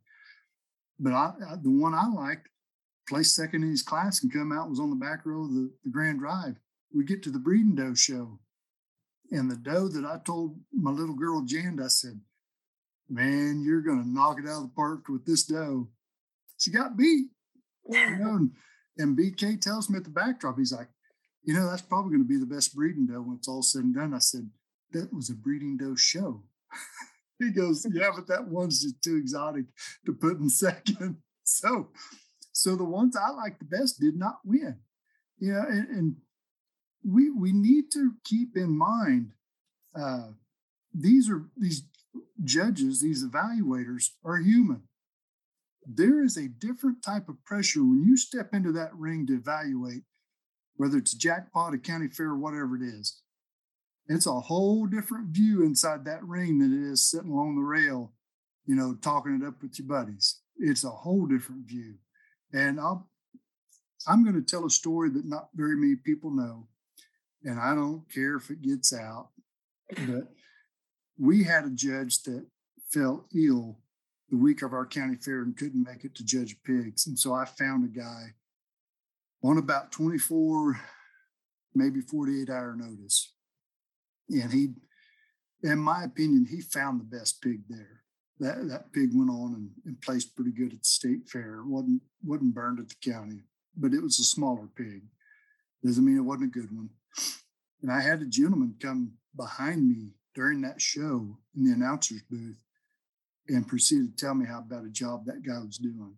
but 1.00 1.14
I, 1.14 1.34
I, 1.50 1.56
the 1.62 1.72
one 1.72 1.94
I 1.94 2.08
liked 2.08 2.50
placed 3.08 3.36
second 3.36 3.64
in 3.64 3.70
his 3.70 3.84
class 3.84 4.24
and 4.24 4.34
come 4.34 4.52
out 4.52 4.70
was 4.70 4.80
on 4.80 4.90
the 4.90 4.96
back 4.96 5.26
row 5.26 5.44
of 5.44 5.54
the, 5.54 5.72
the 5.84 5.92
Grand 5.92 6.20
Drive. 6.20 6.56
We 6.94 7.04
get 7.04 7.22
to 7.24 7.32
the 7.32 7.40
breeding 7.40 7.76
doe 7.76 7.94
show, 7.94 8.40
and 9.32 9.52
the 9.52 9.58
doe 9.58 9.88
that 9.90 10.06
I 10.06 10.20
told 10.26 10.58
my 10.74 10.92
little 10.92 11.16
girl 11.16 11.44
Jan, 11.46 11.80
I 11.84 11.88
said, 11.88 12.22
"Man, 13.10 13.62
you're 13.62 13.82
gonna 13.82 14.06
knock 14.06 14.40
it 14.40 14.48
out 14.48 14.58
of 14.58 14.64
the 14.64 14.76
park 14.76 15.10
with 15.10 15.26
this 15.26 15.44
doe." 15.44 15.90
She 16.58 16.72
got 16.72 16.98
beat, 16.98 17.28
you 17.90 18.18
know. 18.18 18.40
And, 18.98 19.18
and 19.18 19.18
BK 19.18 19.60
tells 19.60 19.90
me 19.90 19.98
at 19.98 20.06
the 20.06 20.10
backdrop, 20.10 20.58
he's 20.58 20.72
like, 20.72 20.88
"You 21.44 21.54
know, 21.54 21.70
that's 21.70 21.82
probably 21.82 22.12
going 22.12 22.24
to 22.24 22.28
be 22.30 22.40
the 22.40 22.46
best 22.46 22.74
breeding 22.74 23.08
doe 23.08 23.20
when 23.20 23.36
it's 23.36 23.48
all 23.50 23.62
said 23.62 23.84
and 23.84 23.94
done." 23.94 24.14
I 24.14 24.20
said, 24.20 24.50
"That 24.92 25.12
was 25.14 25.30
a 25.30 25.34
breeding 25.34 25.76
doe 25.76 25.96
show." 25.96 26.44
he 27.40 27.52
goes, 27.52 27.86
"Yeah, 27.92 28.12
but 28.16 28.28
that 28.28 28.48
one's 28.48 28.82
just 28.82 29.02
too 29.02 29.18
exotic 29.18 29.66
to 30.06 30.14
put 30.14 30.40
in 30.40 30.50
second. 30.66 31.18
So 31.44 31.90
so 32.52 32.76
the 32.76 32.86
ones 32.86 33.18
I 33.18 33.32
like 33.32 33.60
the 33.60 33.66
best 33.66 34.00
did 34.00 34.16
not 34.16 34.40
win. 34.46 34.80
Yeah, 35.40 35.66
and, 35.68 35.90
and 35.90 36.16
we 37.04 37.30
we 37.30 37.52
need 37.52 37.92
to 37.94 38.14
keep 38.24 38.56
in 38.56 38.78
mind 38.78 39.34
uh, 39.96 40.30
these 40.94 41.30
are 41.30 41.46
these 41.58 41.84
judges, 42.44 43.02
these 43.02 43.26
evaluators 43.26 44.10
are 44.24 44.38
human. 44.38 44.84
There 45.86 46.24
is 46.24 46.38
a 46.38 46.48
different 46.48 47.04
type 47.04 47.30
of 47.30 47.44
pressure 47.46 47.84
when 47.84 48.04
you 48.04 48.18
step 48.18 48.54
into 48.54 48.72
that 48.72 48.96
ring 48.96 49.28
to 49.28 49.36
evaluate, 49.36 50.04
whether 50.76 50.98
it's 50.98 51.14
jackpot, 51.14 51.74
a 51.74 51.78
county 51.78 52.08
fair, 52.08 52.34
whatever 52.34 52.76
it 52.76 52.82
is. 52.82 53.22
It's 54.08 54.28
a 54.28 54.40
whole 54.40 54.86
different 54.86 55.30
view 55.30 55.64
inside 55.64 56.06
that 56.06 56.24
ring 56.24 56.60
than 56.60 56.74
it 56.74 56.92
is 56.92 57.10
sitting 57.10 57.32
along 57.32 57.56
the 57.56 57.62
rail, 57.62 58.14
you 58.66 58.76
know, 58.76 58.96
talking 59.02 59.40
it 59.42 59.46
up 59.46 59.62
with 59.62 59.80
your 59.80 59.88
buddies. 59.88 60.42
It's 60.58 60.84
a 60.84 60.90
whole 60.90 61.26
different 61.26 61.68
view. 61.68 61.96
And 62.54 62.80
I'll, 62.80 63.10
I'm 64.08 64.24
going 64.24 64.36
to 64.36 64.42
tell 64.42 64.66
a 64.66 64.70
story 64.70 65.10
that 65.10 65.26
not 65.26 65.50
very 65.56 65.76
many 65.76 65.96
people 65.96 66.30
know. 66.30 66.68
And 67.44 67.60
I 67.60 67.74
don't 67.74 68.04
care 68.14 68.36
if 68.36 68.50
it 68.50 68.62
gets 68.62 68.94
out, 68.94 69.30
but 69.90 70.30
we 71.20 71.44
had 71.44 71.66
a 71.66 71.70
judge 71.70 72.24
that 72.24 72.46
fell 72.92 73.28
ill 73.36 73.80
the 74.30 74.38
week 74.38 74.62
of 74.62 74.74
our 74.74 74.86
county 74.86 75.16
fair 75.16 75.42
and 75.42 75.56
couldn't 75.56 75.86
make 75.86 76.04
it 76.04 76.16
to 76.16 76.26
judge 76.26 76.56
pigs. 76.64 77.06
And 77.08 77.18
so 77.18 77.34
I 77.34 77.46
found 77.46 77.86
a 77.86 78.00
guy 78.00 78.34
on 79.44 79.58
about 79.58 79.92
24, 79.92 80.80
maybe 81.76 82.02
48 82.02 82.50
hour 82.50 82.76
notice. 82.76 83.35
And 84.30 84.52
he, 84.52 84.74
in 85.64 85.80
my 85.80 86.04
opinion, 86.04 86.48
he 86.50 86.62
found 86.62 87.00
the 87.00 87.18
best 87.18 87.42
pig 87.42 87.62
there 87.70 88.06
that, 88.40 88.68
that 88.68 88.92
pig 88.92 89.10
went 89.14 89.30
on 89.30 89.54
and, 89.54 89.70
and 89.86 90.02
placed 90.02 90.36
pretty 90.36 90.52
good 90.52 90.74
at 90.74 90.80
the 90.80 90.86
state 90.86 91.28
fair. 91.28 91.62
Wasn't 91.66 92.02
wasn't 92.24 92.54
burned 92.54 92.80
at 92.80 92.90
the 92.90 93.12
county, 93.12 93.44
but 93.78 93.94
it 93.94 94.02
was 94.02 94.20
a 94.20 94.24
smaller 94.24 94.68
pig. 94.76 95.04
Doesn't 95.84 96.04
mean 96.04 96.18
it 96.18 96.22
wasn't 96.22 96.56
a 96.56 96.60
good 96.60 96.76
one. 96.76 96.90
And 97.82 97.92
I 97.92 98.02
had 98.02 98.22
a 98.22 98.26
gentleman 98.26 98.76
come 98.82 99.14
behind 99.36 99.88
me 99.88 100.16
during 100.34 100.62
that 100.62 100.82
show 100.82 101.38
in 101.56 101.64
the 101.64 101.72
announcer's 101.72 102.24
booth 102.30 102.62
and 103.48 103.68
proceeded 103.68 104.18
to 104.18 104.26
tell 104.26 104.34
me 104.34 104.46
how 104.46 104.62
bad 104.62 104.84
a 104.84 104.90
job 104.90 105.26
that 105.26 105.44
guy 105.46 105.60
was 105.60 105.78
doing. 105.78 106.16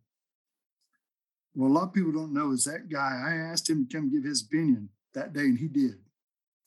Well, 1.53 1.69
a 1.69 1.73
lot 1.73 1.87
of 1.89 1.93
people 1.93 2.13
don't 2.13 2.33
know 2.33 2.51
is 2.51 2.63
that 2.63 2.89
guy, 2.89 3.21
I 3.27 3.51
asked 3.51 3.69
him 3.69 3.85
to 3.85 3.93
come 3.93 4.09
give 4.09 4.23
his 4.23 4.43
opinion 4.43 4.89
that 5.13 5.33
day, 5.33 5.41
and 5.41 5.57
he 5.57 5.67
did. 5.67 5.95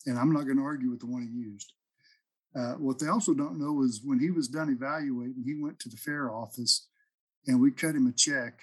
And 0.06 0.18
I'm 0.18 0.32
not 0.32 0.44
going 0.44 0.56
to 0.56 0.64
argue 0.64 0.90
with 0.90 1.00
the 1.00 1.06
one 1.06 1.22
he 1.22 1.38
used. 1.38 1.72
Uh, 2.56 2.74
what 2.74 2.98
they 2.98 3.06
also 3.06 3.32
don't 3.34 3.60
know 3.60 3.82
is 3.82 4.00
when 4.04 4.18
he 4.18 4.30
was 4.30 4.48
done 4.48 4.70
evaluating, 4.70 5.44
he 5.44 5.54
went 5.60 5.78
to 5.80 5.88
the 5.88 5.96
fair 5.96 6.32
office 6.32 6.88
and 7.46 7.60
we 7.60 7.70
cut 7.70 7.94
him 7.94 8.06
a 8.06 8.12
check. 8.12 8.62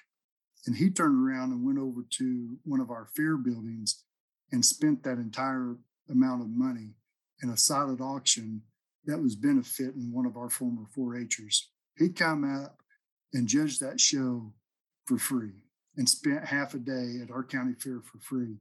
And 0.66 0.76
he 0.76 0.90
turned 0.90 1.26
around 1.26 1.52
and 1.52 1.66
went 1.66 1.80
over 1.80 2.02
to 2.18 2.58
one 2.66 2.82
of 2.82 2.90
our 2.90 3.08
fair 3.16 3.38
buildings 3.38 4.04
and 4.52 4.66
spent 4.66 5.04
that 5.04 5.18
entire 5.18 5.78
amount 6.10 6.42
of 6.42 6.50
money 6.50 6.96
in 7.42 7.50
a 7.50 7.58
silent 7.58 8.02
auction 8.02 8.64
that 9.06 9.22
was 9.22 9.36
benefiting 9.36 10.12
one 10.12 10.26
of 10.26 10.36
our 10.36 10.50
former 10.50 10.84
4-Hers. 10.98 11.70
He 11.98 12.10
came 12.10 12.44
up 12.44 12.82
and 13.34 13.48
judged 13.48 13.80
that 13.82 14.00
show 14.00 14.54
for 15.06 15.18
free 15.18 15.64
and 15.96 16.08
spent 16.08 16.46
half 16.46 16.74
a 16.74 16.78
day 16.78 17.20
at 17.24 17.32
our 17.32 17.44
county 17.44 17.74
fair 17.74 18.02
for 18.02 18.20
free. 18.20 18.58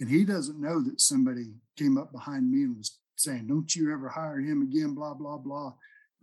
And 0.00 0.08
he 0.08 0.24
doesn't 0.24 0.60
know 0.60 0.82
that 0.82 1.00
somebody 1.00 1.52
came 1.76 1.98
up 1.98 2.10
behind 2.10 2.50
me 2.50 2.62
and 2.62 2.76
was 2.76 2.98
saying, 3.16 3.46
don't 3.46 3.74
you 3.76 3.92
ever 3.92 4.08
hire 4.08 4.40
him 4.40 4.62
again, 4.62 4.94
blah, 4.94 5.14
blah, 5.14 5.36
blah. 5.36 5.74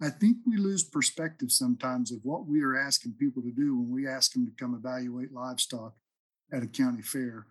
I 0.02 0.10
think 0.10 0.38
we 0.46 0.58
lose 0.58 0.84
perspective 0.84 1.52
sometimes 1.52 2.12
of 2.12 2.20
what 2.24 2.48
we 2.48 2.62
are 2.64 2.76
asking 2.76 3.14
people 3.20 3.42
to 3.44 3.52
do 3.52 3.78
when 3.78 3.92
we 3.92 4.08
ask 4.08 4.34
them 4.34 4.46
to 4.46 4.52
come 4.52 4.76
evaluate 4.76 5.32
livestock 5.32 5.94
at 6.52 6.64
a 6.64 6.68
county 6.68 7.02
fair. 7.02 7.48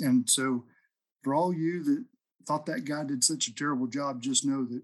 And 0.00 0.28
so, 0.28 0.64
for 1.22 1.34
all 1.34 1.52
you 1.52 1.82
that 1.84 2.04
thought 2.46 2.66
that 2.66 2.84
guy 2.84 3.04
did 3.04 3.22
such 3.22 3.48
a 3.48 3.54
terrible 3.54 3.86
job, 3.86 4.22
just 4.22 4.46
know 4.46 4.64
that 4.64 4.82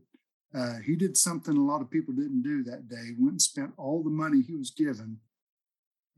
uh, 0.54 0.78
he 0.84 0.96
did 0.96 1.16
something 1.16 1.56
a 1.56 1.64
lot 1.64 1.80
of 1.80 1.90
people 1.90 2.14
didn't 2.14 2.42
do 2.42 2.62
that 2.64 2.88
day. 2.88 3.14
Went 3.18 3.32
and 3.32 3.42
spent 3.42 3.72
all 3.76 4.02
the 4.02 4.10
money 4.10 4.42
he 4.42 4.54
was 4.54 4.70
given 4.70 5.18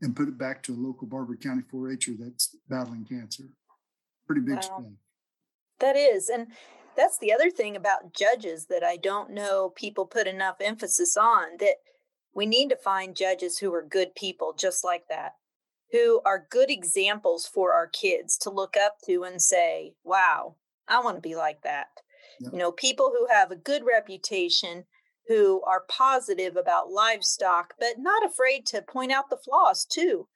and 0.01 0.15
put 0.15 0.27
it 0.27 0.37
back 0.37 0.63
to 0.63 0.73
a 0.73 0.75
local 0.75 1.07
Barber 1.07 1.35
County 1.35 1.63
4-H'er 1.71 2.15
that's 2.19 2.55
battling 2.67 3.05
cancer. 3.05 3.45
Pretty 4.29 4.41
big 4.41 4.63
wow. 4.69 4.85
That 5.79 5.95
is, 5.95 6.29
and 6.29 6.49
that's 6.95 7.17
the 7.17 7.33
other 7.33 7.49
thing 7.49 7.75
about 7.75 8.13
judges 8.13 8.67
that 8.67 8.83
I 8.83 8.95
don't 8.95 9.31
know 9.31 9.71
people 9.75 10.05
put 10.05 10.27
enough 10.27 10.57
emphasis 10.61 11.17
on 11.17 11.57
that 11.59 11.77
we 12.35 12.45
need 12.45 12.69
to 12.69 12.75
find 12.75 13.15
judges 13.15 13.57
who 13.57 13.73
are 13.73 13.81
good 13.81 14.13
people 14.13 14.53
just 14.55 14.83
like 14.83 15.05
that, 15.09 15.31
who 15.91 16.21
are 16.25 16.45
good 16.47 16.69
examples 16.69 17.47
for 17.51 17.73
our 17.73 17.87
kids 17.87 18.37
to 18.39 18.51
look 18.51 18.75
up 18.77 18.97
to 19.07 19.23
and 19.23 19.41
say, 19.41 19.93
wow, 20.03 20.57
I 20.87 21.01
want 21.01 21.17
to 21.17 21.21
be 21.21 21.35
like 21.35 21.63
that. 21.63 21.87
Yeah. 22.39 22.49
You 22.51 22.59
know, 22.59 22.71
people 22.71 23.11
who 23.17 23.33
have 23.33 23.49
a 23.49 23.55
good 23.55 23.81
reputation, 23.83 24.83
who 25.27 25.63
are 25.63 25.85
positive 25.89 26.55
about 26.55 26.91
livestock, 26.91 27.73
but 27.79 27.97
not 27.97 28.23
afraid 28.23 28.67
to 28.67 28.83
point 28.83 29.11
out 29.11 29.31
the 29.31 29.37
flaws 29.37 29.85
too 29.85 30.27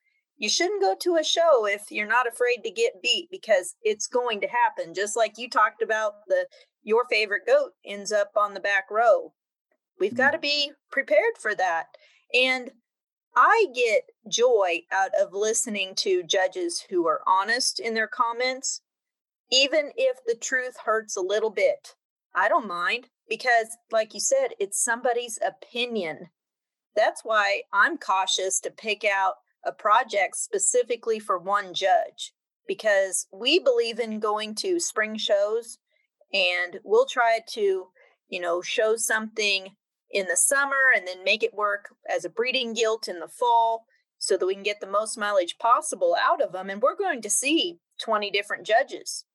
you 0.44 0.50
shouldn't 0.50 0.82
go 0.82 0.94
to 1.00 1.16
a 1.16 1.24
show 1.24 1.66
if 1.66 1.90
you're 1.90 2.06
not 2.06 2.28
afraid 2.28 2.66
to 2.66 2.70
get 2.70 3.02
beat 3.02 3.30
because 3.32 3.76
it's 3.82 4.08
going 4.08 4.42
to 4.42 4.48
happen 4.48 4.94
just 4.94 5.16
like 5.16 5.38
you 5.38 5.50
talked 5.50 5.82
about 5.82 6.16
the 6.28 6.46
your 6.84 7.06
favorite 7.10 7.44
goat 7.48 7.72
ends 7.86 8.12
up 8.12 8.32
on 8.36 8.54
the 8.54 8.60
back 8.60 8.92
row. 8.92 9.32
We've 10.02 10.14
got 10.14 10.32
to 10.32 10.38
mm-hmm. 10.38 10.42
be 10.42 10.72
prepared 10.92 11.38
for 11.40 11.56
that 11.56 11.86
and 12.34 12.72
i 13.38 13.68
get 13.74 14.02
joy 14.30 14.82
out 14.92 15.12
of 15.20 15.32
listening 15.32 15.96
to 15.96 16.24
judges 16.24 16.84
who 16.90 17.08
are 17.08 17.22
honest 17.26 17.80
in 17.80 17.94
their 17.94 18.10
comments 18.10 18.82
even 19.50 19.92
if 19.96 20.18
the 20.26 20.36
truth 20.36 20.76
hurts 20.84 21.16
a 21.16 21.22
little 21.22 21.52
bit. 21.52 21.96
I 22.36 22.50
don't 22.50 22.68
mind 22.68 23.08
because 23.30 23.78
like 23.94 24.14
you 24.14 24.20
said 24.20 24.50
it's 24.60 24.84
somebody's 24.84 25.40
opinion. 25.42 26.32
That's 26.98 27.22
why 27.24 27.62
i'm 27.72 27.98
cautious 27.98 28.60
to 28.60 28.72
pick 28.72 29.06
out 29.06 29.36
a 29.66 29.72
project 29.72 30.36
specifically 30.36 31.20
for 31.20 31.38
one 31.38 31.74
judge 31.74 32.34
because 32.68 33.28
we 33.32 33.60
believe 33.60 34.00
in 34.00 34.20
going 34.20 34.56
to 34.56 34.80
spring 34.80 35.18
shows 35.18 35.78
and 36.34 36.80
we'll 36.84 37.06
try 37.06 37.40
to, 37.50 37.88
you 38.30 38.40
know, 38.40 38.62
show 38.62 38.96
something 38.96 39.76
in 40.12 40.28
the 40.28 40.38
summer 40.38 40.92
and 40.96 41.08
then 41.08 41.24
make 41.24 41.44
it 41.44 41.54
work 41.54 41.96
as 42.14 42.26
a 42.26 42.30
breeding 42.30 42.74
gilt 42.74 43.08
in 43.08 43.20
the 43.20 43.28
fall 43.28 43.86
so 44.18 44.38
that 44.38 44.46
we 44.46 44.54
can 44.54 44.64
get 44.64 44.80
the 44.80 44.88
most 44.88 45.18
mileage 45.18 45.58
possible 45.60 46.16
out 46.20 46.42
of 46.42 46.54
them. 46.54 46.70
And 46.70 46.82
we're 46.82 46.96
going 46.96 47.22
to 47.22 47.30
see 47.30 47.80
20 48.02 48.32
different 48.32 48.66
judges 48.66 49.26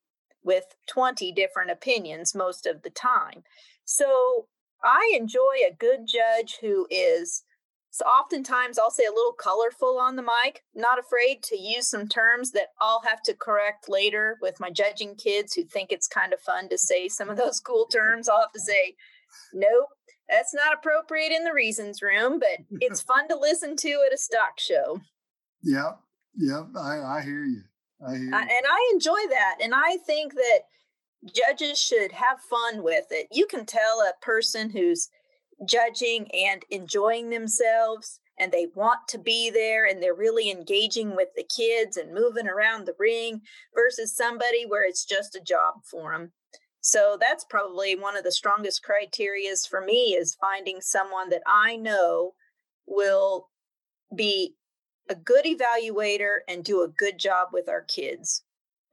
with 0.43 0.65
20 0.87 1.31
different 1.33 1.69
opinions 1.69 2.33
most 2.33 2.65
of 2.65 2.81
the 2.81 2.89
time. 2.89 3.43
So 3.85 4.47
I 4.83 5.13
enjoy 5.15 5.57
a 5.67 5.75
good 5.77 6.07
judge 6.07 6.57
who 6.61 6.87
is 6.89 7.43
so 7.91 8.05
oftentimes 8.05 8.77
I'll 8.77 8.91
say 8.91 9.05
a 9.05 9.13
little 9.13 9.33
colorful 9.33 9.97
on 9.99 10.15
the 10.15 10.21
mic, 10.21 10.63
not 10.75 10.99
afraid 10.99 11.41
to 11.43 11.57
use 11.57 11.89
some 11.89 12.07
terms 12.07 12.51
that 12.51 12.67
I'll 12.79 13.01
have 13.07 13.21
to 13.23 13.33
correct 13.33 13.89
later 13.89 14.37
with 14.41 14.59
my 14.59 14.69
judging 14.69 15.15
kids 15.15 15.53
who 15.53 15.63
think 15.63 15.91
it's 15.91 16.07
kind 16.07 16.33
of 16.33 16.39
fun 16.39 16.69
to 16.69 16.77
say 16.77 17.07
some 17.07 17.29
of 17.29 17.37
those 17.37 17.59
cool 17.59 17.87
terms. 17.87 18.29
I'll 18.29 18.41
have 18.41 18.51
to 18.51 18.59
say, 18.59 18.95
nope, 19.53 19.87
that's 20.29 20.53
not 20.53 20.73
appropriate 20.73 21.31
in 21.31 21.43
the 21.43 21.53
reasons 21.53 22.01
room, 22.01 22.39
but 22.39 22.65
it's 22.79 23.01
fun 23.01 23.27
to 23.29 23.35
listen 23.35 23.75
to 23.77 24.03
at 24.05 24.13
a 24.13 24.17
stock 24.17 24.59
show. 24.59 25.01
Yeah, 25.63 25.93
yeah, 26.35 26.63
I, 26.77 27.17
I 27.17 27.21
hear 27.23 27.43
you. 27.43 27.63
I 28.07 28.11
hear 28.15 28.23
you. 28.25 28.35
I, 28.35 28.41
and 28.41 28.65
I 28.69 28.91
enjoy 28.93 29.19
that. 29.29 29.55
And 29.61 29.73
I 29.73 29.97
think 30.05 30.35
that 30.35 30.59
judges 31.33 31.79
should 31.79 32.11
have 32.11 32.39
fun 32.49 32.83
with 32.83 33.05
it. 33.09 33.27
You 33.31 33.47
can 33.47 33.65
tell 33.65 33.99
a 33.99 34.13
person 34.23 34.69
who's 34.69 35.09
judging 35.65 36.27
and 36.33 36.63
enjoying 36.69 37.29
themselves 37.29 38.19
and 38.39 38.51
they 38.51 38.67
want 38.73 38.99
to 39.09 39.17
be 39.17 39.49
there 39.49 39.85
and 39.85 40.01
they're 40.01 40.15
really 40.15 40.49
engaging 40.49 41.15
with 41.15 41.27
the 41.35 41.43
kids 41.43 41.97
and 41.97 42.13
moving 42.13 42.47
around 42.47 42.85
the 42.85 42.95
ring 42.97 43.41
versus 43.75 44.15
somebody 44.15 44.65
where 44.65 44.87
it's 44.87 45.05
just 45.05 45.35
a 45.35 45.41
job 45.41 45.75
for 45.89 46.13
them. 46.13 46.31
So 46.81 47.17
that's 47.19 47.43
probably 47.49 47.95
one 47.95 48.15
of 48.15 48.23
the 48.23 48.31
strongest 48.31 48.81
criterias 48.83 49.67
for 49.67 49.81
me 49.81 50.15
is 50.17 50.37
finding 50.39 50.79
someone 50.79 51.29
that 51.29 51.43
I 51.45 51.75
know 51.75 52.33
will 52.87 53.49
be 54.15 54.55
a 55.09 55.15
good 55.15 55.45
evaluator 55.45 56.37
and 56.47 56.63
do 56.63 56.81
a 56.81 56.87
good 56.87 57.17
job 57.17 57.49
with 57.51 57.67
our 57.67 57.81
kids 57.81 58.43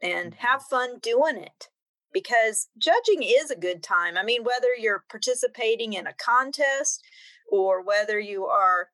and 0.02 0.34
have 0.34 0.62
fun 0.62 0.98
doing 1.00 1.36
it 1.36 1.68
because 2.12 2.68
judging 2.78 3.22
is 3.22 3.50
a 3.50 3.58
good 3.58 3.82
time. 3.82 4.16
I 4.16 4.22
mean, 4.22 4.44
whether 4.44 4.68
you're 4.76 5.04
participating 5.10 5.92
in 5.92 6.06
a 6.06 6.14
contest 6.14 7.02
or 7.50 7.82
whether 7.82 8.18
you 8.18 8.46
are 8.46 8.88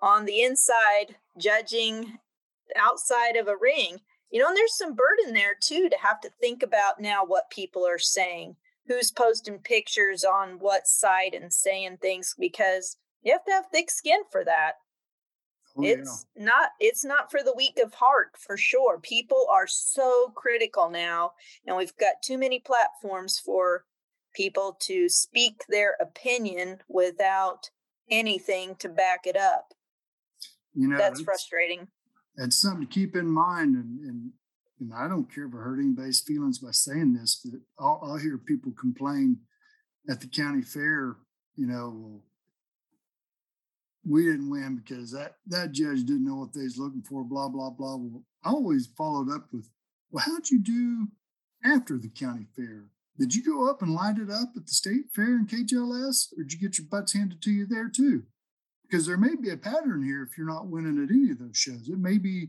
on 0.00 0.24
the 0.24 0.42
inside 0.42 1.16
judging 1.38 2.18
outside 2.76 3.36
of 3.36 3.48
a 3.48 3.56
ring, 3.60 3.98
you 4.30 4.40
know, 4.40 4.48
and 4.48 4.56
there's 4.56 4.76
some 4.76 4.94
burden 4.94 5.34
there 5.34 5.54
too 5.60 5.88
to 5.88 5.96
have 6.02 6.20
to 6.22 6.30
think 6.40 6.62
about 6.62 7.00
now 7.00 7.24
what 7.24 7.50
people 7.50 7.86
are 7.86 7.98
saying, 7.98 8.56
who's 8.86 9.10
posting 9.10 9.58
pictures 9.58 10.24
on 10.24 10.58
what 10.58 10.86
site 10.86 11.34
and 11.34 11.52
saying 11.52 11.98
things 12.00 12.34
because 12.38 12.96
you 13.22 13.32
have 13.32 13.44
to 13.44 13.52
have 13.52 13.66
thick 13.70 13.90
skin 13.90 14.20
for 14.30 14.44
that. 14.44 14.72
Oh, 15.76 15.82
it's 15.82 16.26
yeah. 16.36 16.44
not 16.44 16.70
it's 16.80 17.04
not 17.04 17.30
for 17.30 17.42
the 17.42 17.54
weak 17.56 17.78
of 17.82 17.94
heart 17.94 18.36
for 18.38 18.56
sure. 18.56 18.98
People 18.98 19.46
are 19.50 19.66
so 19.66 20.32
critical 20.34 20.90
now 20.90 21.32
and 21.66 21.76
we've 21.76 21.96
got 21.96 22.22
too 22.22 22.36
many 22.36 22.60
platforms 22.60 23.38
for 23.38 23.84
people 24.34 24.76
to 24.82 25.08
speak 25.08 25.64
their 25.68 25.96
opinion 26.00 26.78
without 26.88 27.70
anything 28.10 28.74
to 28.76 28.88
back 28.88 29.26
it 29.26 29.36
up. 29.36 29.72
You 30.74 30.88
know, 30.88 30.98
that's 30.98 31.22
frustrating. 31.22 31.88
It's 32.36 32.60
something 32.60 32.86
to 32.86 32.92
keep 32.92 33.14
in 33.16 33.26
mind 33.26 33.74
and, 33.76 34.00
and 34.00 34.30
and 34.80 34.92
I 34.92 35.06
don't 35.06 35.32
care 35.32 35.46
if 35.46 35.54
I 35.54 35.58
hurt 35.58 35.78
anybody's 35.78 36.20
feelings 36.20 36.58
by 36.58 36.72
saying 36.72 37.14
this, 37.14 37.40
but 37.44 37.60
I'll, 37.78 38.00
I'll 38.02 38.16
hear 38.16 38.36
people 38.36 38.72
complain 38.72 39.38
at 40.08 40.20
the 40.20 40.26
county 40.26 40.62
fair, 40.62 41.16
you 41.54 41.66
know, 41.66 42.22
we 44.04 44.24
didn't 44.24 44.50
win 44.50 44.76
because 44.76 45.12
that 45.12 45.36
that 45.46 45.72
judge 45.72 46.04
didn't 46.04 46.24
know 46.24 46.36
what 46.36 46.52
they 46.52 46.62
was 46.62 46.78
looking 46.78 47.02
for, 47.02 47.24
blah, 47.24 47.48
blah, 47.48 47.70
blah. 47.70 47.96
Well, 47.96 48.24
I 48.44 48.50
always 48.50 48.86
followed 48.86 49.30
up 49.30 49.48
with, 49.52 49.68
well, 50.10 50.24
how'd 50.26 50.50
you 50.50 50.60
do 50.60 51.08
after 51.64 51.98
the 51.98 52.08
county 52.08 52.46
fair? 52.56 52.86
Did 53.18 53.34
you 53.34 53.44
go 53.44 53.70
up 53.70 53.82
and 53.82 53.94
light 53.94 54.18
it 54.18 54.30
up 54.30 54.50
at 54.56 54.66
the 54.66 54.72
state 54.72 55.10
fair 55.14 55.36
in 55.36 55.46
KJLS, 55.46 56.32
or 56.36 56.42
did 56.42 56.52
you 56.52 56.58
get 56.58 56.78
your 56.78 56.86
butts 56.90 57.12
handed 57.12 57.42
to 57.42 57.50
you 57.50 57.66
there 57.66 57.88
too? 57.88 58.24
Because 58.82 59.06
there 59.06 59.18
may 59.18 59.36
be 59.36 59.50
a 59.50 59.56
pattern 59.56 60.02
here 60.02 60.22
if 60.22 60.36
you're 60.36 60.46
not 60.46 60.66
winning 60.66 61.02
at 61.02 61.10
any 61.10 61.30
of 61.30 61.38
those 61.38 61.56
shows. 61.56 61.88
It 61.88 61.98
may 61.98 62.18
be, 62.18 62.48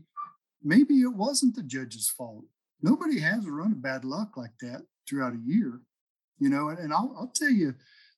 maybe 0.62 0.94
it 0.94 1.14
wasn't 1.14 1.54
the 1.54 1.62
judge's 1.62 2.08
fault. 2.08 2.44
Nobody 2.82 3.20
has 3.20 3.46
a 3.46 3.52
run 3.52 3.72
of 3.72 3.82
bad 3.82 4.04
luck 4.04 4.36
like 4.36 4.58
that 4.60 4.82
throughout 5.08 5.34
a 5.34 5.42
year, 5.44 5.80
you 6.38 6.48
know. 6.48 6.68
And, 6.68 6.78
and 6.78 6.92
I'll, 6.92 7.14
I'll 7.16 7.32
tell 7.34 7.50
you 7.50 7.74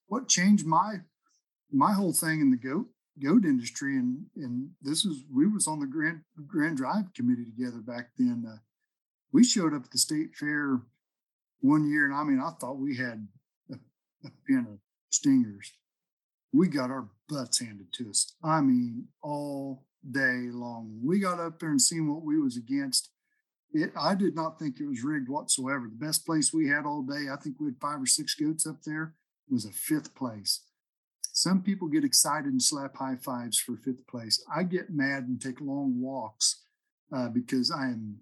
what 0.07 0.27
changed 0.27 0.65
my 0.65 1.01
my 1.71 1.93
whole 1.93 2.13
thing 2.13 2.39
in 2.39 2.49
the 2.49 2.57
goat 2.57 2.87
goat 3.21 3.45
industry 3.45 3.97
and 3.97 4.25
and 4.35 4.69
this 4.81 5.03
was 5.03 5.23
we 5.33 5.47
was 5.47 5.67
on 5.67 5.79
the 5.79 5.87
grand 5.87 6.21
grand 6.45 6.77
drive 6.77 7.13
committee 7.15 7.45
together 7.45 7.79
back 7.79 8.09
then 8.17 8.45
uh, 8.47 8.57
we 9.31 9.43
showed 9.43 9.73
up 9.73 9.85
at 9.85 9.91
the 9.91 9.97
state 9.97 10.35
fair 10.35 10.81
one 11.61 11.89
year 11.89 12.05
and 12.05 12.13
i 12.13 12.23
mean 12.23 12.39
i 12.39 12.51
thought 12.59 12.77
we 12.77 12.97
had 12.97 13.27
a, 13.71 13.75
a 14.25 14.31
pen 14.47 14.67
of 14.69 14.79
stingers. 15.09 15.73
We 16.53 16.67
got 16.67 16.91
our 16.91 17.09
butts 17.29 17.59
handed 17.59 17.91
to 17.93 18.09
us 18.09 18.35
i 18.43 18.61
mean 18.61 19.07
all 19.21 19.85
day 20.09 20.49
long. 20.51 21.01
We 21.03 21.19
got 21.19 21.39
up 21.39 21.59
there 21.59 21.69
and 21.69 21.81
seen 21.81 22.07
what 22.09 22.23
we 22.23 22.39
was 22.39 22.55
against. 22.55 23.09
It 23.73 23.91
i 23.99 24.15
did 24.15 24.35
not 24.35 24.57
think 24.57 24.79
it 24.79 24.87
was 24.87 25.03
rigged 25.03 25.29
whatsoever. 25.29 25.89
The 25.89 26.05
best 26.05 26.25
place 26.25 26.53
we 26.53 26.69
had 26.69 26.85
all 26.85 27.01
day 27.01 27.25
i 27.31 27.35
think 27.35 27.57
we 27.59 27.67
had 27.67 27.81
five 27.81 28.01
or 28.01 28.05
six 28.05 28.33
goats 28.35 28.65
up 28.65 28.83
there 28.83 29.13
was 29.49 29.65
a 29.65 29.71
fifth 29.71 30.13
place 30.15 30.61
some 31.37 31.61
people 31.61 31.87
get 31.87 32.03
excited 32.03 32.51
and 32.51 32.59
slap 32.59 32.97
high 32.97 33.15
fives 33.15 33.59
for 33.59 33.77
fifth 33.77 34.07
place. 34.07 34.43
I 34.51 34.63
get 34.63 34.89
mad 34.89 35.25
and 35.25 35.39
take 35.39 35.61
long 35.61 36.01
walks 36.01 36.63
uh, 37.15 37.29
because 37.29 37.69
I 37.69 37.89
am 37.89 38.17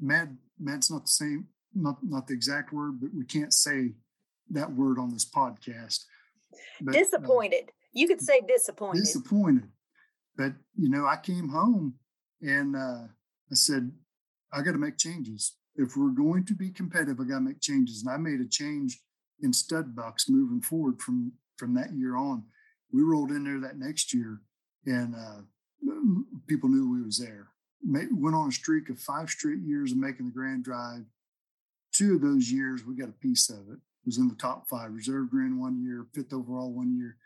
mad. 0.00 0.36
Mad's 0.58 0.90
not 0.90 1.04
the 1.04 1.12
same, 1.12 1.46
not 1.76 1.98
not 2.02 2.26
the 2.26 2.34
exact 2.34 2.72
word, 2.72 3.00
but 3.00 3.10
we 3.16 3.24
can't 3.24 3.54
say 3.54 3.92
that 4.50 4.72
word 4.72 4.98
on 4.98 5.12
this 5.12 5.24
podcast. 5.24 6.06
But, 6.80 6.96
uh, 6.96 6.98
disappointed. 6.98 7.66
Uh, 7.68 7.72
you 7.92 8.08
could 8.08 8.20
say 8.20 8.40
disappointed. 8.40 8.98
Disappointed. 8.98 9.68
But 10.36 10.54
you 10.74 10.90
know, 10.90 11.06
I 11.06 11.18
came 11.18 11.48
home 11.48 11.94
and 12.42 12.74
uh, 12.74 13.04
I 13.48 13.54
said, 13.54 13.92
I 14.52 14.62
got 14.62 14.72
to 14.72 14.78
make 14.78 14.98
changes. 14.98 15.56
If 15.76 15.96
we're 15.96 16.10
going 16.10 16.44
to 16.46 16.54
be 16.54 16.70
competitive, 16.70 17.20
I 17.20 17.28
got 17.28 17.38
to 17.38 17.42
make 17.42 17.60
changes. 17.60 18.02
And 18.02 18.12
I 18.12 18.16
made 18.16 18.40
a 18.40 18.48
change 18.48 18.98
in 19.40 19.52
stud 19.52 19.94
bucks 19.94 20.28
moving 20.28 20.62
forward 20.62 21.00
from 21.00 21.30
from 21.56 21.72
that 21.74 21.94
year 21.94 22.16
on 22.16 22.42
we 22.96 23.02
rolled 23.02 23.30
in 23.30 23.44
there 23.44 23.60
that 23.60 23.78
next 23.78 24.14
year 24.14 24.40
and 24.86 25.14
uh, 25.14 25.42
people 26.46 26.70
knew 26.70 26.90
we 26.90 27.04
was 27.04 27.18
there. 27.18 27.48
went 27.84 28.34
on 28.34 28.48
a 28.48 28.52
streak 28.52 28.88
of 28.88 28.98
five 28.98 29.28
straight 29.28 29.60
years 29.60 29.92
of 29.92 29.98
making 29.98 30.26
the 30.26 30.32
grand 30.32 30.64
drive. 30.64 31.04
Two 31.92 32.14
of 32.14 32.22
those 32.22 32.50
years, 32.50 32.84
we 32.84 32.96
got 32.96 33.08
a 33.08 33.20
piece 33.20 33.50
of 33.50 33.68
it. 33.70 33.78
Was 34.06 34.18
in 34.18 34.28
the 34.28 34.36
top 34.36 34.68
five, 34.68 34.92
reserve 34.92 35.30
grand 35.30 35.60
one 35.60 35.82
year, 35.82 36.06
fifth 36.14 36.32
overall 36.32 36.72
one 36.72 36.96
year, 36.96 37.16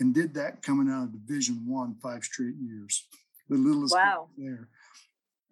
and 0.00 0.12
did 0.12 0.34
that 0.34 0.62
coming 0.62 0.92
out 0.92 1.04
of 1.04 1.12
Division 1.12 1.62
One 1.64 1.94
five 2.02 2.24
straight 2.24 2.56
years. 2.60 3.06
The 3.48 3.56
littlest 3.56 3.94
wow. 3.94 4.26
there, 4.36 4.68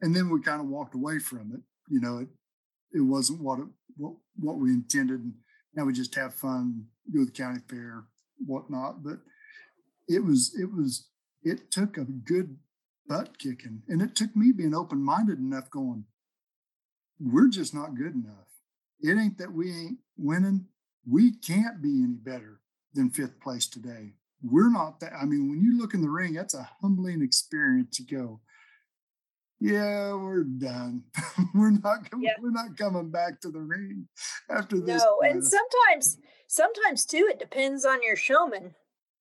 and 0.00 0.12
then 0.12 0.28
we 0.28 0.42
kind 0.42 0.60
of 0.60 0.66
walked 0.66 0.96
away 0.96 1.20
from 1.20 1.52
it. 1.54 1.60
You 1.88 2.00
know, 2.00 2.18
it 2.18 2.28
it 2.92 3.02
wasn't 3.02 3.42
what 3.42 3.60
it, 3.60 3.66
what 3.96 4.14
what 4.34 4.56
we 4.56 4.70
intended, 4.70 5.20
and 5.20 5.34
now 5.76 5.84
we 5.84 5.92
just 5.92 6.16
have 6.16 6.34
fun, 6.34 6.86
go 7.14 7.20
to 7.20 7.26
the 7.26 7.30
county 7.30 7.60
fair, 7.70 8.02
whatnot. 8.44 9.04
But 9.04 9.18
it 10.14 10.24
was 10.24 10.54
it 10.58 10.72
was 10.72 11.08
it 11.42 11.70
took 11.70 11.96
a 11.96 12.04
good 12.04 12.56
butt 13.06 13.38
kicking 13.38 13.82
and 13.88 14.00
it 14.00 14.14
took 14.14 14.34
me 14.36 14.52
being 14.52 14.74
open-minded 14.74 15.38
enough 15.38 15.70
going 15.70 16.04
we're 17.22 17.48
just 17.48 17.74
not 17.74 17.94
good 17.94 18.14
enough. 18.14 18.48
It 19.00 19.18
ain't 19.18 19.38
that 19.38 19.52
we 19.52 19.70
ain't 19.70 19.98
winning. 20.16 20.66
We 21.08 21.32
can't 21.32 21.82
be 21.82 22.02
any 22.02 22.14
better 22.14 22.60
than 22.94 23.10
fifth 23.10 23.40
place 23.40 23.66
today. 23.66 24.14
We're 24.42 24.70
not 24.70 24.98
that 25.00 25.12
i 25.20 25.24
mean 25.24 25.48
when 25.48 25.62
you 25.62 25.78
look 25.78 25.94
in 25.94 26.02
the 26.02 26.10
ring 26.10 26.32
that's 26.32 26.54
a 26.54 26.68
humbling 26.80 27.22
experience 27.22 27.96
to 27.96 28.02
go 28.02 28.40
yeah 29.60 30.12
we're 30.14 30.42
done. 30.42 31.04
We're 31.54 31.70
not 31.70 32.08
yeah. 32.18 32.32
we're 32.40 32.50
not 32.50 32.76
coming 32.76 33.12
back 33.12 33.40
to 33.42 33.50
the 33.50 33.60
ring 33.60 34.08
after 34.50 34.80
this 34.80 35.00
no 35.00 35.20
and 35.20 35.44
sometimes 35.44 36.18
sometimes 36.48 37.06
too 37.06 37.28
it 37.30 37.38
depends 37.38 37.84
on 37.84 38.02
your 38.02 38.16
showman 38.16 38.74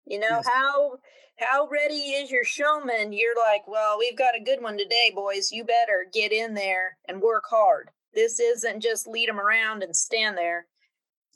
you 0.06 0.20
know 0.20 0.28
yes. 0.30 0.48
how 0.48 0.98
how 1.38 1.68
ready 1.68 1.96
is 1.96 2.30
your 2.32 2.44
showman? 2.44 3.14
You're 3.14 3.36
like, 3.36 3.68
well, 3.68 3.98
we've 3.98 4.18
got 4.18 4.36
a 4.36 4.44
good 4.44 4.62
one 4.62 4.78
today, 4.78 5.12
boys. 5.14 5.52
You 5.52 5.64
better 5.64 6.06
get 6.14 6.32
in 6.32 6.54
there 6.54 6.98
and 7.08 7.22
work 7.22 7.44
hard. 7.50 7.90
This 8.14 8.40
isn't 8.40 8.82
just 8.82 9.08
lead 9.08 9.30
them 9.30 9.40
around 9.40 9.84
and 9.84 9.96
stand 9.96 10.38
there. 10.38 10.68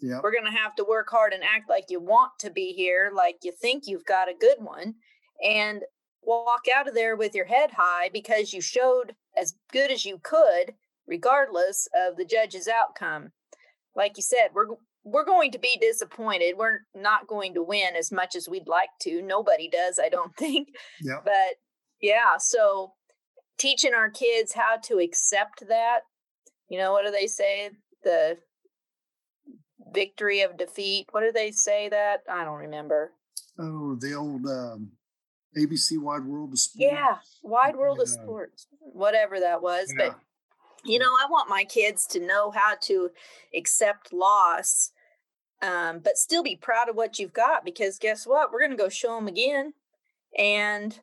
Yeah. 0.01 0.19
We're 0.21 0.33
going 0.33 0.45
to 0.45 0.51
have 0.51 0.75
to 0.75 0.83
work 0.83 1.09
hard 1.09 1.33
and 1.33 1.43
act 1.43 1.69
like 1.69 1.85
you 1.89 1.99
want 1.99 2.33
to 2.39 2.51
be 2.51 2.73
here, 2.73 3.11
like 3.15 3.37
you 3.43 3.51
think 3.51 3.87
you've 3.87 4.05
got 4.05 4.29
a 4.29 4.35
good 4.39 4.57
one, 4.59 4.95
and 5.43 5.83
walk 6.21 6.63
out 6.75 6.87
of 6.87 6.93
there 6.93 7.15
with 7.15 7.33
your 7.33 7.45
head 7.45 7.71
high 7.77 8.09
because 8.11 8.53
you 8.53 8.61
showed 8.61 9.15
as 9.37 9.55
good 9.71 9.91
as 9.91 10.05
you 10.05 10.19
could, 10.21 10.73
regardless 11.07 11.87
of 11.95 12.17
the 12.17 12.25
judge's 12.25 12.67
outcome. 12.67 13.31
Like 13.95 14.17
you 14.17 14.23
said, 14.23 14.49
we're 14.53 14.75
we're 15.05 15.23
going 15.23 15.51
to 15.51 15.59
be 15.59 15.77
disappointed. 15.79 16.55
We're 16.57 16.79
not 16.95 17.27
going 17.27 17.53
to 17.53 17.63
win 17.63 17.95
as 17.95 18.11
much 18.11 18.35
as 18.35 18.49
we'd 18.49 18.67
like 18.67 18.89
to. 19.03 19.21
Nobody 19.21 19.69
does, 19.69 19.99
I 20.03 20.09
don't 20.09 20.35
think. 20.37 20.69
Yeah. 21.01 21.19
But 21.23 21.59
yeah, 22.01 22.37
so 22.39 22.93
teaching 23.57 23.93
our 23.93 24.09
kids 24.09 24.53
how 24.53 24.77
to 24.85 24.97
accept 24.97 25.67
that. 25.69 25.99
You 26.69 26.79
know, 26.79 26.91
what 26.91 27.05
do 27.05 27.11
they 27.11 27.27
say? 27.27 27.69
The 28.03 28.37
victory 29.93 30.41
of 30.41 30.57
defeat. 30.57 31.07
What 31.11 31.21
do 31.21 31.31
they 31.31 31.51
say 31.51 31.87
that? 31.89 32.21
I 32.29 32.43
don't 32.43 32.57
remember. 32.57 33.11
Oh, 33.59 33.95
the 33.95 34.15
old 34.15 34.45
um, 34.47 34.91
ABC 35.55 36.01
Wide 36.01 36.25
World 36.25 36.51
of 36.51 36.59
Sports. 36.59 36.79
Yeah, 36.79 37.17
Wide 37.43 37.75
World 37.75 37.97
yeah. 37.99 38.03
of 38.03 38.09
Sports. 38.09 38.67
Whatever 38.79 39.39
that 39.39 39.61
was. 39.61 39.93
Yeah. 39.95 40.09
But 40.09 40.19
you 40.83 40.99
know, 40.99 41.05
I 41.05 41.27
want 41.29 41.49
my 41.49 41.63
kids 41.63 42.05
to 42.07 42.19
know 42.19 42.51
how 42.51 42.75
to 42.83 43.09
accept 43.55 44.11
loss 44.11 44.91
um, 45.61 45.99
but 45.99 46.17
still 46.17 46.43
be 46.43 46.55
proud 46.55 46.89
of 46.89 46.95
what 46.95 47.19
you've 47.19 47.33
got 47.33 47.65
because 47.65 47.97
guess 47.97 48.25
what? 48.25 48.51
We're 48.51 48.59
going 48.59 48.71
to 48.71 48.77
go 48.77 48.89
show 48.89 49.15
them 49.15 49.27
again. 49.27 49.73
And, 50.37 50.99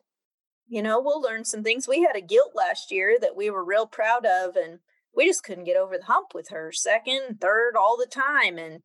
you 0.67 0.81
know, 0.81 1.01
we'll 1.01 1.21
learn 1.21 1.45
some 1.45 1.63
things. 1.63 1.87
We 1.87 2.03
had 2.03 2.15
a 2.15 2.21
gilt 2.21 2.51
last 2.55 2.91
year 2.91 3.17
that 3.19 3.35
we 3.35 3.49
were 3.49 3.65
real 3.65 3.87
proud 3.87 4.25
of, 4.25 4.55
and 4.55 4.79
we 5.15 5.25
just 5.25 5.43
couldn't 5.43 5.63
get 5.63 5.77
over 5.77 5.97
the 5.97 6.05
hump 6.05 6.33
with 6.33 6.49
her 6.49 6.71
second, 6.71 7.39
third, 7.41 7.75
all 7.75 7.97
the 7.97 8.05
time. 8.05 8.57
And 8.57 8.81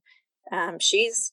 um, 0.50 0.78
she's, 0.78 1.32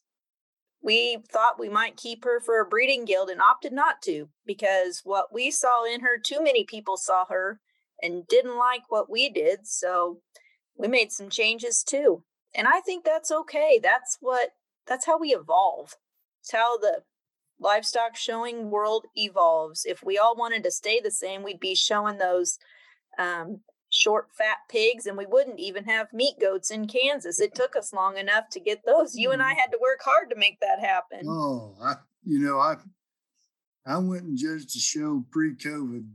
we 0.81 1.19
thought 1.31 1.59
we 1.59 1.69
might 1.69 1.97
keep 1.97 2.25
her 2.25 2.39
for 2.39 2.59
a 2.59 2.65
breeding 2.65 3.05
gilt 3.05 3.29
and 3.29 3.41
opted 3.41 3.71
not 3.73 4.01
to 4.03 4.29
because 4.45 5.01
what 5.03 5.33
we 5.33 5.49
saw 5.49 5.85
in 5.85 6.01
her, 6.01 6.17
too 6.21 6.43
many 6.43 6.65
people 6.65 6.97
saw 6.97 7.25
her 7.29 7.59
and 8.01 8.27
didn't 8.27 8.57
like 8.57 8.83
what 8.89 9.09
we 9.09 9.29
did. 9.29 9.65
So 9.65 10.19
we 10.77 10.87
made 10.87 11.11
some 11.11 11.29
changes 11.29 11.83
too. 11.83 12.23
And 12.55 12.67
I 12.67 12.79
think 12.79 13.03
that's 13.03 13.31
okay. 13.31 13.79
That's 13.81 14.17
what 14.21 14.49
that's 14.87 15.05
how 15.05 15.17
we 15.19 15.29
evolve. 15.29 15.95
It's 16.41 16.51
how 16.51 16.77
the 16.77 17.03
livestock 17.59 18.15
showing 18.15 18.69
world 18.69 19.05
evolves. 19.15 19.85
If 19.85 20.03
we 20.03 20.17
all 20.17 20.35
wanted 20.35 20.63
to 20.63 20.71
stay 20.71 20.99
the 20.99 21.11
same, 21.11 21.43
we'd 21.43 21.59
be 21.59 21.75
showing 21.75 22.17
those 22.17 22.59
um, 23.17 23.61
short, 23.89 24.27
fat 24.37 24.57
pigs, 24.69 25.05
and 25.05 25.17
we 25.17 25.25
wouldn't 25.25 25.59
even 25.59 25.85
have 25.85 26.13
meat 26.13 26.35
goats 26.39 26.69
in 26.69 26.87
Kansas. 26.87 27.39
It 27.39 27.55
took 27.55 27.75
us 27.75 27.93
long 27.93 28.17
enough 28.17 28.49
to 28.51 28.59
get 28.59 28.85
those. 28.85 29.15
You 29.15 29.31
and 29.31 29.41
I 29.41 29.53
mm. 29.53 29.57
had 29.57 29.71
to 29.71 29.79
work 29.81 29.99
hard 30.03 30.29
to 30.29 30.35
make 30.35 30.59
that 30.59 30.79
happen. 30.79 31.27
Oh, 31.27 31.75
I, 31.81 31.95
you 32.23 32.39
know, 32.39 32.59
I, 32.59 32.75
I 33.85 33.97
went 33.97 34.23
and 34.23 34.37
judged 34.37 34.75
a 34.75 34.79
show 34.79 35.23
pre-COVID 35.31 36.07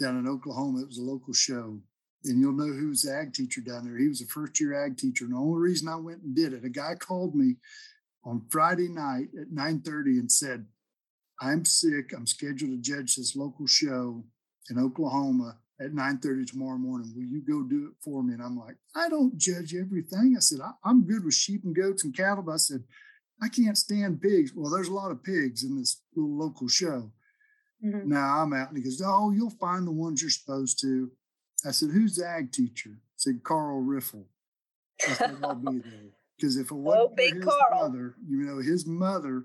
down 0.00 0.18
in 0.18 0.28
Oklahoma. 0.28 0.82
It 0.82 0.88
was 0.88 0.98
a 0.98 1.02
local 1.02 1.32
show, 1.32 1.80
and 2.24 2.40
you'll 2.40 2.52
know 2.52 2.72
who's 2.72 3.02
the 3.02 3.14
ag 3.14 3.32
teacher 3.32 3.60
down 3.60 3.84
there. 3.84 3.98
He 3.98 4.08
was 4.08 4.20
a 4.20 4.26
first-year 4.26 4.74
ag 4.84 4.96
teacher, 4.96 5.24
and 5.24 5.34
the 5.34 5.38
only 5.38 5.60
reason 5.60 5.88
I 5.88 5.96
went 5.96 6.22
and 6.22 6.34
did 6.34 6.52
it, 6.52 6.64
a 6.64 6.68
guy 6.68 6.94
called 6.94 7.34
me 7.34 7.56
on 8.24 8.46
Friday 8.50 8.88
night 8.88 9.28
at 9.40 9.52
9:30 9.52 10.18
and 10.18 10.30
said, 10.30 10.66
"I'm 11.40 11.64
sick. 11.64 12.12
I'm 12.14 12.26
scheduled 12.26 12.72
to 12.72 12.78
judge 12.78 13.16
this 13.16 13.36
local 13.36 13.66
show 13.66 14.26
in 14.68 14.78
Oklahoma 14.78 15.60
at 15.80 15.94
9:30 15.94 16.44
tomorrow 16.44 16.78
morning. 16.78 17.12
Will 17.14 17.22
you 17.22 17.40
go 17.40 17.62
do 17.62 17.86
it 17.86 17.94
for 18.02 18.22
me?" 18.22 18.34
And 18.34 18.42
I'm 18.42 18.56
like, 18.56 18.76
"I 18.94 19.08
don't 19.08 19.38
judge 19.38 19.74
everything." 19.74 20.34
I 20.36 20.40
said, 20.40 20.60
"I'm 20.84 21.04
good 21.04 21.24
with 21.24 21.34
sheep 21.34 21.64
and 21.64 21.74
goats 21.74 22.04
and 22.04 22.14
cattle." 22.14 22.42
But 22.42 22.54
I 22.54 22.56
said, 22.56 22.84
"I 23.40 23.48
can't 23.48 23.78
stand 23.78 24.20
pigs." 24.20 24.52
Well, 24.52 24.70
there's 24.70 24.88
a 24.88 24.92
lot 24.94 25.12
of 25.12 25.22
pigs 25.22 25.62
in 25.62 25.76
this 25.76 26.02
little 26.16 26.36
local 26.36 26.66
show. 26.66 27.12
Mm-hmm. 27.84 28.08
Now 28.08 28.42
I'm 28.42 28.52
out, 28.52 28.68
and 28.68 28.76
he 28.76 28.82
goes, 28.82 29.00
"Oh, 29.00 29.30
you'll 29.30 29.50
find 29.50 29.86
the 29.86 29.92
ones 29.92 30.20
you're 30.20 30.30
supposed 30.30 30.80
to." 30.80 31.12
I 31.66 31.70
said, 31.70 31.90
"Who's 31.90 32.16
the 32.16 32.26
ag 32.26 32.52
teacher?" 32.52 32.90
I 32.90 33.16
said, 33.16 33.42
"Carl 33.42 33.80
Riffle." 33.80 34.26
I 35.08 35.12
said, 35.12 35.36
"I'll 35.42 35.54
be 35.54 35.78
there." 35.78 36.10
Because 36.36 36.56
if 36.56 36.66
it 36.66 36.72
oh, 36.72 36.76
wasn't 36.76 37.10
oh, 37.12 37.16
for 37.16 37.34
his 37.34 37.44
Carl. 37.44 37.88
mother, 37.88 38.14
you 38.26 38.36
know, 38.38 38.58
his 38.58 38.86
mother 38.86 39.44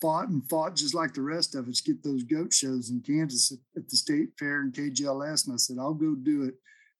fought 0.00 0.28
and 0.28 0.48
fought 0.48 0.76
just 0.76 0.94
like 0.94 1.14
the 1.14 1.22
rest 1.22 1.54
of 1.54 1.68
us 1.68 1.80
get 1.80 2.02
those 2.02 2.24
goat 2.24 2.52
shows 2.52 2.90
in 2.90 3.00
Kansas 3.00 3.52
at, 3.52 3.82
at 3.82 3.88
the 3.88 3.96
state 3.96 4.30
fair 4.38 4.60
and 4.60 4.72
KJLS. 4.72 5.46
And 5.46 5.54
I 5.54 5.56
said, 5.56 5.76
I'll 5.78 5.94
go 5.94 6.14
do 6.14 6.42
it 6.42 6.54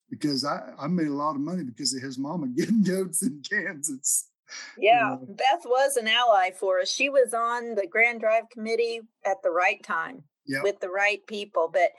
because 0.09 0.45
I, 0.45 0.71
I 0.79 0.87
made 0.87 1.07
a 1.07 1.13
lot 1.13 1.35
of 1.35 1.41
money 1.41 1.63
because 1.63 1.93
of 1.93 2.01
his 2.01 2.17
mama 2.17 2.47
getting 2.55 2.83
goats 2.83 3.23
in 3.23 3.41
Kansas. 3.47 4.29
Yeah, 4.77 5.13
you 5.13 5.27
know? 5.27 5.27
Beth 5.29 5.65
was 5.65 5.97
an 5.97 6.07
ally 6.07 6.51
for 6.51 6.79
us. 6.79 6.89
She 6.91 7.09
was 7.09 7.33
on 7.33 7.75
the 7.75 7.87
Grand 7.87 8.21
Drive 8.21 8.49
Committee 8.51 9.01
at 9.25 9.37
the 9.43 9.49
right 9.49 9.81
time 9.83 10.23
yep. 10.45 10.63
with 10.63 10.79
the 10.79 10.89
right 10.89 11.25
people. 11.27 11.69
But 11.71 11.91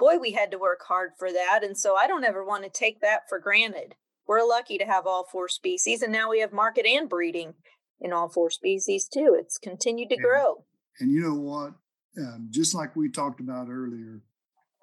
boy, 0.00 0.18
we 0.18 0.32
had 0.32 0.50
to 0.50 0.58
work 0.58 0.80
hard 0.88 1.10
for 1.18 1.30
that. 1.30 1.60
And 1.62 1.78
so 1.78 1.94
I 1.94 2.08
don't 2.08 2.24
ever 2.24 2.44
want 2.44 2.64
to 2.64 2.70
take 2.70 3.00
that 3.00 3.28
for 3.28 3.38
granted. 3.38 3.94
We're 4.26 4.42
lucky 4.42 4.78
to 4.78 4.84
have 4.84 5.06
all 5.06 5.28
four 5.30 5.48
species 5.48 6.02
and 6.02 6.12
now 6.12 6.30
we 6.30 6.40
have 6.40 6.52
market 6.52 6.86
and 6.86 7.08
breeding 7.08 7.54
in 8.00 8.12
all 8.12 8.28
four 8.28 8.50
species 8.50 9.06
too. 9.06 9.36
It's 9.38 9.58
continued 9.58 10.08
to 10.10 10.16
grow. 10.16 10.64
and 10.98 11.12
you 11.12 11.20
know 11.20 11.34
what? 11.34 11.74
Um, 12.18 12.48
just 12.50 12.74
like 12.74 12.96
we 12.96 13.08
talked 13.10 13.38
about 13.38 13.68
earlier 13.70 14.22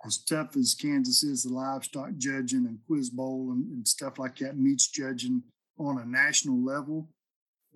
as 0.05 0.19
tough 0.19 0.55
as 0.55 0.75
kansas 0.79 1.23
is 1.23 1.43
the 1.43 1.53
livestock 1.53 2.11
judging 2.17 2.65
and 2.67 2.79
quiz 2.87 3.09
bowl 3.09 3.51
and, 3.51 3.65
and 3.73 3.85
stuff 3.85 4.17
like 4.17 4.37
that 4.37 4.57
meets 4.57 4.87
judging 4.87 5.43
on 5.77 5.99
a 5.99 6.05
national 6.05 6.63
level 6.63 7.09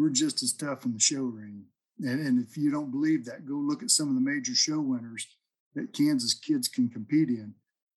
we're 0.01 0.09
just 0.09 0.41
as 0.41 0.53
tough 0.53 0.85
in 0.85 0.93
the 0.93 0.99
show 0.99 1.21
ring. 1.21 1.63
And, 1.99 2.25
and 2.25 2.43
if 2.43 2.57
you 2.57 2.71
don't 2.71 2.91
believe 2.91 3.25
that 3.25 3.45
go 3.45 3.53
look 3.53 3.83
at 3.83 3.91
some 3.91 4.09
of 4.09 4.15
the 4.15 4.21
major 4.21 4.55
show 4.55 4.79
winners 4.79 5.27
that 5.75 5.93
kansas 5.93 6.33
kids 6.33 6.67
can 6.67 6.89
compete 6.89 7.29
in 7.29 7.53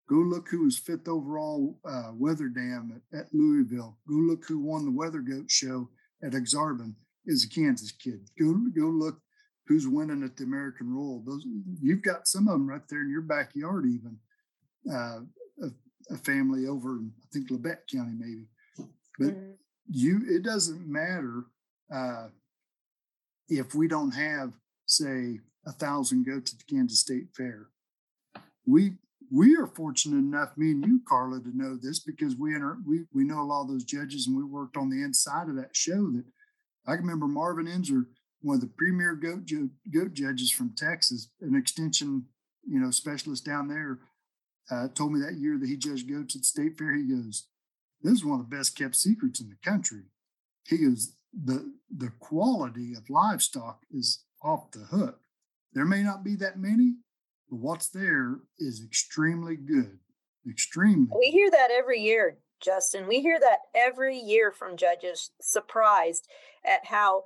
Go 0.09 0.17
look 0.17 0.49
who 0.51 0.65
was 0.65 0.77
fifth 0.77 1.09
overall 1.09 1.79
uh, 1.85 2.11
wether 2.13 2.49
dam 2.49 3.03
at, 3.13 3.19
at, 3.19 3.27
Louisville. 3.33 3.97
Go 4.07 4.17
look 4.17 4.45
who 4.47 4.61
won 4.61 4.85
the 4.85 4.91
wether 4.91 5.21
goat 5.21 5.51
show 5.51 5.89
at 6.23 6.35
Ak-Sar-Ben 6.35 6.95
is 7.27 7.45
a 7.45 7.49
Kansas 7.49 7.91
kid. 7.91 8.29
Go 8.39 8.53
go 8.77 8.89
look 8.89 9.21
who's 9.67 9.89
winning 9.89 10.23
at 10.23 10.37
the 10.37 10.45
American 10.45 10.95
Royal. 10.95 11.23
Those 11.27 11.47
you've 11.81 12.03
got 12.03 12.29
some 12.29 12.49
of 12.49 12.53
them 12.53 12.69
right 12.69 12.87
there 12.89 13.01
in 13.01 13.11
your 13.11 13.23
backyard, 13.23 13.87
even 13.87 14.19
uh, 14.93 15.21
a, 15.63 16.15
a, 16.15 16.19
family 16.19 16.67
over 16.67 16.97
in 16.97 17.13
I 17.23 17.27
think 17.33 17.51
Labette 17.51 17.89
County 17.91 18.13
maybe. 18.19 18.47
But 19.19 19.29
mm-hmm. 19.29 19.53
you, 19.89 20.21
it 20.29 20.43
doesn't 20.43 20.87
matter 20.87 21.45
uh, 21.91 22.29
if 23.49 23.75
we 23.75 23.89
don't 23.89 24.15
have 24.15 24.53
say 24.85 25.41
a 25.67 25.73
thousand 25.73 26.27
goats 26.27 26.53
at 26.53 26.59
the 26.59 26.75
Kansas 26.75 27.01
State 27.01 27.29
Fair. 27.37 27.69
We 28.67 28.95
we 29.31 29.57
are 29.57 29.67
fortunate 29.67 30.19
enough, 30.19 30.57
me 30.57 30.73
and 30.73 30.85
you, 30.85 31.01
Carla, 31.09 31.41
to 31.41 31.57
know 31.57 31.77
this 31.77 31.99
because 31.99 32.37
we 32.37 32.55
enter, 32.55 32.77
we 32.87 33.05
we 33.13 33.25
know 33.25 33.41
a 33.41 33.45
lot 33.45 33.63
of 33.63 33.69
those 33.69 33.85
judges, 33.85 34.27
and 34.27 34.37
we 34.37 34.45
worked 34.45 34.77
on 34.77 34.91
the 34.91 35.03
inside 35.03 35.49
of 35.49 35.57
that 35.57 35.75
show. 35.75 36.11
That 36.11 36.25
I 36.87 36.97
can 36.97 37.05
remember 37.05 37.27
Marvin 37.27 37.67
Enzer, 37.67 38.07
one 38.43 38.57
of 38.57 38.61
the 38.61 38.67
premier 38.67 39.15
goat 39.15 39.51
goat 39.93 40.13
judges 40.13 40.51
from 40.51 40.75
Texas, 40.77 41.31
an 41.41 41.57
extension 41.57 42.27
you 42.67 42.79
know 42.79 42.91
specialist 42.91 43.45
down 43.45 43.69
there, 43.69 43.99
uh, 44.71 44.89
told 44.95 45.13
me 45.13 45.21
that 45.21 45.39
year 45.39 45.59
that 45.59 45.69
he 45.69 45.77
judged 45.77 46.09
goats 46.09 46.37
at 46.37 46.43
the 46.43 46.47
state 46.47 46.79
fair. 46.79 46.95
He 46.95 47.05
goes, 47.05 47.49
"This 48.03 48.15
is 48.15 48.25
one 48.25 48.41
of 48.41 48.49
the 48.49 48.57
best 48.57 48.77
kept 48.77 48.97
secrets 48.97 49.41
in 49.41 49.49
the 49.49 49.57
country." 49.57 50.05
He 50.67 50.79
goes, 50.79 51.17
"the 51.33 51.75
The 51.91 52.11
quality 52.19 52.95
of 52.95 53.11
livestock 53.11 53.85
is 53.91 54.25
off 54.43 54.71
the 54.73 54.81
hook. 54.81 55.24
There 55.75 55.85
may 55.85 56.03
not 56.03 56.25
be 56.25 56.37
that 56.37 56.59
many, 56.59 56.95
but 57.51 57.59
what's 57.59 57.89
there 57.89 58.39
is 58.59 58.83
extremely 58.85 59.57
good. 59.57 59.99
Extremely. 60.49 61.09
We 61.19 61.31
hear 61.31 61.51
that 61.51 61.71
every 61.71 62.01
year, 62.01 62.39
Justin. 62.61 63.07
We 63.09 63.21
hear 63.21 63.41
that 63.41 63.61
every 63.75 64.19
year 64.19 64.53
from 64.53 64.77
judges, 64.77 65.31
surprised 65.41 66.29
at 66.65 66.87
how 66.87 67.25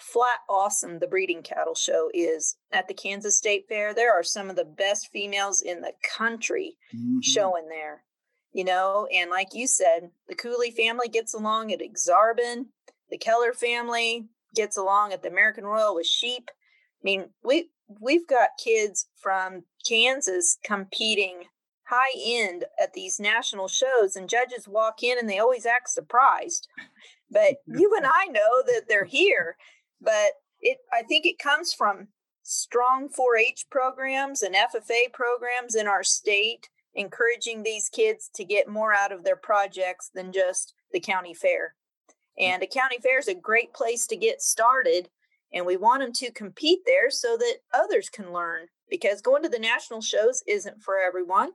flat 0.00 0.40
awesome 0.48 0.98
the 0.98 1.06
breeding 1.06 1.42
cattle 1.42 1.74
show 1.74 2.10
is 2.12 2.56
at 2.72 2.88
the 2.88 2.94
Kansas 2.94 3.36
State 3.36 3.66
Fair. 3.68 3.94
There 3.94 4.12
are 4.12 4.22
some 4.22 4.50
of 4.50 4.56
the 4.56 4.64
best 4.64 5.08
females 5.12 5.60
in 5.60 5.80
the 5.80 5.92
country 6.16 6.76
mm-hmm. 6.94 7.20
showing 7.20 7.68
there, 7.68 8.04
you 8.52 8.64
know. 8.64 9.06
And 9.14 9.30
like 9.30 9.48
you 9.52 9.66
said, 9.66 10.10
the 10.28 10.34
Cooley 10.34 10.70
family 10.70 11.08
gets 11.08 11.34
along 11.34 11.72
at 11.72 11.82
Ak-Sar-Ben, 11.82 12.66
the 13.10 13.18
Keller 13.18 13.52
family 13.52 14.28
gets 14.54 14.76
along 14.76 15.12
at 15.12 15.22
the 15.22 15.30
American 15.30 15.64
Royal 15.64 15.94
with 15.94 16.06
sheep. 16.06 16.50
I 16.50 17.02
mean, 17.02 17.30
we 17.44 17.70
we've 18.00 18.26
got 18.26 18.50
kids 18.62 19.06
from 19.16 19.64
Kansas 19.88 20.58
competing 20.64 21.44
high 21.84 22.18
end 22.20 22.64
at 22.82 22.92
these 22.94 23.20
national 23.20 23.68
shows 23.68 24.16
and 24.16 24.28
judges 24.28 24.66
walk 24.66 25.02
in 25.02 25.18
and 25.18 25.28
they 25.28 25.38
always 25.38 25.66
act 25.66 25.88
surprised. 25.88 26.68
But 27.30 27.56
you 27.66 27.92
and 27.96 28.06
i 28.06 28.26
know 28.26 28.62
that 28.66 28.82
they're 28.88 29.04
here 29.04 29.56
but 30.00 30.32
it 30.60 30.78
i 30.92 31.02
think 31.02 31.26
it 31.26 31.40
comes 31.40 31.72
from 31.72 32.06
strong 32.44 33.08
4-h 33.08 33.66
programs 33.68 34.42
and 34.42 34.54
ffa 34.54 35.12
programs 35.12 35.74
in 35.74 35.88
our 35.88 36.04
state 36.04 36.68
encouraging 36.96 37.62
these 37.62 37.88
kids 37.88 38.30
to 38.34 38.44
get 38.44 38.68
more 38.68 38.92
out 38.92 39.12
of 39.12 39.22
their 39.22 39.36
projects 39.36 40.10
than 40.14 40.32
just 40.32 40.74
the 40.92 41.00
county 41.00 41.34
fair. 41.34 41.74
Mm. 42.40 42.44
And 42.44 42.62
a 42.62 42.66
county 42.66 42.98
fair 43.02 43.18
is 43.18 43.28
a 43.28 43.34
great 43.34 43.72
place 43.74 44.06
to 44.08 44.16
get 44.16 44.42
started 44.42 45.10
and 45.52 45.64
we 45.64 45.76
want 45.76 46.02
them 46.02 46.12
to 46.12 46.32
compete 46.32 46.80
there 46.86 47.10
so 47.10 47.36
that 47.36 47.58
others 47.72 48.08
can 48.08 48.32
learn 48.32 48.66
because 48.90 49.20
going 49.20 49.42
to 49.42 49.48
the 49.48 49.58
national 49.58 50.00
shows 50.00 50.42
isn't 50.46 50.82
for 50.82 50.98
everyone 50.98 51.52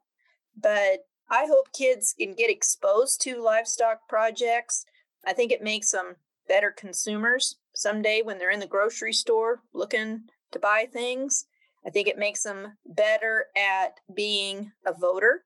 but 0.59 1.05
i 1.29 1.45
hope 1.45 1.71
kids 1.73 2.13
can 2.17 2.33
get 2.33 2.49
exposed 2.49 3.21
to 3.21 3.41
livestock 3.41 4.07
projects. 4.09 4.85
I 5.25 5.33
think 5.33 5.51
it 5.51 5.63
makes 5.63 5.91
them 5.91 6.15
better 6.47 6.71
consumers 6.71 7.55
someday 7.73 8.21
when 8.21 8.37
they're 8.37 8.51
in 8.51 8.59
the 8.59 8.67
grocery 8.67 9.13
store 9.13 9.61
looking 9.73 10.23
to 10.51 10.59
buy 10.59 10.87
things. 10.91 11.45
I 11.85 11.89
think 11.89 12.07
it 12.07 12.17
makes 12.17 12.43
them 12.43 12.77
better 12.85 13.45
at 13.55 13.93
being 14.13 14.71
a 14.85 14.93
voter. 14.93 15.45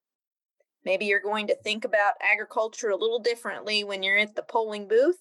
Maybe 0.84 1.06
you're 1.06 1.22
going 1.22 1.48
to 1.48 1.56
think 1.56 1.86
about 1.86 2.16
agriculture 2.22 2.90
a 2.90 2.98
little 2.98 3.20
differently 3.20 3.84
when 3.84 4.04
you're 4.04 4.18
at 4.18 4.36
the 4.36 4.44
polling 4.44 4.88
booth 4.88 5.20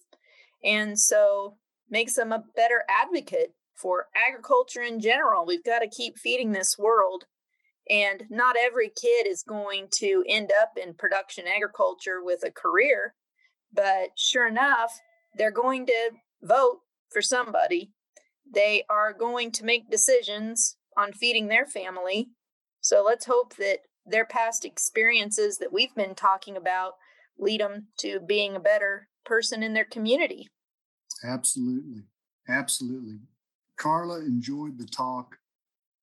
and 0.63 0.99
so 0.99 1.57
makes 1.95 2.15
them 2.15 2.33
a 2.33 2.43
better 2.57 2.83
advocate 2.89 3.55
for 3.77 4.09
agriculture 4.17 4.83
in 4.83 4.99
general. 4.99 5.47
We've 5.47 5.63
got 5.63 5.79
to 5.79 5.89
keep 5.89 6.19
feeding 6.19 6.51
this 6.51 6.77
world. 6.77 7.27
And 7.89 8.25
not 8.29 8.57
every 8.61 8.89
kid 8.89 9.29
is 9.29 9.45
going 9.45 9.87
to 9.99 10.25
end 10.29 10.51
up 10.61 10.73
in 10.77 10.95
production 10.95 11.45
agriculture 11.47 12.21
with 12.21 12.43
a 12.45 12.51
career, 12.51 13.15
but 13.73 14.09
sure 14.17 14.49
enough, 14.49 14.91
they're 15.37 15.53
going 15.53 15.87
to 15.87 16.11
vote 16.43 16.81
for 17.13 17.23
somebody. 17.23 17.93
They 18.53 18.85
are 18.91 19.13
going 19.13 19.53
to 19.53 19.65
make 19.65 19.89
decisions 19.91 20.77
on 20.97 21.13
feeding 21.13 21.47
their 21.47 21.67
family. 21.67 22.31
So 22.81 23.05
let's 23.05 23.27
hope 23.27 23.55
that 23.57 23.81
their 24.05 24.25
past 24.25 24.65
experiences 24.65 25.59
that 25.59 25.73
we've 25.73 25.95
been 25.95 26.17
talking 26.17 26.57
about 26.57 26.95
lead 27.39 27.61
them 27.61 27.89
to 27.99 28.19
being 28.19 28.57
a 28.57 28.61
better 28.61 29.09
person 29.25 29.63
in 29.63 29.75
their 29.75 29.85
community. 29.85 30.49
Absolutely. 31.25 32.03
Absolutely. 32.49 33.19
Carla 33.77 34.19
enjoyed 34.19 34.79
the 34.79 34.87
talk. 34.87 35.39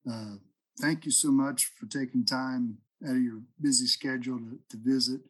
Uh, 0.09 0.35
thank 0.79 1.05
you 1.05 1.11
so 1.11 1.31
much 1.31 1.65
for 1.65 1.85
taking 1.85 2.25
time 2.25 2.79
out 3.05 3.15
of 3.15 3.21
your 3.21 3.41
busy 3.59 3.85
schedule 3.85 4.39
to, 4.39 4.59
to 4.69 4.77
visit. 4.77 5.21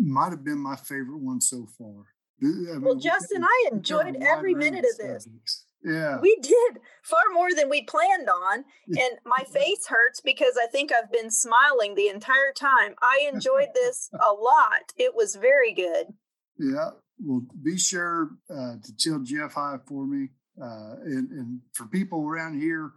Might 0.00 0.30
have 0.30 0.44
been 0.44 0.58
my 0.58 0.76
favorite 0.76 1.20
one 1.20 1.40
so 1.40 1.66
far. 1.78 2.06
I 2.42 2.46
mean, 2.46 2.80
well, 2.80 2.96
Justin, 2.96 3.44
I 3.44 3.68
enjoyed 3.70 4.16
every 4.20 4.54
minute 4.54 4.84
of 4.84 4.98
this. 4.98 5.24
Subjects. 5.24 5.64
Yeah. 5.84 6.18
We 6.20 6.36
did 6.40 6.80
far 7.02 7.22
more 7.32 7.54
than 7.54 7.68
we 7.68 7.82
planned 7.82 8.28
on. 8.28 8.64
And 8.86 9.18
my 9.24 9.44
face 9.52 9.86
hurts 9.88 10.20
because 10.20 10.58
I 10.60 10.66
think 10.66 10.90
I've 10.92 11.10
been 11.10 11.30
smiling 11.30 11.94
the 11.94 12.08
entire 12.08 12.52
time. 12.54 12.94
I 13.00 13.28
enjoyed 13.32 13.68
this 13.74 14.10
a 14.14 14.32
lot. 14.32 14.92
It 14.96 15.14
was 15.14 15.36
very 15.36 15.72
good. 15.72 16.14
Yeah. 16.58 16.90
Well, 17.18 17.42
be 17.62 17.78
sure 17.78 18.30
uh, 18.50 18.74
to 18.82 18.96
tell 18.98 19.20
Jeff 19.20 19.54
hi 19.54 19.76
for 19.86 20.06
me. 20.06 20.28
Uh, 20.60 20.96
and, 21.04 21.30
and 21.30 21.60
for 21.72 21.86
people 21.86 22.26
around 22.26 22.60
here, 22.60 22.92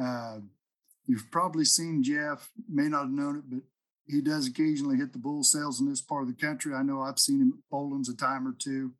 uh, 0.00 0.38
you've 1.06 1.30
probably 1.30 1.64
seen 1.64 2.02
Jeff, 2.02 2.50
may 2.68 2.88
not 2.88 3.02
have 3.02 3.10
known 3.10 3.38
it, 3.38 3.44
but 3.48 3.60
he 4.06 4.20
does 4.20 4.46
occasionally 4.46 4.96
hit 4.96 5.12
the 5.12 5.18
bull 5.18 5.42
sales 5.42 5.80
in 5.80 5.88
this 5.88 6.00
part 6.00 6.22
of 6.22 6.28
the 6.28 6.46
country. 6.46 6.74
I 6.74 6.82
know 6.82 7.00
I've 7.00 7.18
seen 7.18 7.40
him 7.40 7.54
at 7.56 7.70
Boland's 7.70 8.08
a 8.08 8.16
time 8.16 8.46
or 8.46 8.54
two. 8.58 8.92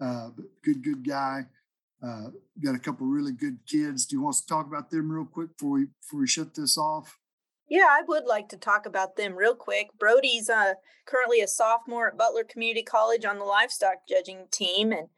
Uh, 0.00 0.30
good, 0.62 0.82
good 0.82 1.06
guy. 1.06 1.46
Uh, 2.02 2.28
got 2.62 2.74
a 2.74 2.78
couple 2.78 3.06
really 3.06 3.32
good 3.32 3.58
kids. 3.66 4.06
Do 4.06 4.16
you 4.16 4.22
want 4.22 4.36
to 4.36 4.46
talk 4.46 4.66
about 4.66 4.90
them 4.90 5.10
real 5.10 5.24
quick 5.24 5.56
before 5.56 5.72
we 5.72 5.86
before 6.02 6.20
we 6.20 6.26
shut 6.26 6.54
this 6.54 6.76
off? 6.76 7.18
Yeah, 7.68 7.86
I 7.90 8.02
would 8.06 8.24
like 8.24 8.48
to 8.50 8.56
talk 8.56 8.86
about 8.86 9.16
them 9.16 9.34
real 9.34 9.54
quick. 9.54 9.88
Brody's 9.98 10.48
uh, 10.48 10.74
currently 11.04 11.40
a 11.40 11.48
sophomore 11.48 12.08
at 12.08 12.18
Butler 12.18 12.44
Community 12.44 12.82
College 12.82 13.24
on 13.24 13.38
the 13.38 13.44
livestock 13.44 14.06
judging 14.08 14.46
team, 14.50 14.92
and 14.92 15.08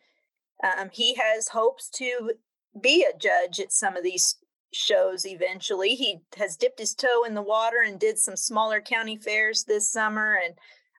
um, 0.65 0.89
he 0.93 1.15
has 1.15 1.49
hopes 1.49 1.91
to 1.97 2.33
be 2.81 3.05
a 3.05 3.17
judge 3.17 3.61
at 3.61 3.73
some 3.73 3.97
of 3.97 4.03
these 4.03 4.37
shows 4.73 5.27
eventually. 5.27 5.95
He 5.95 6.21
has 6.37 6.57
dipped 6.57 6.79
his 6.79 6.95
toe 6.95 7.25
in 7.25 7.35
the 7.35 7.43
water 7.43 7.83
and 7.85 8.01
did 8.01 8.19
some 8.19 8.37
smaller 8.37 8.81
county 8.81 9.17
fairs 9.17 9.65
this 9.65 9.91
summer, 9.91 10.39
and 10.43 10.55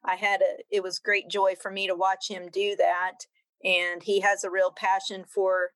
I 0.06 0.16
had 0.16 0.42
a 0.42 0.64
it 0.70 0.84
was 0.84 1.00
great 1.00 1.30
joy 1.30 1.56
for 1.60 1.72
me 1.72 1.88
to 1.88 1.96
watch 1.96 2.30
him 2.30 2.50
do 2.52 2.76
that 2.78 3.26
and 3.64 4.04
he 4.04 4.22
has 4.22 4.44
a 4.44 4.50
real 4.50 4.72
passion 4.72 5.26
for, 5.28 5.72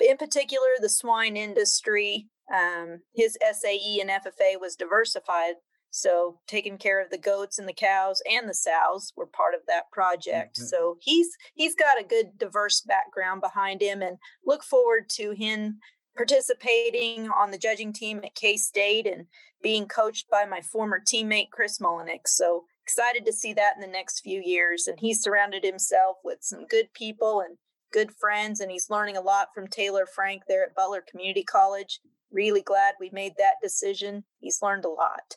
in 0.00 0.16
particular, 0.16 0.68
the 0.80 0.88
swine 0.88 1.36
industry. 1.36 2.28
Um, 2.54 3.00
his 3.14 3.36
SAE 3.40 4.00
and 4.00 4.10
FFA 4.10 4.60
was 4.60 4.76
diversified, 4.76 5.54
so 5.90 6.40
taking 6.46 6.78
care 6.78 7.02
of 7.02 7.10
the 7.10 7.18
goats 7.18 7.58
and 7.58 7.68
the 7.68 7.72
cows 7.72 8.22
and 8.30 8.48
the 8.48 8.54
sows 8.54 9.12
were 9.16 9.26
part 9.26 9.54
of 9.54 9.60
that 9.66 9.90
project. 9.92 10.56
Mm-hmm. 10.56 10.66
So 10.66 10.96
he's 11.00 11.28
he's 11.54 11.74
got 11.74 12.00
a 12.00 12.06
good 12.06 12.38
diverse 12.38 12.80
background 12.80 13.40
behind 13.40 13.82
him, 13.82 14.02
and 14.02 14.18
look 14.44 14.62
forward 14.62 15.08
to 15.16 15.32
him 15.32 15.78
participating 16.16 17.30
on 17.30 17.50
the 17.52 17.58
judging 17.58 17.92
team 17.92 18.20
at 18.24 18.34
K 18.34 18.56
State 18.56 19.06
and 19.06 19.26
being 19.62 19.86
coached 19.86 20.28
by 20.30 20.44
my 20.44 20.60
former 20.60 21.00
teammate 21.00 21.50
Chris 21.52 21.78
Mullinix. 21.78 22.28
So 22.28 22.64
excited 22.82 23.26
to 23.26 23.32
see 23.32 23.52
that 23.54 23.74
in 23.76 23.80
the 23.80 23.86
next 23.86 24.20
few 24.20 24.42
years. 24.44 24.86
And 24.86 24.98
he's 25.00 25.22
surrounded 25.22 25.64
himself 25.64 26.16
with 26.24 26.38
some 26.40 26.66
good 26.66 26.92
people 26.94 27.40
and 27.40 27.58
good 27.92 28.12
friends, 28.12 28.60
and 28.60 28.70
he's 28.70 28.90
learning 28.90 29.16
a 29.16 29.22
lot 29.22 29.48
from 29.54 29.68
Taylor 29.68 30.06
Frank 30.06 30.42
there 30.48 30.64
at 30.64 30.74
Butler 30.74 31.02
Community 31.08 31.44
College. 31.44 32.00
Really 32.30 32.62
glad 32.62 32.94
we 33.00 33.10
made 33.12 33.34
that 33.38 33.54
decision. 33.62 34.24
He's 34.40 34.60
learned 34.62 34.84
a 34.84 34.90
lot. 34.90 35.36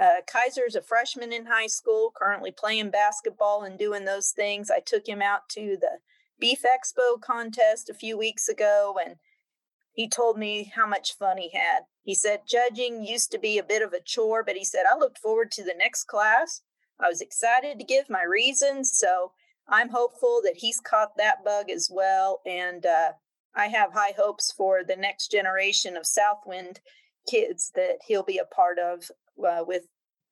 Uh, 0.00 0.20
Kaiser's 0.30 0.74
a 0.74 0.82
freshman 0.82 1.32
in 1.32 1.46
high 1.46 1.68
school, 1.68 2.12
currently 2.14 2.52
playing 2.52 2.90
basketball 2.90 3.62
and 3.62 3.78
doing 3.78 4.04
those 4.04 4.30
things. 4.30 4.70
I 4.70 4.80
took 4.80 5.08
him 5.08 5.22
out 5.22 5.48
to 5.50 5.78
the 5.80 6.00
Beef 6.38 6.62
Expo 6.62 7.20
contest 7.20 7.88
a 7.88 7.94
few 7.94 8.18
weeks 8.18 8.46
ago, 8.48 8.98
and 9.02 9.16
he 9.92 10.06
told 10.06 10.38
me 10.38 10.70
how 10.76 10.86
much 10.86 11.16
fun 11.16 11.38
he 11.38 11.50
had. 11.54 11.84
He 12.02 12.14
said 12.14 12.40
judging 12.46 13.02
used 13.02 13.32
to 13.32 13.38
be 13.38 13.56
a 13.56 13.64
bit 13.64 13.80
of 13.80 13.94
a 13.94 14.02
chore, 14.04 14.44
but 14.44 14.56
he 14.56 14.64
said, 14.64 14.84
I 14.90 14.98
looked 14.98 15.18
forward 15.18 15.50
to 15.52 15.64
the 15.64 15.74
next 15.76 16.04
class 16.04 16.60
I 16.98 17.08
was 17.08 17.20
excited 17.20 17.78
to 17.78 17.84
give 17.84 18.08
my 18.08 18.22
reasons. 18.22 18.96
So 18.96 19.32
I'm 19.68 19.90
hopeful 19.90 20.40
that 20.44 20.58
he's 20.58 20.80
caught 20.80 21.16
that 21.16 21.44
bug 21.44 21.70
as 21.70 21.90
well. 21.92 22.40
And 22.46 22.86
uh, 22.86 23.12
I 23.56 23.68
have 23.68 23.92
high 23.92 24.12
hopes 24.16 24.52
for 24.52 24.84
the 24.84 24.96
next 24.96 25.30
generation 25.30 25.96
of 25.96 26.06
Southwind 26.06 26.80
kids 27.28 27.72
that 27.74 27.98
he'll 28.06 28.22
be 28.22 28.38
a 28.38 28.44
part 28.44 28.78
of 28.78 29.10
uh, 29.44 29.64
with 29.66 29.84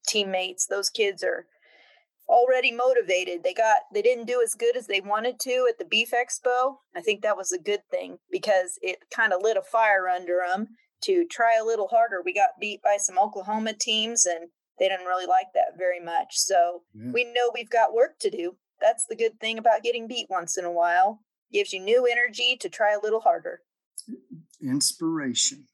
teammates. 0.06 0.66
Those 0.66 0.90
kids 0.90 1.24
are 1.24 1.46
already 2.28 2.72
motivated. 2.72 3.42
They 3.42 3.54
got 3.54 3.78
they 3.92 4.02
didn't 4.02 4.26
do 4.26 4.42
as 4.42 4.54
good 4.54 4.76
as 4.76 4.86
they 4.86 5.00
wanted 5.00 5.40
to 5.40 5.66
at 5.68 5.78
the 5.78 5.84
Beef 5.84 6.10
Expo. 6.12 6.76
I 6.94 7.00
think 7.00 7.22
that 7.22 7.36
was 7.36 7.52
a 7.52 7.58
good 7.58 7.80
thing 7.90 8.18
because 8.30 8.78
it 8.82 8.98
kind 9.14 9.32
of 9.32 9.42
lit 9.42 9.56
a 9.56 9.62
fire 9.62 10.08
under 10.08 10.40
them 10.46 10.68
to 11.04 11.26
try 11.30 11.56
a 11.60 11.64
little 11.64 11.88
harder. 11.88 12.22
We 12.24 12.32
got 12.32 12.60
beat 12.60 12.82
by 12.82 12.96
some 12.98 13.18
Oklahoma 13.18 13.74
teams 13.78 14.26
and 14.26 14.48
they 14.78 14.88
didn't 14.88 15.06
really 15.06 15.26
like 15.26 15.48
that 15.54 15.78
very 15.78 16.00
much. 16.00 16.28
So 16.32 16.82
yeah. 16.94 17.12
we 17.12 17.24
know 17.24 17.50
we've 17.52 17.70
got 17.70 17.94
work 17.94 18.18
to 18.20 18.30
do. 18.30 18.56
That's 18.80 19.04
the 19.08 19.16
good 19.16 19.38
thing 19.40 19.58
about 19.58 19.82
getting 19.82 20.08
beat 20.08 20.26
once 20.28 20.58
in 20.58 20.64
a 20.64 20.72
while. 20.72 21.20
Gives 21.52 21.72
you 21.72 21.80
new 21.80 22.06
energy 22.06 22.56
to 22.60 22.68
try 22.68 22.92
a 22.94 23.00
little 23.00 23.20
harder. 23.20 23.60
Inspiration. 24.62 25.66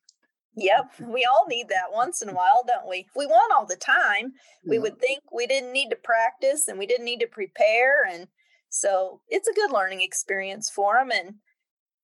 Yep, 0.56 0.92
we 1.06 1.24
all 1.24 1.46
need 1.48 1.68
that 1.68 1.92
once 1.92 2.22
in 2.22 2.28
a 2.28 2.34
while, 2.34 2.64
don't 2.66 2.88
we? 2.88 3.06
If 3.08 3.16
we 3.16 3.26
want 3.26 3.52
all 3.52 3.66
the 3.66 3.76
time, 3.76 4.32
we 4.66 4.76
yeah. 4.76 4.82
would 4.82 4.98
think 4.98 5.22
we 5.32 5.46
didn't 5.46 5.72
need 5.72 5.90
to 5.90 5.96
practice 5.96 6.66
and 6.68 6.78
we 6.78 6.86
didn't 6.86 7.04
need 7.04 7.20
to 7.20 7.28
prepare. 7.28 8.04
And 8.04 8.26
so 8.68 9.20
it's 9.28 9.48
a 9.48 9.54
good 9.54 9.70
learning 9.70 10.00
experience 10.02 10.68
for 10.68 10.96
them. 10.96 11.10
And 11.12 11.36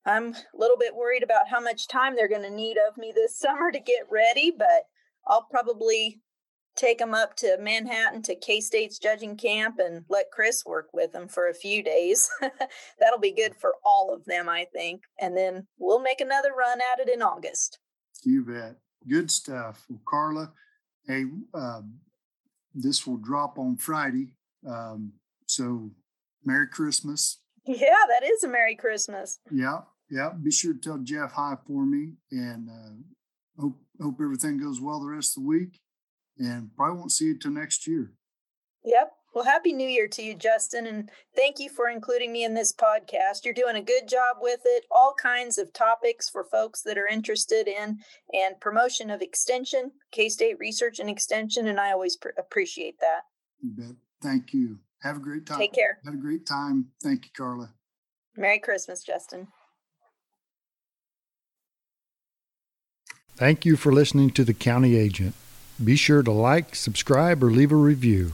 I'm 0.05 0.33
a 0.33 0.57
little 0.57 0.77
bit 0.77 0.95
worried 0.95 1.23
about 1.23 1.49
how 1.49 1.59
much 1.59 1.87
time 1.87 2.15
they're 2.15 2.29
going 2.29 2.43
to 2.43 2.49
need 2.49 2.77
of 2.77 2.97
me 2.97 3.11
this 3.13 3.37
summer 3.39 3.71
to 3.71 3.79
get 3.79 4.07
ready, 4.09 4.51
but 4.57 4.85
I'll 5.27 5.47
probably 5.51 6.21
take 6.77 6.99
them 6.99 7.13
up 7.13 7.35
to 7.37 7.57
Manhattan 7.59 8.21
to 8.23 8.35
K 8.35 8.61
State's 8.61 8.99
judging 8.99 9.35
camp 9.35 9.79
and 9.79 10.05
let 10.07 10.31
Chris 10.31 10.63
work 10.65 10.89
with 10.93 11.11
them 11.11 11.27
for 11.27 11.49
a 11.49 11.53
few 11.53 11.83
days. 11.83 12.29
That'll 12.99 13.19
be 13.19 13.33
good 13.33 13.55
for 13.55 13.73
all 13.83 14.13
of 14.13 14.23
them, 14.25 14.47
I 14.47 14.65
think. 14.71 15.01
And 15.19 15.35
then 15.35 15.67
we'll 15.77 15.99
make 15.99 16.21
another 16.21 16.51
run 16.57 16.79
at 16.93 16.99
it 16.99 17.13
in 17.13 17.21
August. 17.21 17.79
You 18.23 18.45
bet. 18.45 18.75
Good 19.09 19.29
stuff. 19.31 19.85
Well, 19.89 20.01
Carla, 20.07 20.51
hey, 21.07 21.25
uh, 21.53 21.81
this 22.73 23.05
will 23.05 23.17
drop 23.17 23.57
on 23.57 23.77
Friday. 23.77 24.35
Um, 24.67 25.13
so 25.47 25.91
Merry 26.45 26.67
Christmas. 26.67 27.39
Yeah, 27.69 27.97
that 28.07 28.23
is 28.23 28.45
a 28.45 28.47
Merry 28.47 28.77
Christmas. 28.77 29.39
Yeah, 29.51 29.79
yeah. 30.09 30.29
Be 30.41 30.51
sure 30.51 30.71
to 30.71 30.79
tell 30.79 30.99
Jeff 30.99 31.33
hi 31.33 31.57
for 31.67 31.85
me 31.85 32.13
and 32.31 32.69
uh, 32.69 33.61
hope 33.61 33.77
hope 34.01 34.21
everything 34.21 34.57
goes 34.57 34.79
well 34.79 35.01
the 35.01 35.07
rest 35.07 35.35
of 35.35 35.43
the 35.43 35.49
week 35.49 35.81
and 36.39 36.69
probably 36.75 36.99
won't 36.99 37.11
see 37.11 37.25
you 37.25 37.37
till 37.37 37.51
next 37.51 37.87
year. 37.87 38.11
Yep. 38.83 39.11
Well, 39.33 39.45
happy 39.45 39.71
new 39.71 39.87
year 39.87 40.07
to 40.07 40.23
you, 40.23 40.33
Justin, 40.33 40.87
and 40.87 41.11
thank 41.35 41.59
you 41.59 41.69
for 41.69 41.89
including 41.89 42.31
me 42.31 42.43
in 42.43 42.55
this 42.55 42.73
podcast. 42.73 43.45
You're 43.45 43.53
doing 43.53 43.75
a 43.75 43.81
good 43.83 44.07
job 44.07 44.37
with 44.41 44.61
it. 44.65 44.85
All 44.89 45.13
kinds 45.13 45.59
of 45.59 45.71
topics 45.73 46.27
for 46.27 46.43
folks 46.43 46.81
that 46.83 46.97
are 46.97 47.05
interested 47.05 47.67
in 47.67 47.99
and 48.33 48.59
promotion 48.59 49.11
of 49.11 49.21
extension, 49.21 49.91
K 50.11 50.29
State 50.29 50.57
research 50.59 50.99
and 50.99 51.09
extension, 51.09 51.67
and 51.67 51.79
I 51.79 51.91
always 51.91 52.15
pr- 52.15 52.29
appreciate 52.37 52.99
that. 52.99 53.21
You 53.61 53.69
bet. 53.71 53.95
Thank 54.23 54.53
you. 54.53 54.79
Have 55.03 55.17
a 55.17 55.19
great 55.19 55.45
time. 55.45 55.59
Take 55.59 55.73
care. 55.73 55.99
Have 56.03 56.15
a 56.15 56.17
great 56.17 56.47
time. 56.47 56.87
Thank 57.03 57.25
you, 57.25 57.31
Carla. 57.37 57.73
Merry 58.35 58.59
Christmas, 58.59 59.03
Justin. 59.03 59.49
Thank 63.35 63.65
you 63.65 63.75
for 63.75 63.91
listening 63.91 64.31
to 64.31 64.43
the 64.43 64.55
County 64.55 64.95
Agent. 64.95 65.35
Be 65.83 65.95
sure 65.95 66.23
to 66.23 66.31
like, 66.31 66.75
subscribe, 66.75 67.43
or 67.43 67.51
leave 67.51 67.71
a 67.71 67.75
review. 67.75 68.33